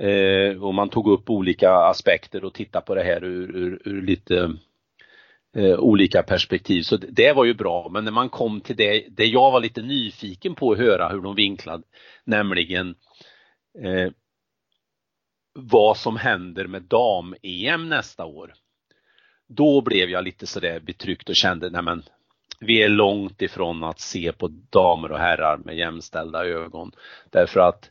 Eh, 0.00 0.62
och 0.62 0.74
man 0.74 0.88
tog 0.88 1.08
upp 1.08 1.30
olika 1.30 1.72
aspekter 1.72 2.44
och 2.44 2.54
tittade 2.54 2.86
på 2.86 2.94
det 2.94 3.02
här 3.02 3.24
ur, 3.24 3.56
ur, 3.56 3.82
ur 3.84 4.02
lite 4.02 4.56
eh, 5.56 5.78
olika 5.78 6.22
perspektiv. 6.22 6.82
Så 6.82 6.96
det, 6.96 7.06
det, 7.10 7.32
var 7.32 7.44
ju 7.44 7.54
bra. 7.54 7.88
Men 7.88 8.04
när 8.04 8.12
man 8.12 8.28
kom 8.28 8.60
till 8.60 8.76
det, 8.76 9.04
det 9.10 9.26
jag 9.26 9.50
var 9.50 9.60
lite 9.60 9.82
nyfiken 9.82 10.54
på 10.54 10.72
att 10.72 10.78
höra 10.78 11.08
hur 11.08 11.20
de 11.20 11.34
vinklade, 11.34 11.82
nämligen 12.24 12.94
eh, 13.78 14.10
vad 15.52 15.96
som 15.96 16.16
händer 16.16 16.66
med 16.66 16.82
dam-EM 16.82 17.88
nästa 17.88 18.24
år. 18.24 18.54
Då 19.48 19.80
blev 19.80 20.10
jag 20.10 20.24
lite 20.24 20.46
sådär 20.46 20.80
betryckt 20.80 21.28
och 21.28 21.36
kände, 21.36 21.70
nej 21.70 21.82
men 21.82 22.02
vi 22.60 22.82
är 22.82 22.88
långt 22.88 23.42
ifrån 23.42 23.84
att 23.84 24.00
se 24.00 24.32
på 24.32 24.48
damer 24.70 25.12
och 25.12 25.18
herrar 25.18 25.56
med 25.56 25.76
jämställda 25.76 26.44
ögon. 26.44 26.92
Därför 27.30 27.60
att 27.60 27.90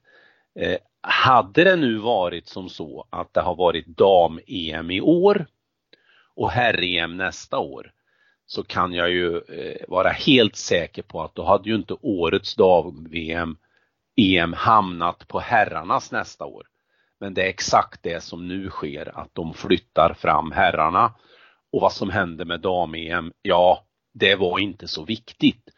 eh, 0.59 0.77
hade 1.09 1.63
det 1.63 1.75
nu 1.75 1.97
varit 1.97 2.47
som 2.47 2.69
så 2.69 3.07
att 3.09 3.33
det 3.33 3.41
har 3.41 3.55
varit 3.55 3.87
dam-EM 3.87 4.91
i 4.91 5.01
år 5.01 5.45
och 6.35 6.51
herr-EM 6.51 7.17
nästa 7.17 7.59
år 7.59 7.91
så 8.45 8.63
kan 8.63 8.93
jag 8.93 9.09
ju 9.09 9.37
eh, 9.37 9.81
vara 9.87 10.09
helt 10.09 10.55
säker 10.55 11.01
på 11.01 11.21
att 11.21 11.35
då 11.35 11.43
hade 11.43 11.69
ju 11.69 11.75
inte 11.75 11.95
årets 12.01 12.55
dam-VM 12.55 13.57
EM 14.15 14.53
hamnat 14.53 15.27
på 15.27 15.39
herrarnas 15.39 16.11
nästa 16.11 16.45
år. 16.45 16.67
Men 17.19 17.33
det 17.33 17.43
är 17.43 17.49
exakt 17.49 18.03
det 18.03 18.23
som 18.23 18.47
nu 18.47 18.69
sker, 18.69 19.19
att 19.19 19.29
de 19.33 19.53
flyttar 19.53 20.13
fram 20.13 20.51
herrarna. 20.51 21.13
Och 21.71 21.81
vad 21.81 21.93
som 21.93 22.09
hände 22.09 22.45
med 22.45 22.61
dam-EM, 22.61 23.31
ja, 23.41 23.85
det 24.13 24.35
var 24.35 24.59
inte 24.59 24.87
så 24.87 25.05
viktigt. 25.05 25.69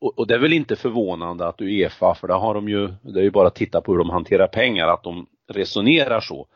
Och, 0.00 0.18
och, 0.18 0.26
det 0.26 0.34
är 0.34 0.38
väl 0.38 0.52
inte 0.52 0.76
förvånande 0.76 1.46
att 1.46 1.60
Uefa, 1.60 2.14
för 2.14 2.28
det 2.28 2.34
har 2.34 2.54
de 2.54 2.68
ju, 2.68 2.88
det 3.02 3.20
är 3.20 3.24
ju 3.24 3.30
bara 3.30 3.46
att 3.46 3.54
titta 3.54 3.80
på 3.80 3.92
hur 3.92 3.98
de 3.98 4.10
hanterar 4.10 4.46
pengar, 4.46 4.88
att 4.88 5.02
de 5.02 5.26
resonerar 5.48 6.20
så. 6.20 6.46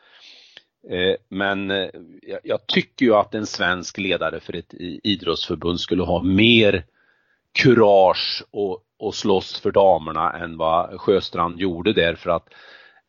Eh, 0.90 1.14
men 1.28 1.70
eh, 1.70 1.88
jag 2.42 2.66
tycker 2.66 3.06
ju 3.06 3.14
att 3.14 3.34
en 3.34 3.46
svensk 3.46 3.98
ledare 3.98 4.40
för 4.40 4.56
ett 4.56 4.74
idrottsförbund 5.02 5.80
skulle 5.80 6.02
ha 6.02 6.22
mer 6.22 6.84
kurage 7.58 8.44
och, 8.50 8.78
och 8.98 9.14
slåss 9.14 9.60
för 9.60 9.72
damerna 9.72 10.32
än 10.32 10.56
vad 10.56 11.00
Sjöstrand 11.00 11.60
gjorde 11.60 11.92
där 11.92 12.14
för 12.14 12.30
att 12.30 12.48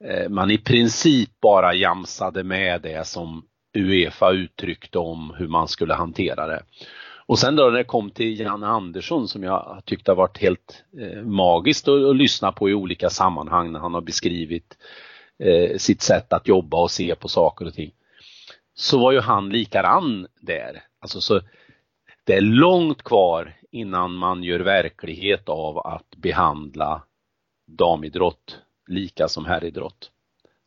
eh, 0.03 0.29
man 0.29 0.51
i 0.51 0.57
princip 0.57 1.29
bara 1.41 1.73
jamsade 1.73 2.43
med 2.43 2.81
det 2.81 3.07
som 3.07 3.45
Uefa 3.77 4.31
uttryckte 4.31 4.99
om 4.99 5.35
hur 5.37 5.47
man 5.47 5.67
skulle 5.67 5.93
hantera 5.93 6.47
det. 6.47 6.63
Och 7.31 7.39
sen 7.39 7.55
då 7.55 7.63
när 7.63 7.77
det 7.77 7.83
kom 7.83 8.09
till 8.09 8.39
Jan 8.39 8.63
Andersson 8.63 9.27
som 9.27 9.43
jag 9.43 9.81
tyckte 9.85 10.11
har 10.11 10.15
varit 10.15 10.37
helt 10.37 10.83
eh, 10.99 11.21
magiskt 11.23 11.87
att, 11.87 12.03
att, 12.03 12.15
lyssna 12.15 12.51
på 12.51 12.69
i 12.69 12.73
olika 12.73 13.09
sammanhang 13.09 13.71
när 13.71 13.79
han 13.79 13.93
har 13.93 14.01
beskrivit 14.01 14.77
eh, 15.39 15.77
sitt 15.77 16.01
sätt 16.01 16.33
att 16.33 16.47
jobba 16.47 16.81
och 16.81 16.91
se 16.91 17.15
på 17.15 17.27
saker 17.27 17.67
och 17.67 17.73
ting. 17.73 17.91
Så 18.73 18.99
var 18.99 19.11
ju 19.11 19.19
han 19.19 19.49
likadan 19.49 20.27
där. 20.41 20.83
Alltså 20.99 21.21
så 21.21 21.41
det 22.23 22.33
är 22.33 22.41
långt 22.41 23.03
kvar 23.03 23.53
innan 23.71 24.13
man 24.13 24.43
gör 24.43 24.59
verklighet 24.59 25.49
av 25.49 25.77
att 25.77 26.15
behandla 26.17 27.03
damidrott 27.67 28.59
lika 28.87 29.27
som 29.27 29.45
herridrott. 29.45 30.11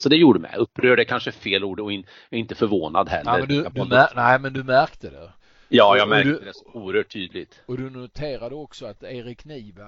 Så 0.03 0.09
det 0.09 0.17
gjorde 0.17 0.41
mig 0.41 0.57
upprörd, 0.57 1.01
är 1.01 1.05
kanske 1.05 1.33
fel 1.33 1.65
ord 1.65 1.81
och 1.81 1.93
in, 1.93 2.07
inte 2.31 2.55
förvånad 2.55 3.09
heller. 3.09 3.31
Nej 3.31 3.41
men 3.41 3.49
du, 3.49 3.83
du 3.83 3.89
mär, 3.89 4.09
nej, 4.17 4.39
men 4.39 4.53
du 4.53 4.62
märkte 4.62 5.11
det. 5.11 5.33
Ja, 5.77 5.97
jag 5.97 6.09
märkte 6.09 6.31
du, 6.31 6.39
det 6.39 6.55
så 6.55 6.64
oerhört 6.72 7.12
tydligt. 7.12 7.61
Och 7.66 7.77
du 7.79 7.91
noterade 7.91 8.55
också 8.55 8.87
att 8.87 9.03
Erik 9.03 9.45
Niva 9.45 9.87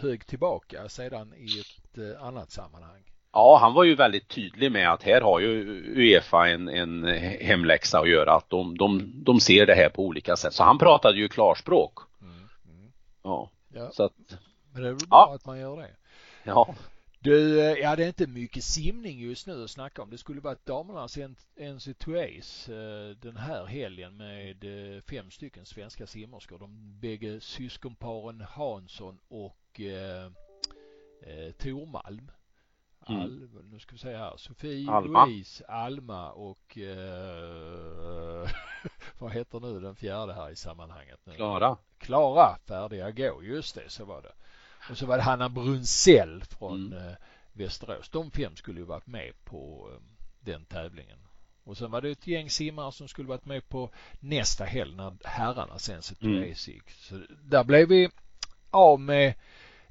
hög 0.00 0.26
tillbaka 0.26 0.88
sedan 0.88 1.34
i 1.36 1.60
ett 1.60 1.98
eh, 1.98 2.26
annat 2.26 2.50
sammanhang. 2.50 3.02
Ja, 3.32 3.58
han 3.60 3.74
var 3.74 3.84
ju 3.84 3.94
väldigt 3.94 4.28
tydlig 4.28 4.72
med 4.72 4.92
att 4.92 5.02
här 5.02 5.20
har 5.20 5.40
ju 5.40 5.82
Uefa 5.96 6.48
en, 6.48 6.68
en 6.68 7.04
hemläxa 7.40 7.98
att 8.00 8.08
göra, 8.08 8.34
att 8.34 8.50
de, 8.50 8.78
de, 8.78 9.12
de 9.24 9.40
ser 9.40 9.66
det 9.66 9.74
här 9.74 9.88
på 9.88 10.02
olika 10.02 10.36
sätt. 10.36 10.54
Så 10.54 10.64
han 10.64 10.78
pratade 10.78 11.18
ju 11.18 11.28
klarspråk. 11.28 11.98
Mm, 12.22 12.34
mm. 12.34 12.92
Ja. 13.22 13.50
ja, 13.74 13.90
så 13.92 14.02
att. 14.02 14.12
Men 14.72 14.82
det 14.82 14.88
är 14.88 14.92
väl 14.92 15.08
bra 15.08 15.32
att 15.34 15.46
man 15.46 15.58
gör 15.58 15.76
det. 15.76 15.90
Ja. 16.42 16.74
Du, 17.26 17.60
eh, 17.60 17.78
ja 17.78 17.96
det 17.96 18.04
är 18.04 18.08
inte 18.08 18.26
mycket 18.26 18.64
simning 18.64 19.20
just 19.20 19.46
nu 19.46 19.64
att 19.64 19.70
snacka 19.70 20.02
om. 20.02 20.10
Det 20.10 20.18
skulle 20.18 20.40
varit 20.40 20.66
damernas 20.66 21.18
NC2As 21.56 22.70
eh, 22.70 23.16
den 23.16 23.36
här 23.36 23.64
helgen 23.64 24.16
med 24.16 24.64
eh, 24.64 25.00
fem 25.02 25.30
stycken 25.30 25.66
svenska 25.66 26.06
simmerskor. 26.06 26.58
De 26.58 27.00
bägge 27.00 27.40
syskonparen 27.40 28.40
Hansson 28.40 29.18
och 29.28 29.80
eh, 29.80 30.30
Tormalm. 31.58 32.30
Mm. 33.08 33.20
Al, 33.20 33.48
nu 33.70 33.78
ska 33.78 33.92
vi 33.92 33.98
se 33.98 34.16
här, 34.16 34.36
Sofie, 34.36 34.90
Alma. 34.90 35.26
Louise, 35.26 35.64
Alma 35.66 36.30
och 36.30 36.78
eh, 36.78 38.48
vad 39.18 39.32
heter 39.32 39.60
nu 39.60 39.80
den 39.80 39.96
fjärde 39.96 40.32
här 40.32 40.50
i 40.50 40.56
sammanhanget? 40.56 41.20
Klara. 41.36 41.76
Klara, 41.98 42.58
färdiga 42.66 43.10
gå, 43.10 43.42
just 43.42 43.74
det, 43.74 43.90
så 43.90 44.04
var 44.04 44.22
det. 44.22 44.32
Och 44.90 44.98
så 44.98 45.06
var 45.06 45.16
det 45.16 45.22
Hanna 45.22 45.48
Brunsell 45.48 46.44
från 46.44 46.92
mm. 46.92 47.08
eh, 47.08 47.14
Västerås. 47.52 48.08
De 48.08 48.30
fem 48.30 48.56
skulle 48.56 48.80
ju 48.80 48.86
varit 48.86 49.06
med 49.06 49.32
på 49.44 49.90
eh, 49.92 50.00
den 50.40 50.64
tävlingen. 50.64 51.18
Och 51.64 51.76
sen 51.76 51.90
var 51.90 52.00
det 52.00 52.10
ett 52.10 52.26
gäng 52.26 52.50
simmare 52.50 52.92
som 52.92 53.08
skulle 53.08 53.28
varit 53.28 53.44
med 53.44 53.68
på 53.68 53.90
nästa 54.20 54.64
helg 54.64 54.96
när 54.96 55.16
herrarna 55.24 55.78
sen 55.78 56.02
så 56.02 56.14
mm. 56.20 56.48
gick. 56.48 56.90
Så 56.90 57.22
där 57.44 57.64
blev 57.64 57.88
vi 57.88 58.10
av 58.70 59.00
med 59.00 59.34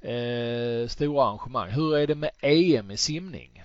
eh, 0.02 0.88
stora 0.88 1.24
arrangemang. 1.24 1.70
Hur 1.70 1.98
är 1.98 2.08
det 2.08 2.16
med 2.16 2.32
EM 2.42 2.92
i 2.92 2.98
simning? 2.98 3.64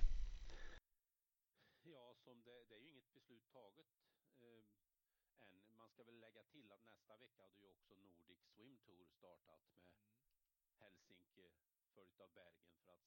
Ja, 1.94 2.04
som 2.24 2.36
det, 2.46 2.56
det 2.68 2.74
är 2.78 2.82
ju 2.86 2.90
inget 2.94 3.12
beslut 3.14 3.46
taget 3.58 3.90
eh, 4.46 5.44
än. 5.44 5.52
Man 5.80 5.88
ska 5.92 6.02
väl 6.10 6.18
lägga 6.26 6.42
till 6.54 6.68
att 6.74 6.82
nästa 6.92 7.14
vecka 7.24 7.42
hade 7.46 7.60
ju 7.64 7.68
också 7.76 7.92
Nordic 8.08 8.40
Swim 8.52 8.74
Tour 8.84 9.04
startat 9.20 9.62
med 9.76 9.92
Helsinki 10.80 11.46
följt 11.94 12.18
av 12.24 12.30
Bergen 12.40 12.72
för 12.80 12.90
att 12.96 13.04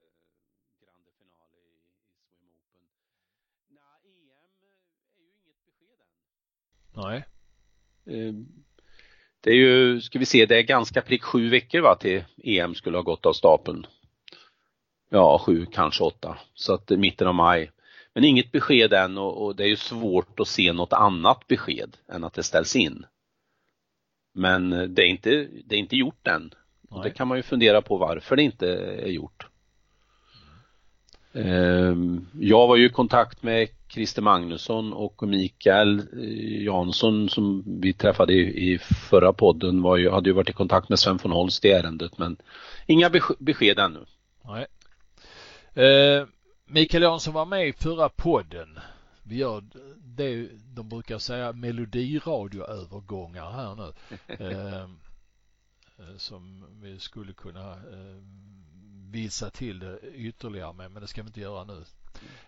sen 0.00 0.16
eh, 0.28 0.72
grande 0.82 1.10
finale 1.20 1.58
i, 1.74 1.78
i 2.22 2.28
Swim 2.34 2.54
Open. 2.66 2.84
Nej, 3.80 4.02
EM 4.32 4.52
är 5.16 5.22
ju 5.26 5.32
inget 5.40 5.60
besked 5.68 6.00
än. 6.08 6.16
Nej. 6.96 7.24
Eh, 8.06 8.32
det 9.40 9.50
är 9.50 9.54
ju, 9.54 10.00
ska 10.00 10.18
vi 10.18 10.26
se, 10.26 10.46
det 10.46 10.58
är 10.58 10.62
ganska 10.62 11.02
prick 11.02 11.22
sju 11.22 11.48
veckor 11.48 11.80
va 11.80 11.94
till 11.94 12.24
EM 12.44 12.74
skulle 12.74 12.96
ha 12.96 13.02
gått 13.02 13.26
av 13.26 13.32
stapeln. 13.32 13.86
Ja, 15.08 15.42
sju, 15.46 15.66
kanske 15.72 16.04
åtta. 16.04 16.38
Så 16.54 16.74
att 16.74 16.90
mitten 16.90 17.26
av 17.26 17.34
maj. 17.34 17.70
Men 18.14 18.24
inget 18.24 18.52
besked 18.52 18.92
än 18.92 19.18
och, 19.18 19.44
och 19.44 19.56
det 19.56 19.64
är 19.64 19.68
ju 19.68 19.76
svårt 19.76 20.40
att 20.40 20.48
se 20.48 20.72
något 20.72 20.92
annat 20.92 21.46
besked 21.46 21.96
än 22.08 22.24
att 22.24 22.34
det 22.34 22.42
ställs 22.42 22.76
in. 22.76 23.06
Men 24.34 24.70
det 24.94 25.02
är 25.02 25.06
inte, 25.06 25.48
det 25.64 25.76
är 25.76 25.78
inte 25.78 25.96
gjort 25.96 26.26
än. 26.26 26.54
Och 26.90 27.02
det 27.02 27.10
kan 27.10 27.28
man 27.28 27.38
ju 27.38 27.42
fundera 27.42 27.82
på 27.82 27.96
varför 27.96 28.36
det 28.36 28.42
inte 28.42 28.68
är 28.76 29.08
gjort. 29.08 29.46
Ehm, 31.36 32.26
jag 32.32 32.66
var 32.66 32.76
ju 32.76 32.86
i 32.86 32.90
kontakt 32.90 33.42
med 33.42 33.68
Christer 33.88 34.22
Magnusson 34.22 34.92
och 34.92 35.28
Mikael 35.28 35.98
eh, 35.98 36.62
Jansson 36.64 37.28
som 37.28 37.62
vi 37.80 37.92
träffade 37.92 38.32
i, 38.32 38.78
förra 38.78 39.32
podden 39.32 39.82
var 39.82 39.96
ju, 39.96 40.10
hade 40.10 40.28
ju 40.28 40.34
varit 40.34 40.50
i 40.50 40.52
kontakt 40.52 40.88
med 40.88 40.98
Sven 40.98 41.18
von 41.22 41.32
Holst 41.32 41.64
i 41.64 41.70
ärendet 41.70 42.18
men 42.18 42.36
inga 42.86 43.10
besked 43.38 43.78
ännu. 43.78 44.04
Nej. 44.44 44.66
Eh, 45.86 46.26
Mikael 46.66 47.02
Jansson 47.02 47.34
var 47.34 47.46
med 47.46 47.68
i 47.68 47.72
förra 47.72 48.08
podden. 48.08 48.78
Vi 49.22 49.36
gör 49.36 49.64
det 49.96 50.48
de 50.74 50.88
brukar 50.88 51.18
säga 51.18 51.52
melodiradioövergångar 51.52 53.50
här 53.50 53.74
nu. 53.74 53.92
Ehm, 54.44 54.98
eh, 55.98 56.16
som 56.16 56.66
vi 56.82 56.98
skulle 56.98 57.32
kunna 57.32 57.72
eh, 57.72 58.22
visa 59.10 59.50
till 59.50 59.78
det 59.78 59.98
ytterligare 60.14 60.72
med, 60.72 60.90
men 60.90 61.02
det 61.02 61.08
ska 61.08 61.22
vi 61.22 61.26
inte 61.26 61.40
göra 61.40 61.64
nu. 61.64 61.84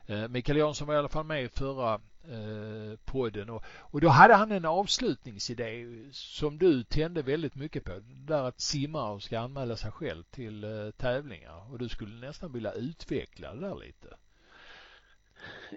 Eh, 0.06 0.28
Mikael 0.28 0.58
Jansson 0.58 0.86
var 0.86 0.94
i 0.94 0.98
alla 0.98 1.08
fall 1.08 1.24
med 1.24 1.44
i 1.44 1.48
förra 1.48 1.94
eh, 2.24 2.98
podden 3.04 3.50
och, 3.50 3.64
och 3.78 4.00
då 4.00 4.08
hade 4.08 4.34
han 4.34 4.52
en 4.52 4.64
avslutningsidé 4.64 5.86
som 6.12 6.58
du 6.58 6.84
tände 6.84 7.22
väldigt 7.22 7.54
mycket 7.54 7.84
på. 7.84 7.92
Det 7.92 8.34
där 8.34 8.42
att 8.42 8.60
simmare 8.60 9.20
ska 9.20 9.38
anmäla 9.38 9.76
sig 9.76 9.90
själv 9.90 10.22
till 10.22 10.64
eh, 10.64 10.90
tävlingar 10.90 11.72
och 11.72 11.78
du 11.78 11.88
skulle 11.88 12.26
nästan 12.26 12.52
vilja 12.52 12.72
utveckla 12.72 13.54
det 13.54 13.60
där 13.60 13.76
lite. 13.76 14.16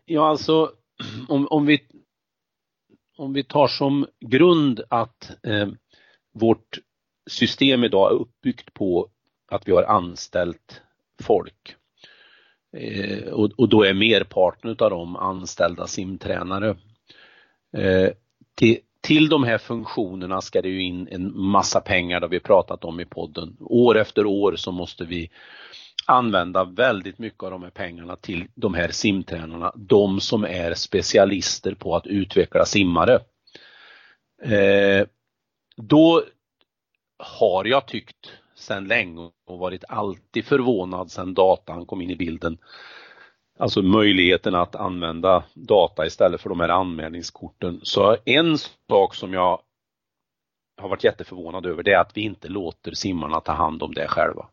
Ja, 0.05 0.29
alltså 0.29 0.71
om, 1.29 1.47
om 1.47 1.65
vi 1.65 1.88
om 3.17 3.34
vi 3.34 3.43
tar 3.43 3.67
som 3.67 4.07
grund 4.19 4.82
att 4.89 5.32
eh, 5.43 5.69
vårt 6.34 6.77
system 7.29 7.84
idag 7.84 8.11
är 8.11 8.15
uppbyggt 8.15 8.73
på 8.73 9.09
att 9.52 9.68
vi 9.68 9.72
har 9.72 9.84
anställt 9.84 10.82
folk. 11.24 11.76
Eh, 12.78 13.28
och, 13.28 13.52
och, 13.58 13.70
då 13.70 13.84
är 13.84 13.93
merparten 13.93 14.70
av 14.70 14.89
dem 14.89 15.16
anställda 15.16 15.88
simtränare. 15.88 16.78
Eh, 17.78 18.10
till, 18.56 18.78
till 19.02 19.30
de 19.30 19.43
här 19.43 19.58
funktionerna 19.58 20.41
ska 20.41 20.62
det 20.62 20.70
ju 20.70 20.84
in 20.84 21.08
en 21.12 21.41
massa 21.41 21.82
pengar, 21.82 22.20
det 22.20 22.26
har 22.26 22.32
vi 22.32 22.39
pratat 22.39 22.86
om 22.86 22.99
i 22.99 23.06
podden. 23.06 23.58
År 23.60 23.97
efter 23.97 24.26
år 24.26 24.56
så 24.56 24.72
måste 24.72 25.06
vi 25.06 25.30
använda 26.06 26.64
väldigt 26.64 27.20
mycket 27.20 27.43
av 27.43 27.52
de 27.52 27.64
här 27.64 27.70
pengarna 27.70 28.16
till 28.16 28.47
de 28.56 28.74
här 28.74 28.91
simtränarna, 28.91 29.74
de 29.76 30.20
som 30.20 30.43
är 30.43 30.74
specialister 30.74 31.74
på 31.74 31.95
att 31.95 32.08
utveckla 32.08 32.66
simmare. 32.66 33.20
Eh, 34.43 35.08
då 35.76 36.24
har 37.18 37.66
jag 37.66 37.88
tyckt 37.88 38.41
sedan 38.62 38.88
länge 38.88 39.32
och 39.47 39.59
varit 39.59 39.84
alltid 39.88 40.45
förvånad 40.45 41.12
sedan 41.12 41.34
datan 41.34 41.86
kom 41.86 42.01
in 42.01 42.09
i 42.09 42.16
bilden. 42.16 42.57
Alltså 43.59 43.82
möjligheten 43.82 44.55
att 44.55 44.76
använda 44.76 45.43
data 45.53 46.05
istället 46.05 46.41
för 46.41 46.49
de 46.49 46.59
här 46.59 46.70
anmälningskorten. 46.70 47.80
Så 47.84 48.18
en 48.26 48.57
sak 48.57 49.16
som 49.16 49.34
jag 49.34 49.62
har 50.82 50.89
varit 50.89 51.03
jätteförvånad 51.03 51.66
över 51.66 51.84
det 51.84 51.93
är 51.93 51.99
att 51.99 52.18
vi 52.18 52.22
inte 52.22 52.47
låter 52.47 52.91
simmarna 52.91 53.41
ta 53.41 53.51
hand 53.51 53.84
om 53.84 53.93
det 53.93 54.07
själva. 54.07 54.47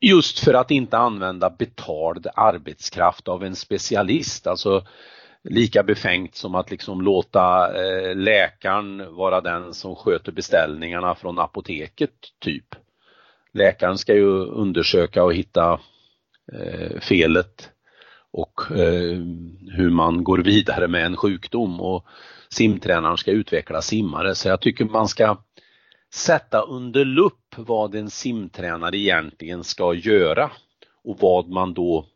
Just 0.00 0.38
för 0.38 0.54
att 0.54 0.70
inte 0.70 0.98
använda 0.98 1.50
betald 1.50 2.26
arbetskraft 2.34 3.28
av 3.28 3.44
en 3.44 3.56
specialist, 3.56 4.46
alltså 4.46 4.86
lika 5.44 5.82
befängt 5.82 6.34
som 6.34 6.54
att 6.54 6.70
liksom 6.70 7.00
låta 7.00 7.74
eh, 7.84 8.16
läkaren 8.16 9.14
vara 9.14 9.40
den 9.40 9.74
som 9.74 9.96
sköter 9.96 10.32
beställningarna 10.32 11.14
från 11.14 11.38
apoteket, 11.38 12.10
typ. 12.38 12.74
Läkaren 13.52 13.98
ska 13.98 14.14
ju 14.14 14.28
undersöka 14.46 15.24
och 15.24 15.34
hitta 15.34 15.80
eh, 16.52 17.00
felet 17.00 17.70
och 18.32 18.70
eh, 18.70 19.18
hur 19.70 19.90
man 19.90 20.24
går 20.24 20.38
vidare 20.38 20.88
med 20.88 21.06
en 21.06 21.16
sjukdom 21.16 21.80
och 21.80 22.06
simtränaren 22.48 23.16
ska 23.16 23.30
utveckla 23.30 23.82
simmare. 23.82 24.34
Så 24.34 24.48
jag 24.48 24.60
tycker 24.60 24.84
man 24.84 25.08
ska 25.08 25.38
sätta 26.14 26.60
under 26.60 27.04
lupp 27.04 27.54
vad 27.56 27.94
en 27.94 28.10
simtränare 28.10 28.98
egentligen 28.98 29.64
ska 29.64 29.94
göra 29.94 30.50
och 31.04 31.18
vad 31.20 31.48
man 31.48 31.74
då 31.74 32.06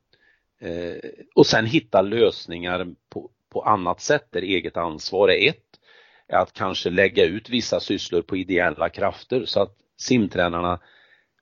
eh, 0.60 1.10
och 1.34 1.46
sen 1.46 1.66
hitta 1.66 2.02
lösningar 2.02 2.86
på, 3.08 3.30
på 3.52 3.62
annat 3.62 4.00
sätt 4.00 4.26
där 4.30 4.42
eget 4.42 4.76
ansvar 4.76 5.28
är 5.30 5.48
ett. 5.48 5.62
Är 6.28 6.36
att 6.36 6.52
kanske 6.52 6.90
lägga 6.90 7.24
ut 7.24 7.48
vissa 7.48 7.80
sysslor 7.80 8.22
på 8.22 8.36
ideella 8.36 8.88
krafter 8.88 9.44
så 9.44 9.60
att 9.62 9.76
simtränarna 9.96 10.80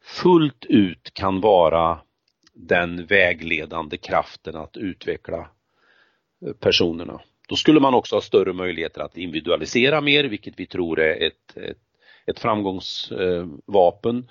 fullt 0.03 0.65
ut 0.65 1.15
kan 1.15 1.41
vara 1.41 2.01
den 2.55 3.07
vägledande 3.07 3.97
kraften 3.97 4.57
att 4.57 4.77
utveckla 4.77 5.39
eh, 6.47 6.53
personerna. 6.61 7.21
Då 7.49 7.57
skulle 7.57 7.81
man 7.81 7.95
också 7.95 8.17
ha 8.17 8.21
större 8.21 8.53
möjligheter 8.53 9.01
att 9.01 9.17
individualisera 9.17 10.01
mer, 10.01 10.25
vilket 10.25 10.61
vi 10.61 10.67
tror 10.67 11.01
är 11.01 11.27
ett, 11.27 11.57
ett, 11.57 11.79
ett 12.27 12.39
framgångsvapen. 12.39 14.19
Eh, 14.19 14.25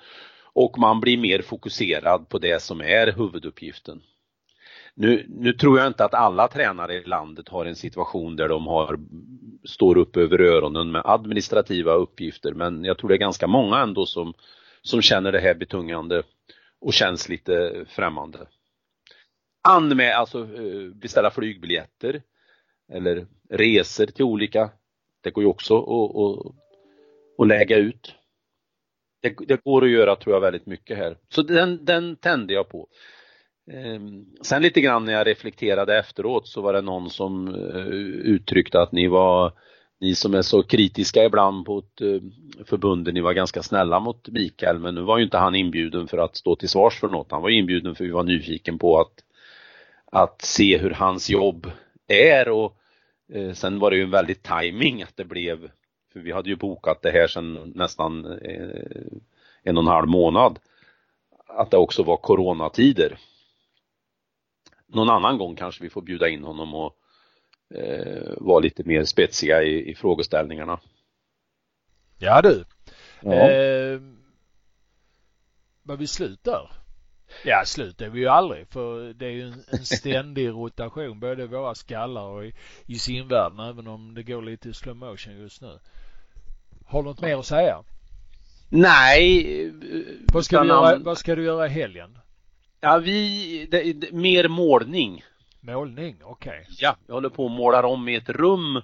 och 0.52 0.78
man 0.78 1.00
blir 1.00 1.18
mer 1.18 1.42
fokuserad 1.42 2.28
på 2.28 2.38
det 2.38 2.62
som 2.62 2.80
är 2.80 3.12
huvuduppgiften. 3.12 4.02
Nu, 4.96 5.26
nu, 5.28 5.52
tror 5.52 5.78
jag 5.78 5.86
inte 5.86 6.04
att 6.04 6.14
alla 6.14 6.48
tränare 6.48 6.94
i 6.94 7.04
landet 7.04 7.48
har 7.48 7.66
en 7.66 7.76
situation 7.76 8.36
där 8.36 8.48
de 8.48 8.66
har, 8.66 8.98
står 9.64 9.98
upp 9.98 10.16
över 10.16 10.40
öronen 10.40 10.90
med 10.90 11.02
administrativa 11.04 11.92
uppgifter 11.92 12.54
men 12.54 12.84
jag 12.84 12.98
tror 12.98 13.08
det 13.08 13.14
är 13.14 13.18
ganska 13.18 13.46
många 13.46 13.78
ändå 13.78 14.06
som, 14.06 14.34
som 14.82 15.02
känner 15.02 15.32
det 15.32 15.40
här 15.40 15.54
betungande 15.54 16.22
och 16.80 16.92
känns 16.92 17.28
lite 17.28 17.84
främmande. 17.88 18.46
Anmäla, 19.68 20.14
alltså 20.14 20.38
eh, 20.38 20.94
beställa 20.94 21.30
flygbiljetter 21.30 22.22
eller 22.92 23.26
resor 23.50 24.06
till 24.06 24.24
olika. 24.24 24.70
Det 25.22 25.30
går 25.30 25.44
ju 25.44 25.50
också 25.50 25.78
att, 25.78 26.16
att, 26.16 26.54
att 27.38 27.48
lägga 27.48 27.76
ut. 27.76 28.14
Det, 29.22 29.36
det, 29.48 29.64
går 29.64 29.84
att 29.84 29.90
göra 29.90 30.16
tror 30.16 30.34
jag 30.34 30.40
väldigt 30.40 30.66
mycket 30.66 30.96
här. 30.96 31.18
Så 31.28 31.42
den, 31.42 31.84
den 31.84 32.16
tände 32.16 32.54
jag 32.54 32.68
på. 32.68 32.88
Ehm, 33.66 34.26
sen 34.42 34.62
lite 34.62 34.80
grann 34.80 35.04
när 35.04 35.12
jag 35.12 35.26
reflekterade 35.26 35.98
efteråt 35.98 36.48
så 36.48 36.60
var 36.60 36.72
det 36.72 36.80
någon 36.80 37.10
som 37.10 37.48
eh, 37.48 37.86
uttryckte 38.32 38.80
att 38.80 38.92
ni 38.92 39.08
var 39.08 39.52
ni 40.00 40.14
som 40.14 40.34
är 40.34 40.42
så 40.42 40.62
kritiska 40.62 41.24
ibland 41.24 41.66
på 41.66 41.78
ett 41.78 42.00
eh, 42.00 42.20
förbund, 42.64 43.14
ni 43.14 43.20
var 43.20 43.32
ganska 43.32 43.62
snälla 43.62 44.00
mot 44.00 44.28
Mikael 44.28 44.78
men 44.78 44.94
nu 44.94 45.00
var 45.00 45.18
ju 45.18 45.24
inte 45.24 45.38
han 45.38 45.54
inbjuden 45.54 46.08
för 46.08 46.18
att 46.18 46.36
stå 46.36 46.56
till 46.56 46.68
svars 46.68 47.00
för 47.00 47.08
något. 47.08 47.30
Han 47.30 47.42
var 47.42 47.50
inbjuden 47.50 47.94
för 47.94 48.04
vi 48.04 48.10
var 48.10 48.24
nyfiken 48.24 48.78
på 48.78 49.00
att, 49.00 49.24
att 50.12 50.42
se 50.42 50.78
hur 50.78 50.90
hans 50.90 51.30
jobb 51.30 51.70
är 52.08 52.48
och 52.48 52.76
eh, 53.32 53.52
sen 53.52 53.78
var 53.78 53.90
det 53.90 53.96
ju 53.96 54.02
en 54.02 54.10
väldigt 54.10 54.42
timing 54.42 55.02
att 55.02 55.16
det 55.16 55.24
blev, 55.24 55.70
för 56.12 56.20
vi 56.20 56.32
hade 56.32 56.48
ju 56.48 56.56
bokat 56.56 57.02
det 57.02 57.10
här 57.10 57.26
sedan 57.26 57.72
nästan 57.74 58.24
en 59.62 59.76
och 59.76 59.82
en 59.82 59.88
halv 59.88 60.08
månad, 60.08 60.58
att 61.46 61.70
det 61.70 61.76
också 61.76 62.02
var 62.02 62.16
coronatider. 62.16 63.18
Någon 64.86 65.10
annan 65.10 65.38
gång 65.38 65.56
kanske 65.56 65.82
vi 65.84 65.90
får 65.90 66.02
bjuda 66.02 66.28
in 66.28 66.44
honom 66.44 66.74
och 66.74 66.96
eh, 67.74 68.32
vara 68.36 68.58
lite 68.58 68.84
mer 68.84 69.04
spetsiga 69.04 69.62
i, 69.62 69.90
i 69.90 69.94
frågeställningarna. 69.94 70.80
Ja 72.18 72.42
du. 72.42 72.64
Ja. 73.20 73.32
Eh, 73.32 74.00
var 75.82 75.96
vi 75.96 76.06
slut 76.06 76.44
där? 76.44 76.70
Ja, 77.44 77.62
slut 77.66 78.00
är 78.00 78.08
vi 78.08 78.20
ju 78.20 78.28
aldrig 78.28 78.68
för 78.68 79.12
det 79.12 79.26
är 79.26 79.30
ju 79.30 79.42
en, 79.42 79.64
en 79.68 79.84
ständig 79.84 80.48
rotation 80.48 81.20
både 81.20 81.42
i 81.42 81.46
våra 81.46 81.74
skallar 81.74 82.22
och 82.22 82.44
i, 82.44 82.54
i 82.86 82.94
simvärlden 82.94 83.60
även 83.60 83.86
om 83.86 84.14
det 84.14 84.22
går 84.22 84.42
lite 84.42 84.68
i 84.68 84.74
slow 84.74 84.96
motion 84.96 85.40
just 85.40 85.62
nu. 85.62 85.78
Har 86.86 87.02
du 87.02 87.08
något 87.08 87.20
mer 87.20 87.36
att 87.36 87.46
säga? 87.46 87.84
Nej. 88.68 89.72
Vad 90.32 90.44
ska, 90.44 90.60
du 90.60 90.68
göra, 90.68 90.98
vad 90.98 91.18
ska 91.18 91.34
du 91.34 91.44
göra 91.44 91.66
i 91.66 91.68
helgen? 91.68 92.18
Ja, 92.84 92.98
vi, 92.98 93.66
det, 93.70 93.92
det, 93.92 94.12
mer 94.12 94.48
målning. 94.48 95.24
Målning, 95.60 96.16
okej. 96.22 96.60
Okay. 96.60 96.74
Ja, 96.78 96.96
jag 97.06 97.14
håller 97.14 97.28
på 97.28 97.44
och 97.44 97.50
målar 97.50 97.82
om 97.82 98.08
i 98.08 98.14
ett 98.14 98.28
rum. 98.28 98.76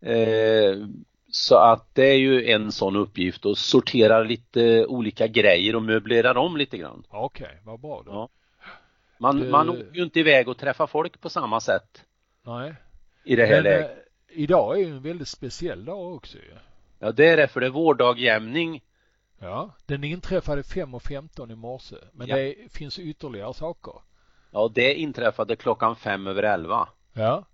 Eh, 0.00 0.86
så 1.30 1.56
att 1.56 1.94
det 1.94 2.06
är 2.06 2.18
ju 2.18 2.50
en 2.50 2.72
sån 2.72 2.96
uppgift 2.96 3.46
och 3.46 3.58
sorterar 3.58 4.24
lite 4.24 4.86
olika 4.86 5.26
grejer 5.26 5.76
och 5.76 5.82
möblerar 5.82 6.36
om 6.36 6.56
lite 6.56 6.78
grann. 6.78 7.04
Okej, 7.08 7.46
okay, 7.46 7.56
vad 7.64 7.80
bra 7.80 8.02
då. 8.06 8.12
Ja. 8.12 8.28
Man, 9.18 9.40
du... 9.40 9.50
man 9.50 9.68
åker 9.68 9.94
ju 9.94 10.02
inte 10.02 10.20
iväg 10.20 10.48
och 10.48 10.58
träffar 10.58 10.86
folk 10.86 11.20
på 11.20 11.28
samma 11.28 11.60
sätt. 11.60 12.04
Nej. 12.46 12.74
I 13.24 13.36
det 13.36 13.46
här 13.46 13.54
Men, 13.54 13.62
läget. 13.62 13.90
Eh, 13.90 14.42
idag 14.42 14.76
är 14.76 14.80
ju 14.80 14.90
en 14.90 15.02
väldigt 15.02 15.28
speciell 15.28 15.84
dag 15.84 16.14
också 16.14 16.38
ju. 16.38 16.54
Ja, 16.98 17.12
det 17.12 17.26
är 17.26 17.36
det 17.36 17.48
för 17.48 17.60
det 17.60 17.66
är 17.66 17.70
vårdagjämning. 17.70 18.82
Ja, 19.38 19.70
den 19.86 20.04
inträffade 20.04 20.62
5.15 20.62 21.52
i 21.52 21.56
morse. 21.56 21.96
Men 22.12 22.28
ja. 22.28 22.36
det 22.36 22.54
finns 22.72 22.98
ytterligare 22.98 23.54
saker. 23.54 23.92
Ja, 24.50 24.70
det 24.74 24.94
inträffade 24.94 25.56
klockan 25.56 25.96
fem 25.96 26.26
över 26.26 26.42
elva. 26.42 26.88
Ja. 27.12 27.44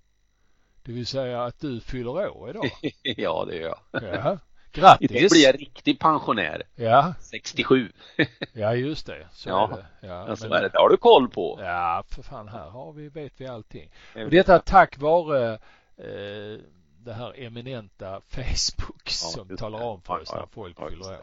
Det 0.83 0.93
vill 0.93 1.07
säga 1.07 1.45
att 1.45 1.61
du 1.61 1.81
fyller 1.81 2.31
år 2.31 2.51
idag. 2.51 2.71
ja, 3.03 3.45
det 3.49 3.57
gör 3.57 3.77
jag. 3.91 4.03
Ja. 4.03 4.39
Grattis! 4.73 5.11
Idag 5.11 5.31
blir 5.31 5.45
jag 5.45 5.61
riktig 5.61 5.99
pensionär. 5.99 6.63
Ja. 6.75 7.15
67. 7.21 7.93
ja, 8.53 8.75
just 8.75 9.07
det. 9.07 9.27
Så 9.33 9.49
ja. 9.49 9.71
är 9.73 9.77
det. 9.77 10.09
Ja, 10.09 10.27
men 10.27 10.37
så 10.37 10.55
är 10.55 10.63
det. 10.63 10.69
Det 10.69 10.79
har 10.79 10.89
du 10.89 10.97
koll 10.97 11.29
på. 11.29 11.59
Ja, 11.63 12.05
för 12.09 12.23
fan 12.23 12.49
här 12.49 12.71
har 12.71 12.93
vi, 12.93 13.09
vet 13.09 13.33
vi 13.37 13.47
allting. 13.47 13.91
Och 14.15 14.31
detta 14.31 14.59
tack 14.59 14.99
vare 14.99 15.53
eh, 15.97 16.61
det 16.99 17.13
här 17.13 17.41
eminenta 17.41 18.21
Facebook 18.29 19.05
ja, 19.05 19.11
som 19.11 19.57
talar 19.57 19.83
om 19.83 20.03
för 20.03 20.21
oss 20.21 20.33
när 20.33 20.47
folk 20.53 20.77
fyller 20.89 21.07
år. 21.07 21.17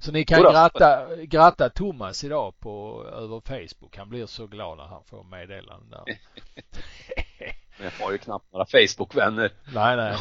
Så 0.00 0.12
ni 0.12 0.24
kan 0.24 0.42
gratta, 0.42 1.16
gratta 1.16 1.68
Thomas 1.68 2.24
idag 2.24 2.60
på, 2.60 3.04
över 3.12 3.40
Facebook. 3.40 3.96
Han 3.96 4.08
blir 4.08 4.26
så 4.26 4.46
glad 4.46 4.78
när 4.78 4.84
han 4.84 5.04
får 5.04 5.24
meddelanden 5.24 5.90
där. 5.90 6.18
jag 7.84 8.04
har 8.04 8.12
ju 8.12 8.18
knappt 8.18 8.52
några 8.52 8.66
Facebook-vänner. 8.66 9.50
Nej, 9.74 9.96
nej. 9.96 10.16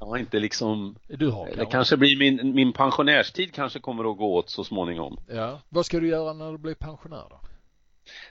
Jag, 0.00 0.06
har 0.06 0.18
inte 0.18 0.38
liksom 0.38 0.96
Du 1.08 1.30
har 1.30 1.48
Det 1.56 1.66
kanske 1.66 1.96
blir 1.96 2.18
min, 2.18 2.54
min 2.54 2.72
pensionärstid 2.72 3.54
kanske 3.54 3.80
kommer 3.80 4.10
att 4.10 4.18
gå 4.18 4.34
åt 4.34 4.50
så 4.50 4.64
småningom. 4.64 5.20
Ja. 5.28 5.60
Vad 5.68 5.86
ska 5.86 6.00
du 6.00 6.08
göra 6.08 6.32
när 6.32 6.52
du 6.52 6.58
blir 6.58 6.74
pensionär 6.74 7.26
då? 7.30 7.40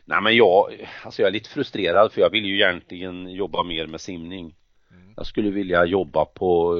Nej 0.05 0.21
men 0.21 0.35
jag, 0.35 0.87
alltså 1.03 1.21
jag 1.21 1.27
är 1.27 1.33
lite 1.33 1.49
frustrerad 1.49 2.11
för 2.11 2.21
jag 2.21 2.29
vill 2.29 2.45
ju 2.45 2.55
egentligen 2.55 3.29
jobba 3.29 3.63
mer 3.63 3.87
med 3.87 4.01
simning. 4.01 4.55
Mm. 4.91 5.13
Jag 5.17 5.25
skulle 5.25 5.49
vilja 5.49 5.85
jobba 5.85 6.25
på 6.25 6.77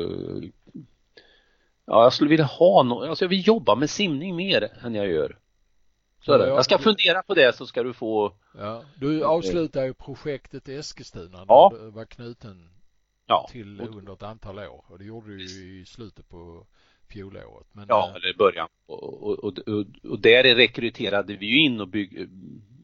Ja, 1.86 2.04
jag 2.04 2.14
skulle 2.14 2.30
vilja 2.30 2.46
ha 2.46 2.84
något, 2.84 3.10
alltså 3.10 3.26
jag 3.26 3.30
vill 3.30 3.48
jobba 3.48 3.76
med 3.76 3.90
simning 3.90 4.36
mer 4.36 4.70
än 4.84 4.96
jag 4.96 5.08
gör. 5.08 5.38
Så 6.22 6.34
är 6.34 6.40
det. 6.40 6.48
Jag 6.48 6.66
ska 6.66 6.78
fundera 6.78 7.24
på 7.24 7.34
det 7.34 7.56
så 7.56 7.66
ska 7.66 7.84
du 7.84 7.94
få 7.94 8.34
Ja, 8.58 8.84
du 8.96 9.24
avslutar 9.24 9.84
ju 9.84 9.94
projektet 9.94 10.70
i 10.70 10.76
Eskilstuna 10.76 11.46
ja. 11.48 11.74
du 11.80 11.90
var 11.90 12.06
knuten 12.06 12.70
ja. 13.28 13.48
till 13.52 13.82
under 13.82 14.14
ett 14.14 14.24
antal 14.24 14.60
år 14.60 14.84
och 14.88 15.00
det 15.00 15.06
gjorde 15.06 15.28
du 15.28 15.46
ju 15.46 15.82
i 15.82 15.86
slutet 15.86 16.30
på 16.30 16.66
fjolåret. 17.10 17.68
Men, 17.72 17.86
ja, 17.90 18.10
eh, 18.10 18.16
eller 18.16 18.30
i 18.30 18.38
början. 18.38 18.68
Och, 18.86 19.24
och, 19.24 19.44
och, 19.44 19.86
och, 20.12 20.20
där 20.20 20.44
rekryterade 20.44 21.36
vi 21.36 21.46
ju 21.46 21.60
in 21.60 21.82
och 21.82 21.88
bygg, 21.88 22.30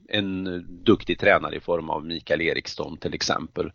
en 0.10 0.66
duktig 0.84 1.20
tränare 1.20 1.56
i 1.56 1.60
form 1.60 1.89
av 1.89 2.06
Mikael 2.06 2.41
Eriksson 2.41 2.97
till 2.97 3.14
exempel. 3.14 3.72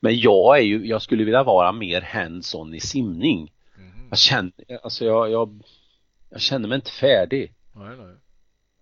Men 0.00 0.18
jag 0.18 0.58
är 0.58 0.62
ju, 0.62 0.86
jag 0.86 1.02
skulle 1.02 1.24
vilja 1.24 1.42
vara 1.42 1.72
mer 1.72 2.00
hands-on 2.00 2.74
i 2.74 2.80
simning. 2.80 3.52
Jag 4.10 4.18
känner, 4.18 4.52
alltså 4.82 5.04
jag, 5.04 5.30
jag, 5.30 5.62
jag 6.30 6.40
känner 6.40 6.68
mig 6.68 6.76
inte 6.76 6.90
färdig. 6.90 7.54
Nej, 7.72 7.96
nej. 7.96 8.16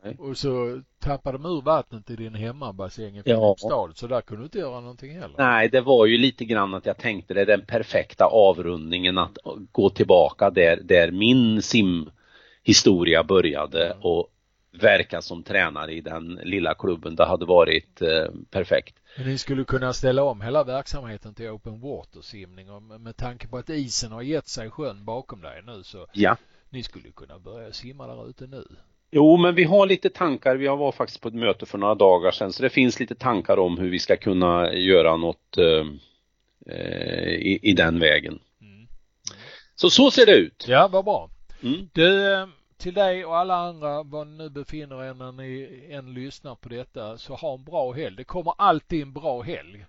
nej. 0.02 0.16
Och 0.18 0.36
så 0.36 0.82
tappade 0.98 1.38
de 1.38 1.46
ur 1.46 1.62
vattnet 1.62 2.10
i 2.10 2.16
din 2.16 2.34
hemmabassäng 2.34 3.18
i 3.18 3.22
Filipstad, 3.22 3.68
ja. 3.70 3.90
så 3.94 4.06
där 4.06 4.20
kunde 4.20 4.42
du 4.42 4.44
inte 4.44 4.58
göra 4.58 4.80
någonting 4.80 5.12
heller. 5.12 5.34
Nej, 5.38 5.68
det 5.68 5.80
var 5.80 6.06
ju 6.06 6.18
lite 6.18 6.44
grann 6.44 6.74
att 6.74 6.86
jag 6.86 6.98
tänkte 6.98 7.34
det 7.34 7.40
är 7.40 7.46
den 7.46 7.66
perfekta 7.66 8.24
avrundningen 8.24 9.18
att 9.18 9.38
gå 9.72 9.90
tillbaka 9.90 10.50
där, 10.50 10.80
där 10.82 11.10
min 11.10 11.62
simhistoria 11.62 13.24
började 13.24 13.86
mm. 13.86 14.02
och 14.02 14.31
verka 14.72 15.22
som 15.22 15.42
tränare 15.42 15.92
i 15.92 16.00
den 16.00 16.40
lilla 16.42 16.74
klubben. 16.74 17.16
Det 17.16 17.24
hade 17.24 17.46
varit 17.46 18.02
eh, 18.02 18.26
perfekt. 18.50 18.94
Men 19.16 19.26
ni 19.26 19.38
skulle 19.38 19.64
kunna 19.64 19.92
ställa 19.92 20.22
om 20.22 20.40
hela 20.40 20.64
verksamheten 20.64 21.34
till 21.34 21.48
open 21.48 21.80
water 21.80 22.20
simning 22.20 22.70
och 22.70 22.82
med 22.82 23.16
tanke 23.16 23.48
på 23.48 23.56
att 23.58 23.70
isen 23.70 24.12
har 24.12 24.22
gett 24.22 24.48
sig 24.48 24.70
sjön 24.70 25.04
bakom 25.04 25.40
dig 25.40 25.62
nu 25.66 25.82
så 25.82 26.06
ja. 26.12 26.36
ni 26.70 26.82
skulle 26.82 27.10
kunna 27.10 27.38
börja 27.38 27.72
simma 27.72 28.06
där 28.06 28.28
ute 28.28 28.46
nu. 28.46 28.64
Jo, 29.10 29.36
men 29.36 29.54
vi 29.54 29.64
har 29.64 29.86
lite 29.86 30.10
tankar. 30.10 30.56
Vi 30.56 30.66
var 30.66 30.92
faktiskt 30.92 31.20
på 31.20 31.28
ett 31.28 31.34
möte 31.34 31.66
för 31.66 31.78
några 31.78 31.94
dagar 31.94 32.30
sedan, 32.30 32.52
så 32.52 32.62
det 32.62 32.70
finns 32.70 33.00
lite 33.00 33.14
tankar 33.14 33.58
om 33.58 33.78
hur 33.78 33.90
vi 33.90 33.98
ska 33.98 34.16
kunna 34.16 34.72
göra 34.72 35.16
något 35.16 35.58
eh, 35.58 35.86
eh 36.74 37.28
i, 37.28 37.58
i, 37.62 37.72
den 37.72 37.98
vägen. 37.98 38.38
Mm. 38.60 38.88
Så 39.74 39.90
så 39.90 40.10
ser 40.10 40.26
det 40.26 40.36
ut. 40.36 40.64
Ja, 40.68 40.88
vad 40.88 41.04
bra. 41.04 41.30
Mm. 41.62 41.88
Du, 41.92 42.32
eh, 42.32 42.46
till 42.82 42.94
dig 42.94 43.24
och 43.24 43.36
alla 43.36 43.56
andra, 43.56 44.02
var 44.02 44.24
ni 44.24 44.36
nu 44.36 44.50
befinner 44.50 45.04
er 45.04 45.14
när 45.14 45.32
ni 45.32 45.86
än 45.90 46.14
lyssnar 46.14 46.54
på 46.54 46.68
detta, 46.68 47.18
så 47.18 47.34
ha 47.34 47.54
en 47.54 47.64
bra 47.64 47.92
helg. 47.92 48.16
Det 48.16 48.24
kommer 48.24 48.54
alltid 48.58 49.02
en 49.02 49.12
bra 49.12 49.42
helg. 49.42 49.86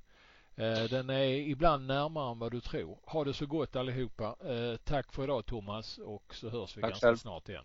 Eh, 0.56 0.84
den 0.89 1.10
är 1.10 1.24
ibland 1.24 1.88
närmare 1.88 2.32
än 2.32 2.39
vad 2.39 2.52
du 2.52 2.62
tror. 2.62 2.98
Ha 3.06 3.24
det 3.24 3.34
så 3.34 3.46
gott 3.46 3.76
allihopa. 3.76 4.36
Tack 4.84 5.14
för 5.14 5.24
idag 5.24 5.46
Thomas 5.46 5.98
och 5.98 6.36
så 6.36 6.50
hörs 6.50 6.78
vi 6.78 6.82
Tack 6.82 6.89
ganska 6.89 7.08
själv. 7.08 7.18
snart 7.18 7.50
igen. 7.50 7.64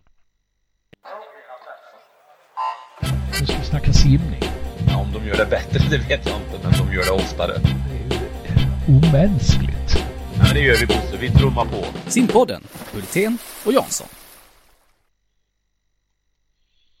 Nu 3.39 3.45
ska 3.45 3.57
vi 3.57 3.65
snacka 3.65 3.93
simning. 3.93 4.41
Ja, 4.87 5.01
om 5.01 5.11
de 5.13 5.27
gör 5.27 5.37
det 5.37 5.45
bättre, 5.45 5.79
det 5.89 5.97
vet 5.97 6.25
jag 6.25 6.41
inte, 6.41 6.59
men 6.63 6.71
de 6.87 6.93
gör 6.93 7.05
det 7.05 7.11
oftare. 7.11 7.53
Det 7.53 8.13
är 8.15 8.19
ju 8.19 8.97
omänskligt. 8.97 10.05
Ja, 10.39 10.53
det 10.53 10.59
gör 10.59 10.75
vi 10.79 10.85
Bosse. 10.85 11.17
Vi 11.17 11.29
trummar 11.29 11.65
på. 11.65 12.09
Simpodden, 12.09 12.63
Hultén 12.93 13.37
och 13.65 13.73
Jansson. 13.73 14.07